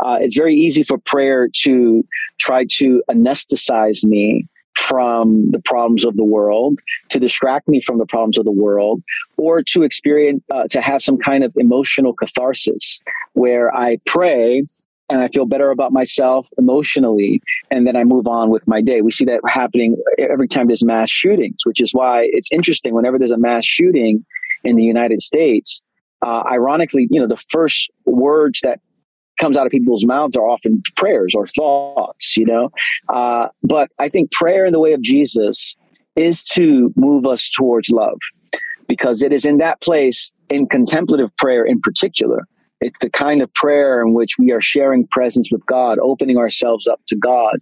Uh, 0.00 0.18
it's 0.20 0.36
very 0.36 0.54
easy 0.54 0.82
for 0.82 0.98
prayer 0.98 1.48
to 1.62 2.04
try 2.38 2.66
to 2.68 3.02
anesthetize 3.08 4.04
me 4.04 4.46
from 4.74 5.48
the 5.48 5.60
problems 5.64 6.04
of 6.04 6.16
the 6.16 6.24
world, 6.24 6.80
to 7.08 7.18
distract 7.18 7.68
me 7.68 7.80
from 7.80 7.98
the 7.98 8.06
problems 8.06 8.38
of 8.38 8.44
the 8.44 8.52
world, 8.52 9.02
or 9.36 9.62
to 9.62 9.82
experience, 9.82 10.42
uh, 10.50 10.64
to 10.70 10.80
have 10.80 11.02
some 11.02 11.18
kind 11.18 11.44
of 11.44 11.52
emotional 11.56 12.12
catharsis 12.12 13.00
where 13.34 13.74
I 13.74 13.98
pray 14.06 14.64
and 15.10 15.20
I 15.20 15.28
feel 15.28 15.44
better 15.44 15.70
about 15.70 15.92
myself 15.92 16.48
emotionally, 16.56 17.42
and 17.70 17.86
then 17.86 17.96
I 17.96 18.04
move 18.04 18.28
on 18.28 18.48
with 18.48 18.66
my 18.68 18.80
day. 18.80 19.02
We 19.02 19.10
see 19.10 19.24
that 19.24 19.40
happening 19.48 19.96
every 20.18 20.46
time 20.46 20.68
there's 20.68 20.84
mass 20.84 21.10
shootings, 21.10 21.66
which 21.66 21.80
is 21.80 21.92
why 21.92 22.28
it's 22.32 22.50
interesting 22.52 22.94
whenever 22.94 23.18
there's 23.18 23.32
a 23.32 23.38
mass 23.38 23.64
shooting 23.64 24.24
in 24.62 24.76
the 24.76 24.84
United 24.84 25.20
States. 25.20 25.82
Uh, 26.22 26.44
ironically, 26.50 27.08
you 27.10 27.20
know, 27.20 27.26
the 27.26 27.36
first 27.36 27.90
words 28.04 28.60
that 28.60 28.80
comes 29.40 29.56
out 29.56 29.66
of 29.66 29.72
people's 29.72 30.06
mouths 30.06 30.36
are 30.36 30.48
often 30.48 30.80
prayers 30.96 31.34
or 31.34 31.46
thoughts, 31.48 32.36
you 32.36 32.46
know. 32.46 32.70
Uh, 33.08 33.48
but 33.62 33.90
I 33.98 34.08
think 34.08 34.30
prayer 34.30 34.64
in 34.64 34.72
the 34.72 34.80
way 34.80 34.92
of 34.92 35.02
Jesus 35.02 35.74
is 36.14 36.44
to 36.44 36.92
move 36.96 37.26
us 37.26 37.50
towards 37.50 37.90
love 37.90 38.18
because 38.86 39.22
it 39.22 39.32
is 39.32 39.44
in 39.44 39.58
that 39.58 39.80
place, 39.80 40.32
in 40.48 40.66
contemplative 40.68 41.34
prayer 41.36 41.64
in 41.64 41.80
particular, 41.80 42.46
it's 42.80 42.98
the 43.00 43.10
kind 43.10 43.42
of 43.42 43.52
prayer 43.54 44.00
in 44.00 44.14
which 44.14 44.38
we 44.38 44.52
are 44.52 44.60
sharing 44.60 45.06
presence 45.06 45.50
with 45.52 45.64
God, 45.66 45.98
opening 46.02 46.38
ourselves 46.38 46.86
up 46.86 47.00
to 47.08 47.16
God 47.16 47.58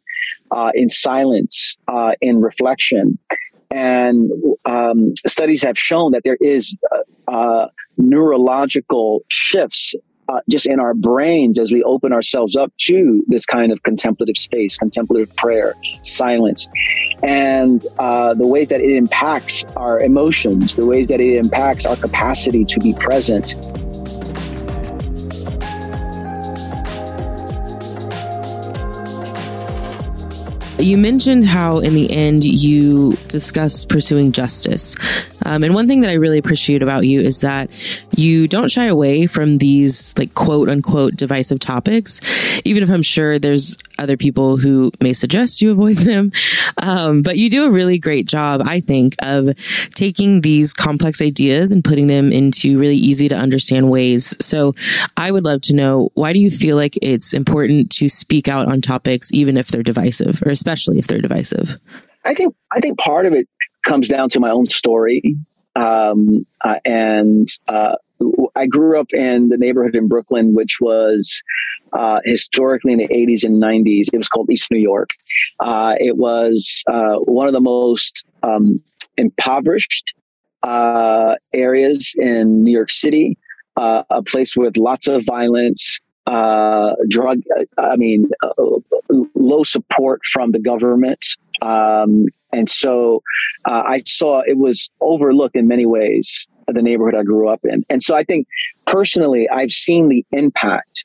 uh, 0.52 0.70
in 0.74 0.88
silence, 0.88 1.76
uh, 1.88 2.12
in 2.20 2.40
reflection. 2.40 3.18
And 3.70 4.30
um, 4.64 5.14
studies 5.26 5.62
have 5.62 5.78
shown 5.78 6.12
that 6.12 6.22
there 6.24 6.38
is 6.40 6.76
uh, 6.92 7.30
uh 7.30 7.68
neurological 7.98 9.24
shifts 9.28 9.94
uh, 10.28 10.40
just 10.48 10.66
in 10.66 10.78
our 10.78 10.94
brains 10.94 11.58
as 11.58 11.72
we 11.72 11.82
open 11.84 12.12
ourselves 12.12 12.56
up 12.56 12.72
to 12.76 13.24
this 13.28 13.46
kind 13.46 13.72
of 13.72 13.82
contemplative 13.82 14.36
space, 14.36 14.76
contemplative 14.76 15.34
prayer, 15.36 15.74
silence, 16.02 16.68
and 17.22 17.86
uh, 17.98 18.34
the 18.34 18.46
ways 18.46 18.68
that 18.68 18.80
it 18.80 18.94
impacts 18.94 19.64
our 19.76 20.00
emotions, 20.00 20.76
the 20.76 20.86
ways 20.86 21.08
that 21.08 21.20
it 21.20 21.36
impacts 21.36 21.86
our 21.86 21.96
capacity 21.96 22.64
to 22.64 22.78
be 22.80 22.92
present. 22.94 23.54
You 30.80 30.96
mentioned 30.96 31.44
how, 31.44 31.78
in 31.78 31.94
the 31.94 32.08
end, 32.12 32.44
you 32.44 33.16
discuss 33.26 33.84
pursuing 33.84 34.30
justice. 34.30 34.94
Um, 35.44 35.62
and 35.62 35.74
one 35.74 35.88
thing 35.88 36.00
that 36.00 36.10
I 36.10 36.14
really 36.14 36.38
appreciate 36.38 36.82
about 36.82 37.06
you 37.06 37.20
is 37.20 37.40
that 37.40 37.70
you 38.16 38.48
don't 38.48 38.70
shy 38.70 38.86
away 38.86 39.26
from 39.26 39.58
these, 39.58 40.14
like, 40.16 40.34
quote 40.34 40.68
unquote, 40.68 41.16
divisive 41.16 41.60
topics, 41.60 42.20
even 42.64 42.82
if 42.82 42.90
I'm 42.90 43.02
sure 43.02 43.38
there's 43.38 43.76
other 43.98 44.16
people 44.16 44.56
who 44.56 44.92
may 45.00 45.12
suggest 45.12 45.60
you 45.60 45.72
avoid 45.72 45.96
them. 45.98 46.30
Um, 46.78 47.22
but 47.22 47.36
you 47.36 47.50
do 47.50 47.64
a 47.64 47.70
really 47.70 47.98
great 47.98 48.26
job, 48.26 48.62
I 48.64 48.80
think, 48.80 49.14
of 49.22 49.56
taking 49.94 50.40
these 50.40 50.72
complex 50.72 51.20
ideas 51.20 51.72
and 51.72 51.84
putting 51.84 52.06
them 52.06 52.32
into 52.32 52.78
really 52.78 52.96
easy 52.96 53.28
to 53.28 53.36
understand 53.36 53.90
ways. 53.90 54.36
So 54.40 54.74
I 55.16 55.30
would 55.30 55.44
love 55.44 55.62
to 55.62 55.74
know 55.74 56.10
why 56.14 56.32
do 56.32 56.40
you 56.40 56.50
feel 56.50 56.76
like 56.76 56.98
it's 57.02 57.32
important 57.32 57.90
to 57.92 58.08
speak 58.08 58.48
out 58.48 58.68
on 58.68 58.80
topics, 58.80 59.32
even 59.32 59.56
if 59.56 59.68
they're 59.68 59.82
divisive, 59.82 60.42
or 60.44 60.50
especially 60.50 60.98
if 60.98 61.06
they're 61.06 61.20
divisive? 61.20 61.78
I 62.24 62.34
think 62.34 62.54
I 62.72 62.80
think 62.80 62.98
part 62.98 63.26
of 63.26 63.32
it 63.32 63.48
comes 63.88 64.08
down 64.08 64.28
to 64.28 64.38
my 64.38 64.50
own 64.50 64.66
story, 64.66 65.22
um, 65.74 66.46
uh, 66.62 66.78
and 66.84 67.48
uh, 67.66 67.96
I 68.54 68.66
grew 68.66 69.00
up 69.00 69.06
in 69.12 69.48
the 69.48 69.56
neighborhood 69.56 69.96
in 69.96 70.08
Brooklyn, 70.08 70.52
which 70.54 70.78
was 70.80 71.42
uh, 71.94 72.20
historically 72.24 72.92
in 72.92 72.98
the 72.98 73.08
80s 73.08 73.44
and 73.44 73.62
90s. 73.62 74.12
It 74.12 74.18
was 74.18 74.28
called 74.28 74.50
East 74.50 74.70
New 74.70 74.78
York. 74.78 75.10
Uh, 75.60 75.96
it 75.98 76.18
was 76.18 76.84
uh, 76.86 77.16
one 77.20 77.46
of 77.46 77.54
the 77.54 77.60
most 77.60 78.26
um, 78.42 78.80
impoverished 79.16 80.14
uh, 80.62 81.36
areas 81.54 82.14
in 82.18 82.64
New 82.64 82.72
York 82.72 82.90
City, 82.90 83.38
a 83.76 84.22
place 84.26 84.56
with 84.56 84.76
lots 84.76 85.08
of 85.08 85.24
violence. 85.24 86.00
drug, 87.08 87.40
I 87.78 87.96
mean, 87.96 88.24
low 89.34 89.62
support 89.62 90.26
from 90.26 90.52
the 90.52 90.58
government. 90.58 91.24
Um, 91.62 92.26
and 92.52 92.68
so 92.68 93.22
uh, 93.64 93.82
I 93.86 94.02
saw 94.06 94.42
it 94.46 94.56
was 94.56 94.90
overlooked 95.00 95.56
in 95.56 95.68
many 95.68 95.86
ways, 95.86 96.48
the 96.66 96.82
neighborhood 96.82 97.14
I 97.14 97.22
grew 97.22 97.48
up 97.48 97.60
in. 97.64 97.84
And 97.88 98.02
so 98.02 98.14
I 98.14 98.24
think 98.24 98.46
personally, 98.86 99.48
I've 99.48 99.70
seen 99.70 100.08
the 100.08 100.24
impact 100.32 101.04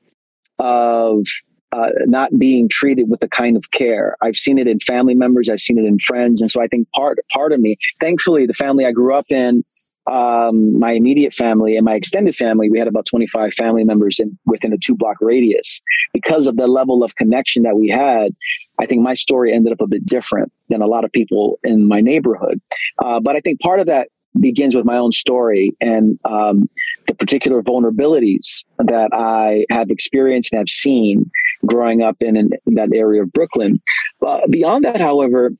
of 0.60 1.26
uh, 1.72 1.90
not 2.06 2.38
being 2.38 2.70
treated 2.70 3.10
with 3.10 3.20
the 3.20 3.28
kind 3.28 3.58
of 3.58 3.72
care. 3.72 4.16
I've 4.22 4.36
seen 4.36 4.60
it 4.60 4.68
in 4.68 4.80
family 4.80 5.16
members. 5.16 5.50
I've 5.50 5.60
seen 5.60 5.80
it 5.80 5.86
in 5.86 5.98
friends. 6.00 6.42
And 6.42 6.52
so 6.52 6.62
I 6.62 6.68
think 6.68 6.88
part, 6.92 7.18
part 7.32 7.52
of 7.52 7.60
me, 7.60 7.78
thankfully, 8.00 8.46
the 8.46 8.54
family 8.54 8.86
I 8.86 8.92
grew 8.92 9.16
up 9.16 9.26
in, 9.32 9.64
um, 10.06 10.78
my 10.78 10.92
immediate 10.92 11.34
family 11.34 11.78
and 11.78 11.86
my 11.86 11.96
extended 11.96 12.36
family, 12.36 12.70
we 12.70 12.80
had 12.80 12.88
about 12.88 13.06
25 13.06 13.54
family 13.54 13.84
members 13.84 14.20
in, 14.20 14.38
within 14.46 14.74
a 14.74 14.78
two 14.78 14.96
block 14.96 15.18
radius. 15.22 15.82
Because 16.14 16.48
of 16.48 16.58
the 16.58 16.68
level 16.68 17.04
of 17.04 17.16
connection 17.16 17.64
that 17.64 17.78
we 17.78 17.88
had, 17.88 18.32
I 18.80 18.86
think 18.86 19.02
my 19.02 19.14
story 19.14 19.54
ended 19.54 19.72
up 19.72 19.82
a 19.82 19.88
bit 19.88 20.06
different 20.06 20.52
than 20.70 20.82
a 20.82 20.88
lot 20.88 21.06
of 21.06 21.12
people 21.12 21.60
in 21.64 21.88
my 21.88 22.02
neighborhood. 22.02 22.62
Uh, 23.00 23.20
but 23.20 23.36
I 23.36 23.40
think 23.40 23.62
part 23.62 23.80
of 23.80 23.88
that 23.88 24.10
begins 24.40 24.76
with 24.76 24.84
my 24.84 24.98
own 24.98 25.12
story 25.12 25.76
and 25.80 26.20
um, 26.26 26.70
the 27.08 27.14
particular 27.14 27.62
vulnerabilities 27.62 28.66
that 28.80 29.10
I 29.14 29.66
have 29.70 29.90
experienced 29.92 30.52
and 30.52 30.58
have 30.58 30.70
seen 30.70 31.30
growing 31.66 32.02
up 32.02 32.18
in, 32.22 32.36
in, 32.36 32.50
that 32.66 32.90
area 32.94 33.22
of 33.22 33.32
Brooklyn. 33.32 33.80
Uh, 34.26 34.42
beyond 34.50 34.86
that, 34.86 35.00
however, 35.00 35.52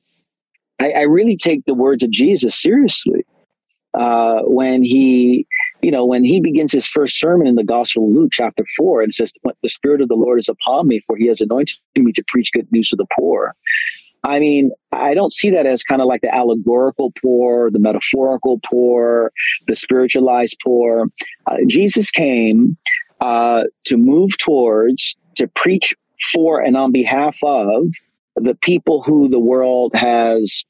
I, 0.80 0.90
I 0.90 1.02
really 1.02 1.36
take 1.36 1.64
the 1.66 1.74
words 1.74 2.02
of 2.02 2.10
Jesus 2.10 2.60
seriously 2.60 3.24
uh, 3.98 4.40
when 4.42 4.82
he, 4.82 5.46
you 5.82 5.90
know, 5.90 6.04
when 6.04 6.24
he 6.24 6.40
begins 6.40 6.72
his 6.72 6.86
first 6.86 7.18
sermon 7.18 7.46
in 7.46 7.54
the 7.54 7.64
Gospel 7.64 8.04
of 8.04 8.14
Luke, 8.14 8.30
chapter 8.32 8.64
four, 8.76 9.02
and 9.02 9.12
says, 9.12 9.32
"The 9.62 9.68
Spirit 9.68 10.00
of 10.00 10.08
the 10.08 10.14
Lord 10.14 10.38
is 10.38 10.48
upon 10.48 10.88
me, 10.88 11.00
for 11.06 11.16
He 11.16 11.26
has 11.28 11.40
anointed 11.40 11.76
me 11.96 12.12
to 12.12 12.24
preach 12.28 12.52
good 12.52 12.70
news 12.72 12.90
to 12.90 12.96
the 12.96 13.06
poor." 13.18 13.54
I 14.24 14.40
mean, 14.40 14.70
I 14.90 15.12
don't 15.12 15.32
see 15.32 15.50
that 15.50 15.66
as 15.66 15.84
kind 15.84 16.00
of 16.00 16.06
like 16.08 16.22
the 16.22 16.34
allegorical 16.34 17.12
poor, 17.22 17.70
the 17.70 17.78
metaphorical 17.78 18.58
poor, 18.64 19.30
the 19.66 19.74
spiritualized 19.74 20.56
poor. 20.64 21.08
Uh, 21.46 21.56
Jesus 21.68 22.10
came 22.10 22.78
uh, 23.20 23.64
to 23.84 23.98
move 23.98 24.38
towards, 24.38 25.14
to 25.36 25.46
preach 25.48 25.94
for 26.32 26.62
and 26.62 26.76
on 26.76 26.90
behalf 26.90 27.38
of 27.42 27.84
the 28.36 28.54
people 28.62 29.02
who 29.02 29.28
the 29.28 29.38
world 29.38 29.92
has 29.94 30.64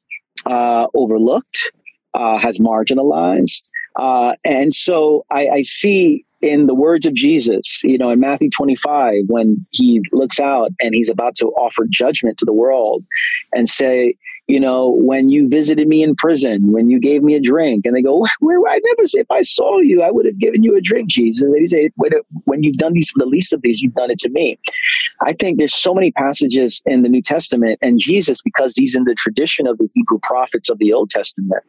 uh, 0.46 0.86
overlooked, 0.94 1.70
uh, 2.14 2.38
has 2.38 2.58
marginalized. 2.58 3.68
Uh, 3.96 4.34
and 4.44 4.72
so 4.72 5.24
I, 5.30 5.48
I 5.48 5.62
see 5.62 6.24
in 6.42 6.66
the 6.66 6.74
words 6.74 7.06
of 7.06 7.14
Jesus, 7.14 7.82
you 7.84 7.96
know, 7.96 8.10
in 8.10 8.20
Matthew 8.20 8.50
25, 8.50 9.24
when 9.28 9.64
he 9.70 10.02
looks 10.12 10.38
out 10.38 10.70
and 10.80 10.94
he's 10.94 11.08
about 11.08 11.34
to 11.36 11.46
offer 11.46 11.86
judgment 11.88 12.38
to 12.38 12.44
the 12.44 12.52
world 12.52 13.04
and 13.54 13.68
say, 13.68 14.16
you 14.46 14.60
know, 14.60 14.90
when 14.90 15.28
you 15.30 15.48
visited 15.48 15.88
me 15.88 16.02
in 16.02 16.14
prison, 16.14 16.70
when 16.70 16.90
you 16.90 17.00
gave 17.00 17.22
me 17.22 17.34
a 17.34 17.40
drink, 17.40 17.86
and 17.86 17.96
they 17.96 18.02
go, 18.02 18.24
where 18.40 18.60
I 18.68 18.78
never, 18.84 19.06
say, 19.06 19.20
if 19.20 19.30
I 19.30 19.40
saw 19.40 19.78
you, 19.78 20.02
I 20.02 20.10
would 20.10 20.26
have 20.26 20.38
given 20.38 20.62
you 20.62 20.76
a 20.76 20.80
drink, 20.80 21.08
Jesus. 21.08 21.42
And 21.42 21.54
they 21.54 21.66
say, 21.66 21.90
when 22.44 22.62
you've 22.62 22.76
done 22.76 22.92
these 22.92 23.10
for 23.10 23.20
the 23.20 23.26
least 23.26 23.52
of 23.52 23.62
these, 23.62 23.80
you've 23.80 23.94
done 23.94 24.10
it 24.10 24.18
to 24.20 24.28
me. 24.28 24.58
I 25.22 25.32
think 25.32 25.58
there's 25.58 25.74
so 25.74 25.94
many 25.94 26.12
passages 26.12 26.82
in 26.84 27.02
the 27.02 27.08
New 27.08 27.22
Testament, 27.22 27.78
and 27.80 27.98
Jesus, 27.98 28.42
because 28.42 28.76
he's 28.76 28.94
in 28.94 29.04
the 29.04 29.14
tradition 29.14 29.66
of 29.66 29.78
the 29.78 29.88
Hebrew 29.94 30.18
prophets 30.22 30.68
of 30.68 30.78
the 30.78 30.92
Old 30.92 31.10
Testament, 31.10 31.62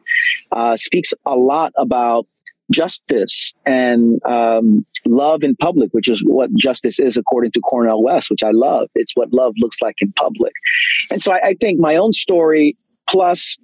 uh, 0.52 0.76
speaks 0.76 1.14
a 1.24 1.34
lot 1.34 1.72
about 1.78 2.26
justice 2.70 3.54
and 3.64 4.20
um, 4.26 4.84
love 5.06 5.42
in 5.42 5.56
public, 5.56 5.90
which 5.92 6.08
is 6.08 6.22
what 6.24 6.52
justice 6.54 6.98
is 6.98 7.16
according 7.16 7.52
to 7.52 7.60
Cornel 7.60 8.02
West, 8.02 8.30
which 8.30 8.42
I 8.42 8.50
love. 8.50 8.88
It's 8.94 9.12
what 9.14 9.32
love 9.32 9.54
looks 9.58 9.80
like 9.80 9.96
in 10.00 10.12
public. 10.12 10.52
And 11.10 11.22
so 11.22 11.32
I, 11.32 11.48
I 11.48 11.54
think 11.60 11.78
my 11.78 11.96
own 11.96 12.12
story 12.12 12.76
plus 13.08 13.56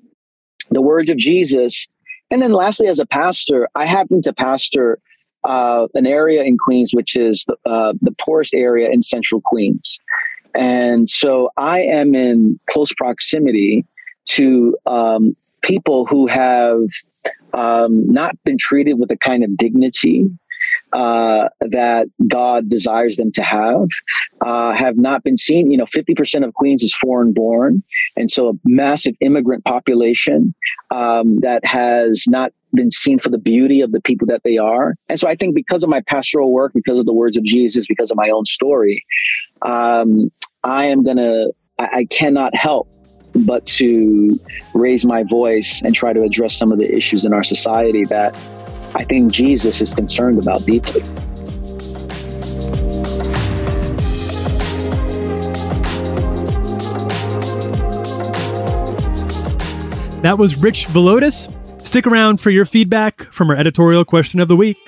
the 0.70 0.82
words 0.82 1.10
of 1.10 1.16
Jesus. 1.16 1.88
And 2.30 2.40
then 2.40 2.52
lastly, 2.52 2.88
as 2.88 2.98
a 2.98 3.06
pastor, 3.06 3.68
I 3.74 3.86
happen 3.86 4.20
to 4.22 4.32
pastor 4.32 4.98
uh, 5.44 5.88
an 5.94 6.06
area 6.06 6.42
in 6.44 6.56
Queens, 6.56 6.92
which 6.94 7.16
is 7.16 7.44
the, 7.46 7.56
uh, 7.68 7.92
the 8.00 8.12
poorest 8.12 8.54
area 8.54 8.88
in 8.90 9.02
central 9.02 9.40
Queens. 9.44 9.98
And 10.54 11.08
so 11.08 11.50
I 11.56 11.80
am 11.80 12.14
in 12.14 12.60
close 12.70 12.92
proximity 12.94 13.84
to 14.26 14.76
um, 14.86 15.36
people 15.62 16.06
who 16.06 16.26
have 16.26 16.82
um, 17.54 18.06
not 18.06 18.36
been 18.44 18.58
treated 18.58 18.94
with 18.94 19.08
the 19.08 19.16
kind 19.16 19.44
of 19.44 19.56
dignity 19.56 20.30
uh, 20.92 21.48
that 21.60 22.08
God 22.28 22.68
desires 22.68 23.16
them 23.16 23.32
to 23.32 23.42
have 23.42 23.88
uh, 24.40 24.72
have 24.72 24.96
not 24.96 25.22
been 25.22 25.36
seen. 25.36 25.70
You 25.70 25.78
know, 25.78 25.84
50% 25.84 26.44
of 26.44 26.54
Queens 26.54 26.82
is 26.82 26.94
foreign 26.94 27.32
born. 27.32 27.82
And 28.16 28.30
so 28.30 28.48
a 28.50 28.52
massive 28.64 29.14
immigrant 29.20 29.64
population 29.64 30.54
um, 30.90 31.40
that 31.40 31.64
has 31.64 32.24
not 32.28 32.52
been 32.74 32.90
seen 32.90 33.18
for 33.18 33.28
the 33.28 33.38
beauty 33.38 33.80
of 33.80 33.92
the 33.92 34.00
people 34.00 34.26
that 34.28 34.42
they 34.44 34.58
are. 34.58 34.94
And 35.08 35.18
so 35.18 35.28
I 35.28 35.34
think 35.34 35.54
because 35.54 35.82
of 35.82 35.90
my 35.90 36.00
pastoral 36.06 36.52
work, 36.52 36.72
because 36.74 36.98
of 36.98 37.06
the 37.06 37.12
words 37.12 37.36
of 37.36 37.44
Jesus, 37.44 37.86
because 37.86 38.10
of 38.10 38.16
my 38.16 38.30
own 38.30 38.44
story, 38.44 39.04
um, 39.62 40.30
I 40.64 40.86
am 40.86 41.02
going 41.02 41.18
to, 41.18 41.52
I 41.78 42.06
cannot 42.10 42.54
help 42.54 42.88
but 43.34 43.64
to 43.66 44.38
raise 44.74 45.04
my 45.04 45.22
voice 45.24 45.82
and 45.82 45.94
try 45.94 46.12
to 46.12 46.22
address 46.22 46.56
some 46.56 46.72
of 46.72 46.78
the 46.78 46.94
issues 46.94 47.24
in 47.24 47.32
our 47.32 47.42
society 47.42 48.04
that 48.04 48.34
I 48.94 49.04
think 49.04 49.32
Jesus 49.32 49.80
is 49.80 49.94
concerned 49.94 50.38
about 50.38 50.64
deeply. 50.66 51.02
That 60.22 60.36
was 60.38 60.56
Rich 60.56 60.86
Villodas. 60.88 61.52
Stick 61.84 62.06
around 62.06 62.40
for 62.40 62.50
your 62.50 62.64
feedback 62.64 63.22
from 63.32 63.50
our 63.50 63.56
editorial 63.56 64.04
question 64.04 64.38
of 64.38 64.46
the 64.46 64.56
week. 64.56 64.78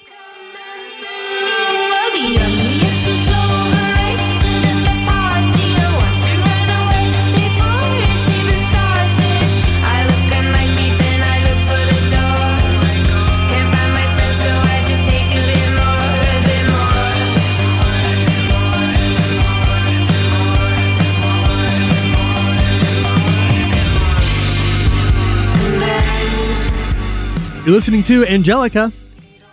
You're 27.65 27.73
listening 27.73 28.03
to 28.05 28.27
Angelica. 28.27 28.93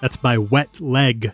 That's 0.01 0.17
by 0.17 0.37
Wet 0.37 0.81
Leg. 0.81 1.33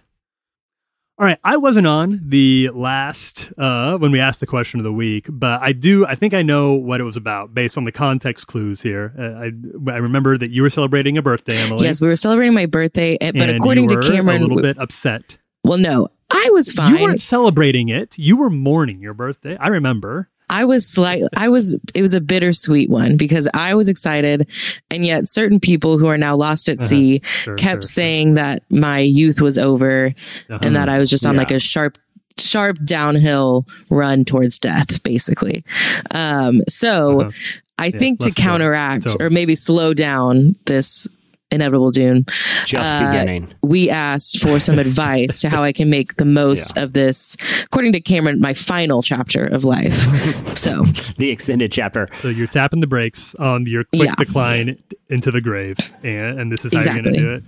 All 1.18 1.26
right, 1.26 1.40
I 1.44 1.58
wasn't 1.58 1.88
on 1.88 2.20
the 2.22 2.70
last 2.72 3.52
uh, 3.58 3.98
when 3.98 4.12
we 4.12 4.20
asked 4.20 4.42
the 4.42 4.46
question 4.46 4.80
of 4.80 4.84
the 4.84 4.94
week, 4.94 5.26
but 5.28 5.60
I 5.64 5.72
do. 5.72 6.06
I 6.06 6.14
think 6.14 6.36
I 6.36 6.44
know 6.44 6.74
what 6.74 7.02
it 7.02 7.04
was 7.04 7.18
about 7.18 7.56
based 7.56 7.80
on 7.80 7.86
the 7.86 7.92
context 7.92 8.46
clues 8.46 8.84
here. 8.84 9.12
Uh, 9.18 9.24
I 9.24 9.92
I 9.92 9.98
remember 9.98 10.38
that 10.38 10.52
you 10.52 10.62
were 10.62 10.70
celebrating 10.70 11.18
a 11.18 11.24
birthday, 11.24 11.58
Emily. 11.58 11.86
Yes, 11.88 12.00
we 12.00 12.08
were 12.10 12.16
celebrating 12.16 12.54
my 12.54 12.68
birthday, 12.68 13.18
eh, 13.20 13.32
but 13.32 13.50
and 13.50 13.58
according 13.58 13.88
to 13.88 13.98
Cameron, 13.98 14.38
a 14.38 14.42
little 14.42 14.58
we- 14.58 14.62
bit 14.62 14.78
upset. 14.78 15.40
well, 15.64 15.80
no, 15.80 16.10
I 16.30 16.48
was 16.52 16.72
fine. 16.72 16.94
You 16.96 17.02
weren't 17.02 17.22
celebrating 17.22 17.90
it. 17.90 18.20
You 18.20 18.38
were 18.38 18.52
mourning 18.52 19.02
your 19.02 19.16
birthday. 19.16 19.58
I 19.58 19.70
remember. 19.70 20.30
I 20.50 20.66
was 20.66 20.88
slight. 20.88 21.24
I 21.36 21.50
was. 21.50 21.76
It 21.94 22.02
was 22.02 22.14
a 22.14 22.22
bittersweet 22.22 22.90
one 22.90 23.18
because 23.18 23.48
I 23.54 23.74
was 23.76 23.90
excited, 23.90 24.50
and 24.90 25.06
yet 25.06 25.26
certain 25.26 25.60
people 25.60 25.98
who 25.98 26.08
are 26.08 26.18
now 26.18 26.36
lost 26.36 26.70
at 26.70 26.80
Uh-huh. 26.80 26.88
sea 26.88 27.22
Sure, 27.24 27.56
kept 27.56 27.84
sure, 27.84 27.90
saying 27.90 28.36
that 28.36 28.64
my 28.72 29.00
youth 29.00 29.42
was 29.42 29.58
over, 29.58 30.14
Uh-huh. 30.50 30.60
and 30.62 30.76
that 30.76 30.88
I 30.90 31.00
was 31.00 31.10
just 31.10 31.26
on 31.26 31.34
Yeah. 31.36 31.40
like 31.40 31.52
a 31.52 31.60
sharp, 31.60 31.98
sharp 32.40 32.78
downhill 32.86 33.66
run 33.90 34.24
towards 34.24 34.58
death, 34.60 35.04
basically. 35.04 35.66
Um, 36.12 36.62
so 36.70 37.22
Uh-huh. 37.22 37.32
I 37.80 37.92
think 37.92 38.20
to 38.22 38.32
counteract 38.32 39.10
So- 39.10 39.18
or 39.20 39.30
maybe 39.30 39.54
slow 39.56 39.94
down 39.94 40.56
this 40.66 41.08
inevitable 41.52 41.92
doom, 41.92 42.26
Just 42.66 42.92
uh, 42.92 43.12
beginning. 43.12 43.54
we 43.64 43.90
asked 43.90 44.40
for 44.40 44.60
some 44.60 44.80
advice 44.88 45.42
to 45.42 45.50
how 45.50 45.64
I 45.64 45.72
can 45.72 45.90
make 45.90 46.16
the 46.16 46.26
most 46.26 46.78
of 46.78 46.94
this, 46.94 47.36
according 47.66 47.94
to 47.94 48.02
Cameron, 48.02 48.40
my 48.42 48.54
final 48.54 49.02
chapter 49.02 49.46
of 49.46 49.64
life. 49.64 50.06
So 50.58 50.84
The 51.18 51.30
extended 51.30 51.72
chapter. 51.72 52.08
So 52.22 52.30
you're 52.30 52.48
tapping 52.48 52.80
the 52.80 52.88
brakes 52.88 53.36
on 53.36 53.66
your 53.68 53.84
quick 53.84 54.08
Yeah. 54.10 54.16
decline 54.18 54.82
into 55.10 55.30
the 55.32 55.40
grave, 55.42 55.78
and, 56.04 56.40
and 56.40 56.52
this 56.52 56.66
is 56.66 56.74
how 56.74 56.82
you're 56.94 57.04
going 57.04 57.14
to 57.16 57.20
do 57.22 57.32
it. 57.36 57.44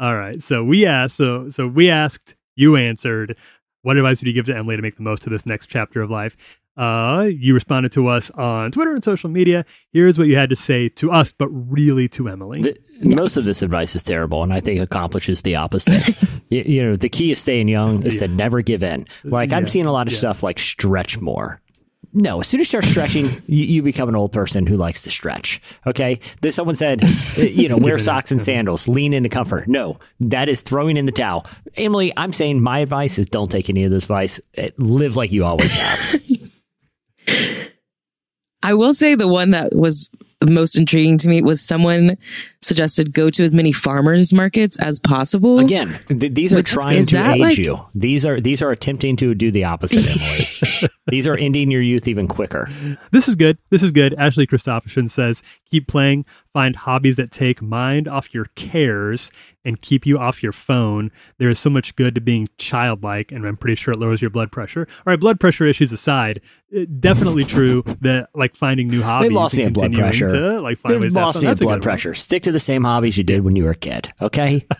All 0.00 0.16
right. 0.16 0.42
So 0.42 0.64
we 0.64 0.86
asked. 0.86 1.16
So 1.16 1.50
so 1.50 1.66
we 1.68 1.90
asked. 1.90 2.34
You 2.56 2.76
answered. 2.76 3.36
What 3.82 3.96
advice 3.98 4.20
would 4.22 4.28
you 4.28 4.32
give 4.32 4.46
to 4.46 4.56
Emily 4.56 4.76
to 4.76 4.82
make 4.82 4.96
the 4.96 5.02
most 5.02 5.26
of 5.26 5.30
this 5.30 5.44
next 5.44 5.66
chapter 5.66 6.00
of 6.00 6.10
life? 6.10 6.36
Uh, 6.76 7.28
you 7.30 7.52
responded 7.54 7.92
to 7.92 8.08
us 8.08 8.30
on 8.30 8.72
Twitter 8.72 8.94
and 8.94 9.04
social 9.04 9.28
media. 9.28 9.64
Here's 9.92 10.18
what 10.18 10.26
you 10.26 10.36
had 10.36 10.48
to 10.50 10.56
say 10.56 10.88
to 10.88 11.12
us, 11.12 11.32
but 11.32 11.48
really 11.48 12.08
to 12.08 12.28
Emily. 12.28 12.62
The, 12.62 12.76
Most 13.02 13.36
of 13.36 13.44
this 13.44 13.62
advice 13.62 13.94
is 13.94 14.02
terrible, 14.02 14.42
and 14.42 14.52
I 14.52 14.60
think 14.60 14.80
accomplishes 14.80 15.42
the 15.42 15.56
opposite. 15.56 16.16
you, 16.48 16.62
you 16.62 16.84
know, 16.84 16.96
the 16.96 17.08
key 17.08 17.30
is 17.30 17.38
staying 17.38 17.68
young 17.68 18.04
is 18.04 18.18
to 18.18 18.28
never 18.28 18.62
give 18.62 18.82
in. 18.82 19.06
Like 19.24 19.52
I'm 19.52 19.66
seeing 19.66 19.86
a 19.86 19.92
lot 19.92 20.06
of 20.06 20.12
yeah. 20.12 20.18
stuff 20.18 20.42
like 20.42 20.58
stretch 20.58 21.20
more. 21.20 21.60
No, 22.16 22.40
as 22.40 22.46
soon 22.46 22.60
as 22.60 22.72
you 22.72 22.80
start 22.80 22.84
stretching, 22.84 23.24
you, 23.48 23.64
you 23.64 23.82
become 23.82 24.08
an 24.08 24.14
old 24.14 24.32
person 24.32 24.66
who 24.66 24.76
likes 24.76 25.02
to 25.02 25.10
stretch. 25.10 25.60
Okay. 25.84 26.20
Then 26.42 26.52
someone 26.52 26.76
said, 26.76 27.02
uh, 27.02 27.08
you 27.42 27.68
know, 27.68 27.76
wear 27.76 27.98
socks 27.98 28.30
and 28.30 28.40
sandals, 28.40 28.86
lean 28.86 29.12
into 29.12 29.28
comfort. 29.28 29.66
No, 29.66 29.98
that 30.20 30.48
is 30.48 30.62
throwing 30.62 30.96
in 30.96 31.06
the 31.06 31.12
towel. 31.12 31.44
Emily, 31.76 32.12
I'm 32.16 32.32
saying 32.32 32.62
my 32.62 32.78
advice 32.78 33.18
is 33.18 33.26
don't 33.26 33.50
take 33.50 33.68
any 33.68 33.82
of 33.82 33.90
this 33.90 34.04
advice. 34.04 34.40
Uh, 34.56 34.68
Live 34.78 35.16
like 35.16 35.32
you 35.32 35.44
always 35.44 35.72
have. 35.74 36.22
I 38.62 38.74
will 38.74 38.94
say 38.94 39.16
the 39.16 39.28
one 39.28 39.50
that 39.50 39.74
was 39.74 40.08
most 40.46 40.76
intriguing 40.78 41.18
to 41.18 41.28
me 41.28 41.42
was 41.42 41.60
someone 41.60 42.16
suggested 42.62 43.12
go 43.12 43.28
to 43.30 43.42
as 43.44 43.54
many 43.54 43.72
farmers 43.72 44.32
markets 44.32 44.78
as 44.80 44.98
possible. 44.98 45.58
Again, 45.58 45.98
th- 46.08 46.32
these 46.34 46.52
are 46.52 46.56
Which- 46.56 46.70
trying 46.70 46.96
is 46.98 47.06
to 47.08 47.14
that 47.14 47.34
age 47.36 47.40
like- 47.40 47.58
you. 47.58 47.78
These 47.94 48.24
are 48.24 48.40
these 48.40 48.62
are 48.62 48.70
attempting 48.70 49.16
to 49.18 49.34
do 49.34 49.50
the 49.50 49.64
opposite, 49.64 49.98
Emily. 49.98 50.88
these 51.08 51.26
are 51.26 51.36
ending 51.36 51.70
your 51.70 51.82
youth 51.82 52.08
even 52.08 52.26
quicker. 52.28 52.68
This 53.10 53.28
is 53.28 53.36
good. 53.36 53.58
This 53.70 53.82
is 53.82 53.92
good. 53.92 54.14
Ashley 54.14 54.46
Christopherson 54.46 55.08
says, 55.08 55.42
keep 55.70 55.86
playing, 55.88 56.24
find 56.54 56.76
hobbies 56.76 57.16
that 57.16 57.30
take 57.30 57.60
mind 57.60 58.08
off 58.08 58.32
your 58.32 58.46
cares 58.54 59.30
and 59.64 59.82
keep 59.82 60.06
you 60.06 60.16
off 60.18 60.42
your 60.42 60.52
phone. 60.52 61.10
There 61.38 61.50
is 61.50 61.58
so 61.58 61.68
much 61.68 61.96
good 61.96 62.14
to 62.14 62.20
being 62.22 62.48
childlike, 62.56 63.32
and 63.32 63.44
I'm 63.46 63.56
pretty 63.56 63.74
sure 63.74 63.92
it 63.92 63.98
lowers 63.98 64.22
your 64.22 64.30
blood 64.30 64.50
pressure. 64.52 64.86
All 64.98 65.10
right, 65.10 65.20
blood 65.20 65.40
pressure 65.40 65.66
issues 65.66 65.92
aside, 65.92 66.40
uh, 66.74 66.84
definitely 67.00 67.44
true 67.44 67.82
that 68.00 68.30
like 68.34 68.54
finding 68.54 68.86
new 68.88 69.02
hobbies 69.02 69.28
They 69.30 69.34
lost 69.34 69.54
me 69.56 69.64
at 69.64 69.72
blood 69.74 69.92
pressure. 69.94 70.28
to 70.28 70.60
like 70.60 70.78
find 70.78 70.94
They 70.94 71.00
ways 71.00 71.12
to 71.12 71.18
have 71.18 71.26
lost 71.26 71.42
me 71.42 71.48
at 71.48 71.58
blood 71.58 71.58
good 71.58 71.66
one. 71.66 71.80
pressure. 71.80 72.14
Stick 72.14 72.44
to 72.44 72.52
the 72.52 72.60
same 72.60 72.84
hobbies 72.84 73.18
you 73.18 73.24
did 73.24 73.42
when 73.44 73.56
you 73.56 73.64
were 73.64 73.70
a 73.72 73.76
kid, 73.76 74.12
okay? 74.22 74.64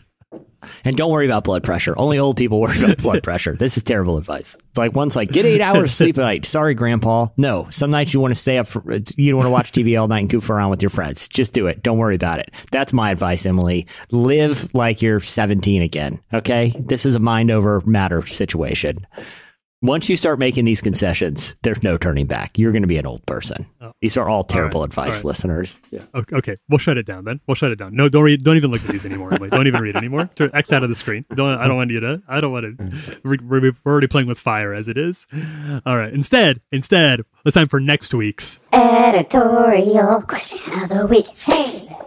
and 0.85 0.97
don't 0.97 1.11
worry 1.11 1.27
about 1.27 1.45
blood 1.45 1.65
pressure. 1.65 1.95
Only 1.99 2.19
old 2.19 2.37
people 2.37 2.61
worry 2.61 2.79
about 2.83 2.99
blood 2.99 3.23
pressure. 3.25 3.55
This 3.55 3.77
is 3.77 3.83
terrible 3.83 4.19
advice. 4.19 4.57
It's 4.71 4.79
like 4.79 4.95
one's 4.95 5.17
like, 5.17 5.31
get 5.31 5.45
eight 5.45 5.61
hours 5.61 5.91
of 5.91 5.95
sleep 5.95 6.19
a 6.19 6.21
night. 6.21 6.45
Sorry, 6.45 6.75
Grandpa. 6.75 7.29
No, 7.37 7.69
some 7.71 7.91
nights 7.91 8.15
you 8.15 8.21
want 8.21 8.33
to 8.33 8.41
stay 8.41 8.59
up 8.59 8.67
for, 8.67 8.81
uh, 8.93 9.01
you 9.17 9.31
don't 9.31 9.39
want 9.39 9.47
to 9.47 9.53
watch 9.53 9.73
TV 9.73 10.01
all 10.01 10.09
night 10.09 10.21
and 10.21 10.31
goof 10.31 10.51
around 10.51 10.71
with 10.71 10.83
your 10.83 10.91
friends. 10.91 11.29
Just 11.29 11.53
do 11.53 11.67
it. 11.67 11.83
Don't 11.83 11.99
worry 11.99 12.17
about 12.17 12.41
it. 12.41 12.51
That's 12.71 12.93
my 12.93 13.11
advice, 13.11 13.47
Emily. 13.47 13.87
Live 14.11 14.75
like 14.75 15.03
you're 15.03 15.21
17 15.21 15.83
again, 15.83 16.21
okay? 16.33 16.73
This 16.79 17.07
is 17.07 17.15
a 17.15 17.21
mind 17.21 17.51
over 17.51 17.83
matter 17.87 18.25
situation. 18.27 19.07
Once 19.85 20.09
you 20.09 20.17
start 20.17 20.39
making 20.39 20.65
these 20.65 20.81
concessions, 20.81 21.55
there's 21.63 21.83
no 21.83 21.99
turning 21.99 22.25
back. 22.25 22.57
You're 22.57 22.73
going 22.73 22.81
to 22.81 22.89
be 22.89 22.97
an 22.97 23.05
old 23.05 23.25
person. 23.27 23.67
Oh. 23.83 23.93
These 24.01 24.17
are 24.17 24.31
all 24.31 24.43
terrible 24.43 24.81
right, 24.81 24.87
advice, 24.87 25.07
all 25.07 25.15
right. 25.19 25.25
listeners. 25.27 25.79
Yeah. 25.91 26.01
Okay, 26.15 26.37
okay, 26.37 26.55
we'll 26.71 26.79
shut 26.79 26.97
it 26.97 27.05
down 27.05 27.27
then. 27.27 27.39
We'll 27.47 27.55
shut 27.55 27.71
it 27.71 27.77
down. 27.77 27.95
No, 27.95 28.09
don't 28.09 28.23
read. 28.23 28.43
Don't 28.43 28.57
even 28.57 28.71
look 28.71 28.81
at 28.81 28.89
these 28.89 29.05
anymore. 29.05 29.35
Emily. 29.35 29.51
Don't 29.51 29.67
even 29.67 29.83
read 29.83 29.95
anymore. 29.95 30.31
Turn 30.37 30.51
X 30.55 30.73
out 30.73 30.85
of 30.85 30.89
the 30.89 30.95
screen. 30.95 31.27
Don't. 31.35 31.59
I 31.59 31.69
don't 31.69 31.77
want 31.77 31.91
you 31.91 32.01
to. 32.01 32.23
I 32.27 32.41
don't 32.41 32.51
want 32.51 32.79
to. 32.79 33.19
We're, 33.25 33.37
we're 33.43 33.73
already 33.85 34.07
playing 34.07 34.27
with 34.27 34.41
fire 34.41 34.73
as 34.73 34.89
it 34.89 34.97
is. 34.97 35.27
All 35.85 35.99
right. 35.99 36.15
Instead, 36.15 36.63
instead, 36.73 37.21
it's 37.45 37.53
time 37.53 37.69
for 37.69 37.79
next 37.79 38.15
week's. 38.15 38.61
Editorial 38.73 40.23
question 40.23 40.83
of 40.83 40.89
the 40.89 41.07
week. 41.07 41.29
Hey. 41.37 42.04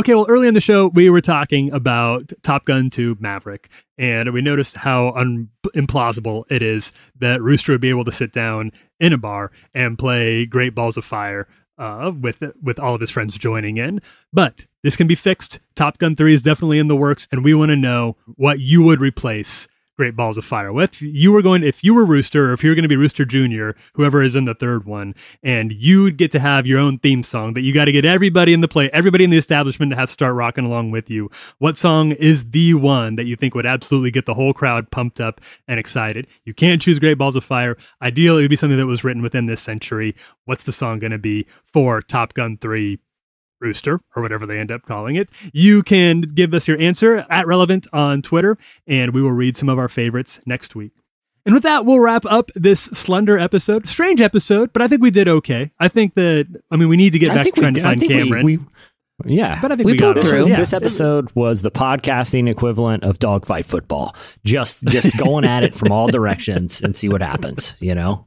Okay, 0.00 0.14
well, 0.14 0.24
early 0.30 0.48
in 0.48 0.54
the 0.54 0.62
show, 0.62 0.86
we 0.86 1.10
were 1.10 1.20
talking 1.20 1.70
about 1.74 2.32
Top 2.42 2.64
Gun 2.64 2.88
2 2.88 3.18
Maverick, 3.20 3.68
and 3.98 4.32
we 4.32 4.40
noticed 4.40 4.76
how 4.76 5.10
un- 5.10 5.50
implausible 5.76 6.50
it 6.50 6.62
is 6.62 6.90
that 7.18 7.42
Rooster 7.42 7.72
would 7.72 7.82
be 7.82 7.90
able 7.90 8.06
to 8.06 8.10
sit 8.10 8.32
down 8.32 8.72
in 8.98 9.12
a 9.12 9.18
bar 9.18 9.52
and 9.74 9.98
play 9.98 10.46
Great 10.46 10.74
Balls 10.74 10.96
of 10.96 11.04
Fire 11.04 11.46
uh, 11.76 12.12
with 12.18 12.42
with 12.62 12.80
all 12.80 12.94
of 12.94 13.02
his 13.02 13.10
friends 13.10 13.36
joining 13.36 13.76
in. 13.76 14.00
But 14.32 14.66
this 14.82 14.96
can 14.96 15.06
be 15.06 15.14
fixed. 15.14 15.60
Top 15.74 15.98
Gun 15.98 16.16
3 16.16 16.32
is 16.32 16.40
definitely 16.40 16.78
in 16.78 16.88
the 16.88 16.96
works, 16.96 17.28
and 17.30 17.44
we 17.44 17.52
want 17.52 17.68
to 17.68 17.76
know 17.76 18.16
what 18.36 18.58
you 18.58 18.80
would 18.80 19.02
replace 19.02 19.68
Great 20.00 20.16
Balls 20.16 20.38
of 20.38 20.46
Fire 20.46 20.72
with. 20.72 21.02
You 21.02 21.30
were 21.30 21.42
going, 21.42 21.62
if 21.62 21.84
you 21.84 21.92
were 21.92 22.06
Rooster, 22.06 22.48
or 22.48 22.52
if 22.54 22.64
you 22.64 22.70
were 22.70 22.74
going 22.74 22.84
to 22.84 22.88
be 22.88 22.96
Rooster 22.96 23.26
Jr., 23.26 23.78
whoever 23.92 24.22
is 24.22 24.34
in 24.34 24.46
the 24.46 24.54
third 24.54 24.86
one, 24.86 25.14
and 25.42 25.74
you 25.74 26.10
get 26.10 26.30
to 26.30 26.40
have 26.40 26.66
your 26.66 26.78
own 26.78 26.98
theme 27.00 27.22
song 27.22 27.52
that 27.52 27.60
you 27.60 27.74
got 27.74 27.84
to 27.84 27.92
get 27.92 28.06
everybody 28.06 28.54
in 28.54 28.62
the 28.62 28.66
play, 28.66 28.88
everybody 28.94 29.24
in 29.24 29.30
the 29.30 29.36
establishment 29.36 29.92
has 29.92 30.08
to 30.08 30.12
start 30.14 30.34
rocking 30.34 30.64
along 30.64 30.90
with 30.90 31.10
you. 31.10 31.28
What 31.58 31.76
song 31.76 32.12
is 32.12 32.52
the 32.52 32.72
one 32.72 33.16
that 33.16 33.26
you 33.26 33.36
think 33.36 33.54
would 33.54 33.66
absolutely 33.66 34.10
get 34.10 34.24
the 34.24 34.32
whole 34.32 34.54
crowd 34.54 34.90
pumped 34.90 35.20
up 35.20 35.42
and 35.68 35.78
excited? 35.78 36.26
You 36.46 36.54
can't 36.54 36.80
choose 36.80 36.98
Great 36.98 37.18
Balls 37.18 37.36
of 37.36 37.44
Fire. 37.44 37.76
Ideally, 38.00 38.38
it 38.38 38.44
would 38.44 38.48
be 38.50 38.56
something 38.56 38.78
that 38.78 38.86
was 38.86 39.04
written 39.04 39.20
within 39.20 39.44
this 39.44 39.60
century. 39.60 40.16
What's 40.46 40.62
the 40.62 40.72
song 40.72 40.98
going 40.98 41.10
to 41.10 41.18
be 41.18 41.44
for 41.62 42.00
Top 42.00 42.32
Gun 42.32 42.56
3 42.56 42.98
rooster 43.60 44.00
or 44.16 44.22
whatever 44.22 44.46
they 44.46 44.58
end 44.58 44.70
up 44.72 44.82
calling 44.82 45.16
it, 45.16 45.28
you 45.52 45.82
can 45.82 46.22
give 46.22 46.54
us 46.54 46.66
your 46.66 46.78
answer 46.80 47.26
at 47.30 47.46
Relevant 47.46 47.86
on 47.92 48.22
Twitter, 48.22 48.56
and 48.86 49.12
we 49.12 49.22
will 49.22 49.32
read 49.32 49.56
some 49.56 49.68
of 49.68 49.78
our 49.78 49.88
favorites 49.88 50.40
next 50.46 50.74
week. 50.74 50.92
And 51.46 51.54
with 51.54 51.62
that, 51.62 51.86
we'll 51.86 52.00
wrap 52.00 52.24
up 52.26 52.50
this 52.54 52.82
slender 52.82 53.38
episode. 53.38 53.88
Strange 53.88 54.20
episode, 54.20 54.72
but 54.72 54.82
I 54.82 54.88
think 54.88 55.00
we 55.02 55.10
did 55.10 55.26
okay. 55.28 55.70
I 55.80 55.88
think 55.88 56.14
that, 56.14 56.46
I 56.70 56.76
mean, 56.76 56.88
we 56.88 56.96
need 56.96 57.12
to 57.14 57.18
get 57.18 57.30
I 57.30 57.34
back 57.36 57.40
to 57.40 57.44
think 57.44 57.56
we 57.56 57.62
trying 57.62 57.74
to 57.74 57.80
find 57.82 58.00
think 58.00 58.12
we- 58.12 58.18
Cameron. 58.18 58.44
we- 58.44 58.58
Yeah, 59.26 59.58
But 59.60 59.72
I 59.72 59.76
think 59.76 59.86
We 59.86 59.92
we, 59.92 59.98
got 59.98 60.14
pulled 60.16 60.24
it. 60.24 60.28
through. 60.28 60.48
Yeah. 60.48 60.56
This 60.56 60.72
episode 60.72 61.30
was 61.34 61.62
the 61.62 61.70
podcasting 61.70 62.48
equivalent 62.48 63.04
of 63.04 63.18
dogfight 63.18 63.66
football. 63.66 64.14
Just 64.44 64.82
just 64.84 65.14
going 65.22 65.44
at 65.44 65.62
it 65.62 65.74
from 65.74 65.92
all 65.92 66.08
directions 66.08 66.80
and 66.82 66.94
see 66.96 67.08
what 67.10 67.20
happens. 67.22 67.74
You 67.80 67.94
know, 67.94 68.26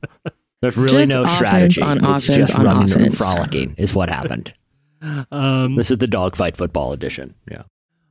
there's 0.61 0.77
really 0.77 1.05
Just 1.05 1.13
no 1.15 1.23
offense 1.23 1.37
strategy. 1.75 1.81
on 1.81 1.97
It's 1.97 2.05
offense 2.29 2.49
just 2.49 2.55
on 2.59 2.65
running 2.65 2.81
and 2.83 2.91
offense. 2.91 3.17
frolicking 3.17 3.73
is 3.79 3.95
what 3.95 4.09
happened. 4.11 4.53
Um, 5.31 5.75
This 5.75 5.91
is 5.91 5.97
the 5.97 6.07
dogfight 6.07 6.57
football 6.57 6.93
edition. 6.93 7.35
Yeah. 7.49 7.63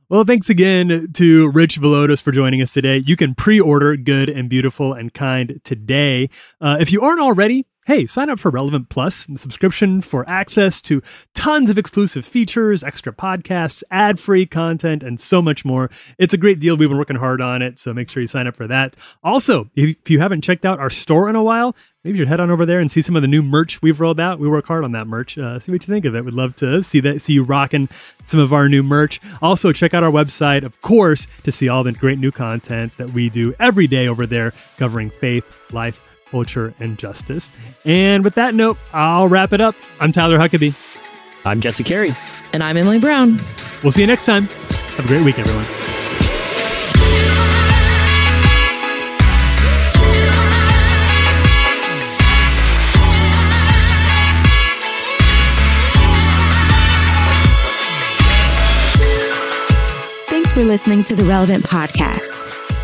Well, 0.09 0.25
thanks 0.25 0.49
again 0.49 1.11
to 1.13 1.49
Rich 1.49 1.79
Villodas 1.81 2.21
for 2.21 2.31
joining 2.31 2.61
us 2.61 2.71
today. 2.71 3.01
You 3.05 3.15
can 3.15 3.33
pre 3.33 3.59
order 3.59 3.97
Good 3.97 4.29
and 4.29 4.47
Beautiful 4.47 4.93
and 4.93 5.13
Kind 5.13 5.59
today. 5.63 6.29
Uh, 6.61 6.77
if 6.79 6.91
you 6.91 7.01
aren't 7.01 7.21
already, 7.21 7.65
hey, 7.85 8.07
sign 8.07 8.29
up 8.29 8.39
for 8.39 8.49
Relevant 8.49 8.89
Plus, 8.89 9.27
subscription 9.35 10.01
for 10.01 10.27
access 10.29 10.81
to 10.83 11.01
tons 11.33 11.69
of 11.69 11.77
exclusive 11.77 12.25
features, 12.25 12.83
extra 12.83 13.11
podcasts, 13.11 13.83
ad 13.91 14.19
free 14.19 14.45
content, 14.45 15.03
and 15.03 15.19
so 15.19 15.41
much 15.41 15.65
more. 15.65 15.89
It's 16.17 16.33
a 16.33 16.37
great 16.37 16.59
deal. 16.59 16.77
We've 16.77 16.89
been 16.89 16.97
working 16.97 17.17
hard 17.17 17.41
on 17.41 17.61
it, 17.61 17.79
so 17.79 17.93
make 17.93 18.09
sure 18.09 18.21
you 18.21 18.27
sign 18.27 18.47
up 18.47 18.55
for 18.55 18.67
that. 18.67 18.95
Also, 19.23 19.69
if 19.75 19.97
if 20.03 20.09
you 20.09 20.19
haven't 20.19 20.41
checked 20.41 20.65
out 20.65 20.79
our 20.79 20.89
store 20.89 21.29
in 21.29 21.35
a 21.35 21.43
while, 21.43 21.75
maybe 22.03 22.17
you 22.17 22.21
should 22.21 22.27
head 22.27 22.39
on 22.39 22.51
over 22.51 22.65
there 22.65 22.79
and 22.79 22.91
see 22.91 23.01
some 23.01 23.15
of 23.15 23.21
the 23.21 23.27
new 23.27 23.41
merch 23.41 23.81
we've 23.81 23.99
rolled 23.99 24.19
out. 24.19 24.39
We 24.39 24.47
work 24.47 24.67
hard 24.67 24.83
on 24.83 24.91
that 24.93 25.07
merch. 25.07 25.37
Uh, 25.37 25.59
see 25.59 25.71
what 25.71 25.87
you 25.87 25.93
think 25.93 26.05
of 26.05 26.15
it. 26.15 26.25
We'd 26.25 26.33
love 26.33 26.55
to 26.57 26.83
see 26.83 26.99
that, 27.01 27.21
see 27.21 27.33
you 27.33 27.43
rocking 27.43 27.89
some 28.25 28.39
of 28.39 28.53
our 28.53 28.67
new 28.67 28.83
merch. 28.83 29.19
Also, 29.41 29.71
check 29.71 29.93
out 29.93 30.03
our 30.03 30.11
website, 30.11 30.63
of 30.63 30.81
course, 30.81 31.27
to 31.43 31.51
see 31.51 31.69
all 31.69 31.83
the 31.83 31.91
great 31.91 32.19
new 32.19 32.31
content 32.31 32.95
that 32.97 33.11
we 33.11 33.29
do 33.29 33.53
every 33.59 33.87
day 33.87 34.07
over 34.07 34.25
there, 34.25 34.53
covering 34.77 35.09
faith, 35.09 35.45
life, 35.71 36.01
culture, 36.33 36.73
and 36.79 36.97
justice. 36.97 37.47
And 37.85 38.23
with 38.23 38.33
that 38.35 38.55
note, 38.55 38.79
I'll 38.91 39.27
wrap 39.27 39.53
it 39.53 39.61
up. 39.61 39.75
I'm 39.99 40.11
Tyler 40.11 40.39
Huckabee. 40.39 40.75
I'm 41.45 41.61
Jesse 41.61 41.83
Carey. 41.83 42.09
And 42.53 42.63
I'm 42.63 42.75
Emily 42.75 42.97
Brown. 42.99 43.39
We'll 43.83 43.91
see 43.91 44.01
you 44.01 44.07
next 44.07 44.25
time. 44.25 44.45
Have 44.97 45.05
a 45.05 45.07
great 45.07 45.23
week, 45.23 45.37
everyone. 45.37 45.65
Thanks 60.25 60.51
for 60.51 60.63
listening 60.63 61.03
to 61.03 61.15
the 61.15 61.25
Relevant 61.25 61.63
Podcast. 61.63 62.52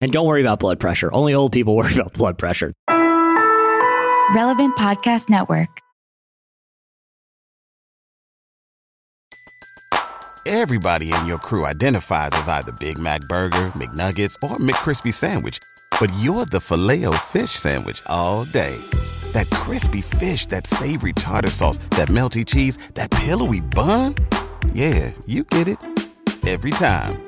And 0.00 0.12
don't 0.12 0.26
worry 0.26 0.40
about 0.40 0.60
blood 0.60 0.80
pressure. 0.80 1.12
Only 1.12 1.34
old 1.34 1.52
people 1.52 1.76
worry 1.76 1.94
about 1.94 2.14
blood 2.14 2.38
pressure. 2.38 2.72
Relevant 4.34 4.76
Podcast 4.76 5.30
Network. 5.30 5.68
Everybody 10.46 11.12
in 11.12 11.26
your 11.26 11.36
crew 11.36 11.66
identifies 11.66 12.30
as 12.32 12.48
either 12.48 12.72
Big 12.80 12.98
Mac 12.98 13.20
Burger, 13.22 13.66
McNuggets, 13.76 14.34
or 14.42 14.56
McCrispy 14.56 15.12
Sandwich. 15.12 15.58
But 16.00 16.10
you're 16.20 16.46
the 16.46 16.60
filet 16.60 17.04
fish 17.26 17.50
Sandwich 17.50 18.02
all 18.06 18.44
day. 18.46 18.76
That 19.32 19.50
crispy 19.50 20.00
fish, 20.00 20.46
that 20.46 20.66
savory 20.66 21.12
tartar 21.12 21.50
sauce, 21.50 21.78
that 21.90 22.08
melty 22.08 22.46
cheese, 22.46 22.78
that 22.94 23.10
pillowy 23.10 23.60
bun. 23.60 24.14
Yeah, 24.72 25.12
you 25.26 25.44
get 25.44 25.68
it. 25.68 25.78
Every 26.46 26.70
time. 26.70 27.27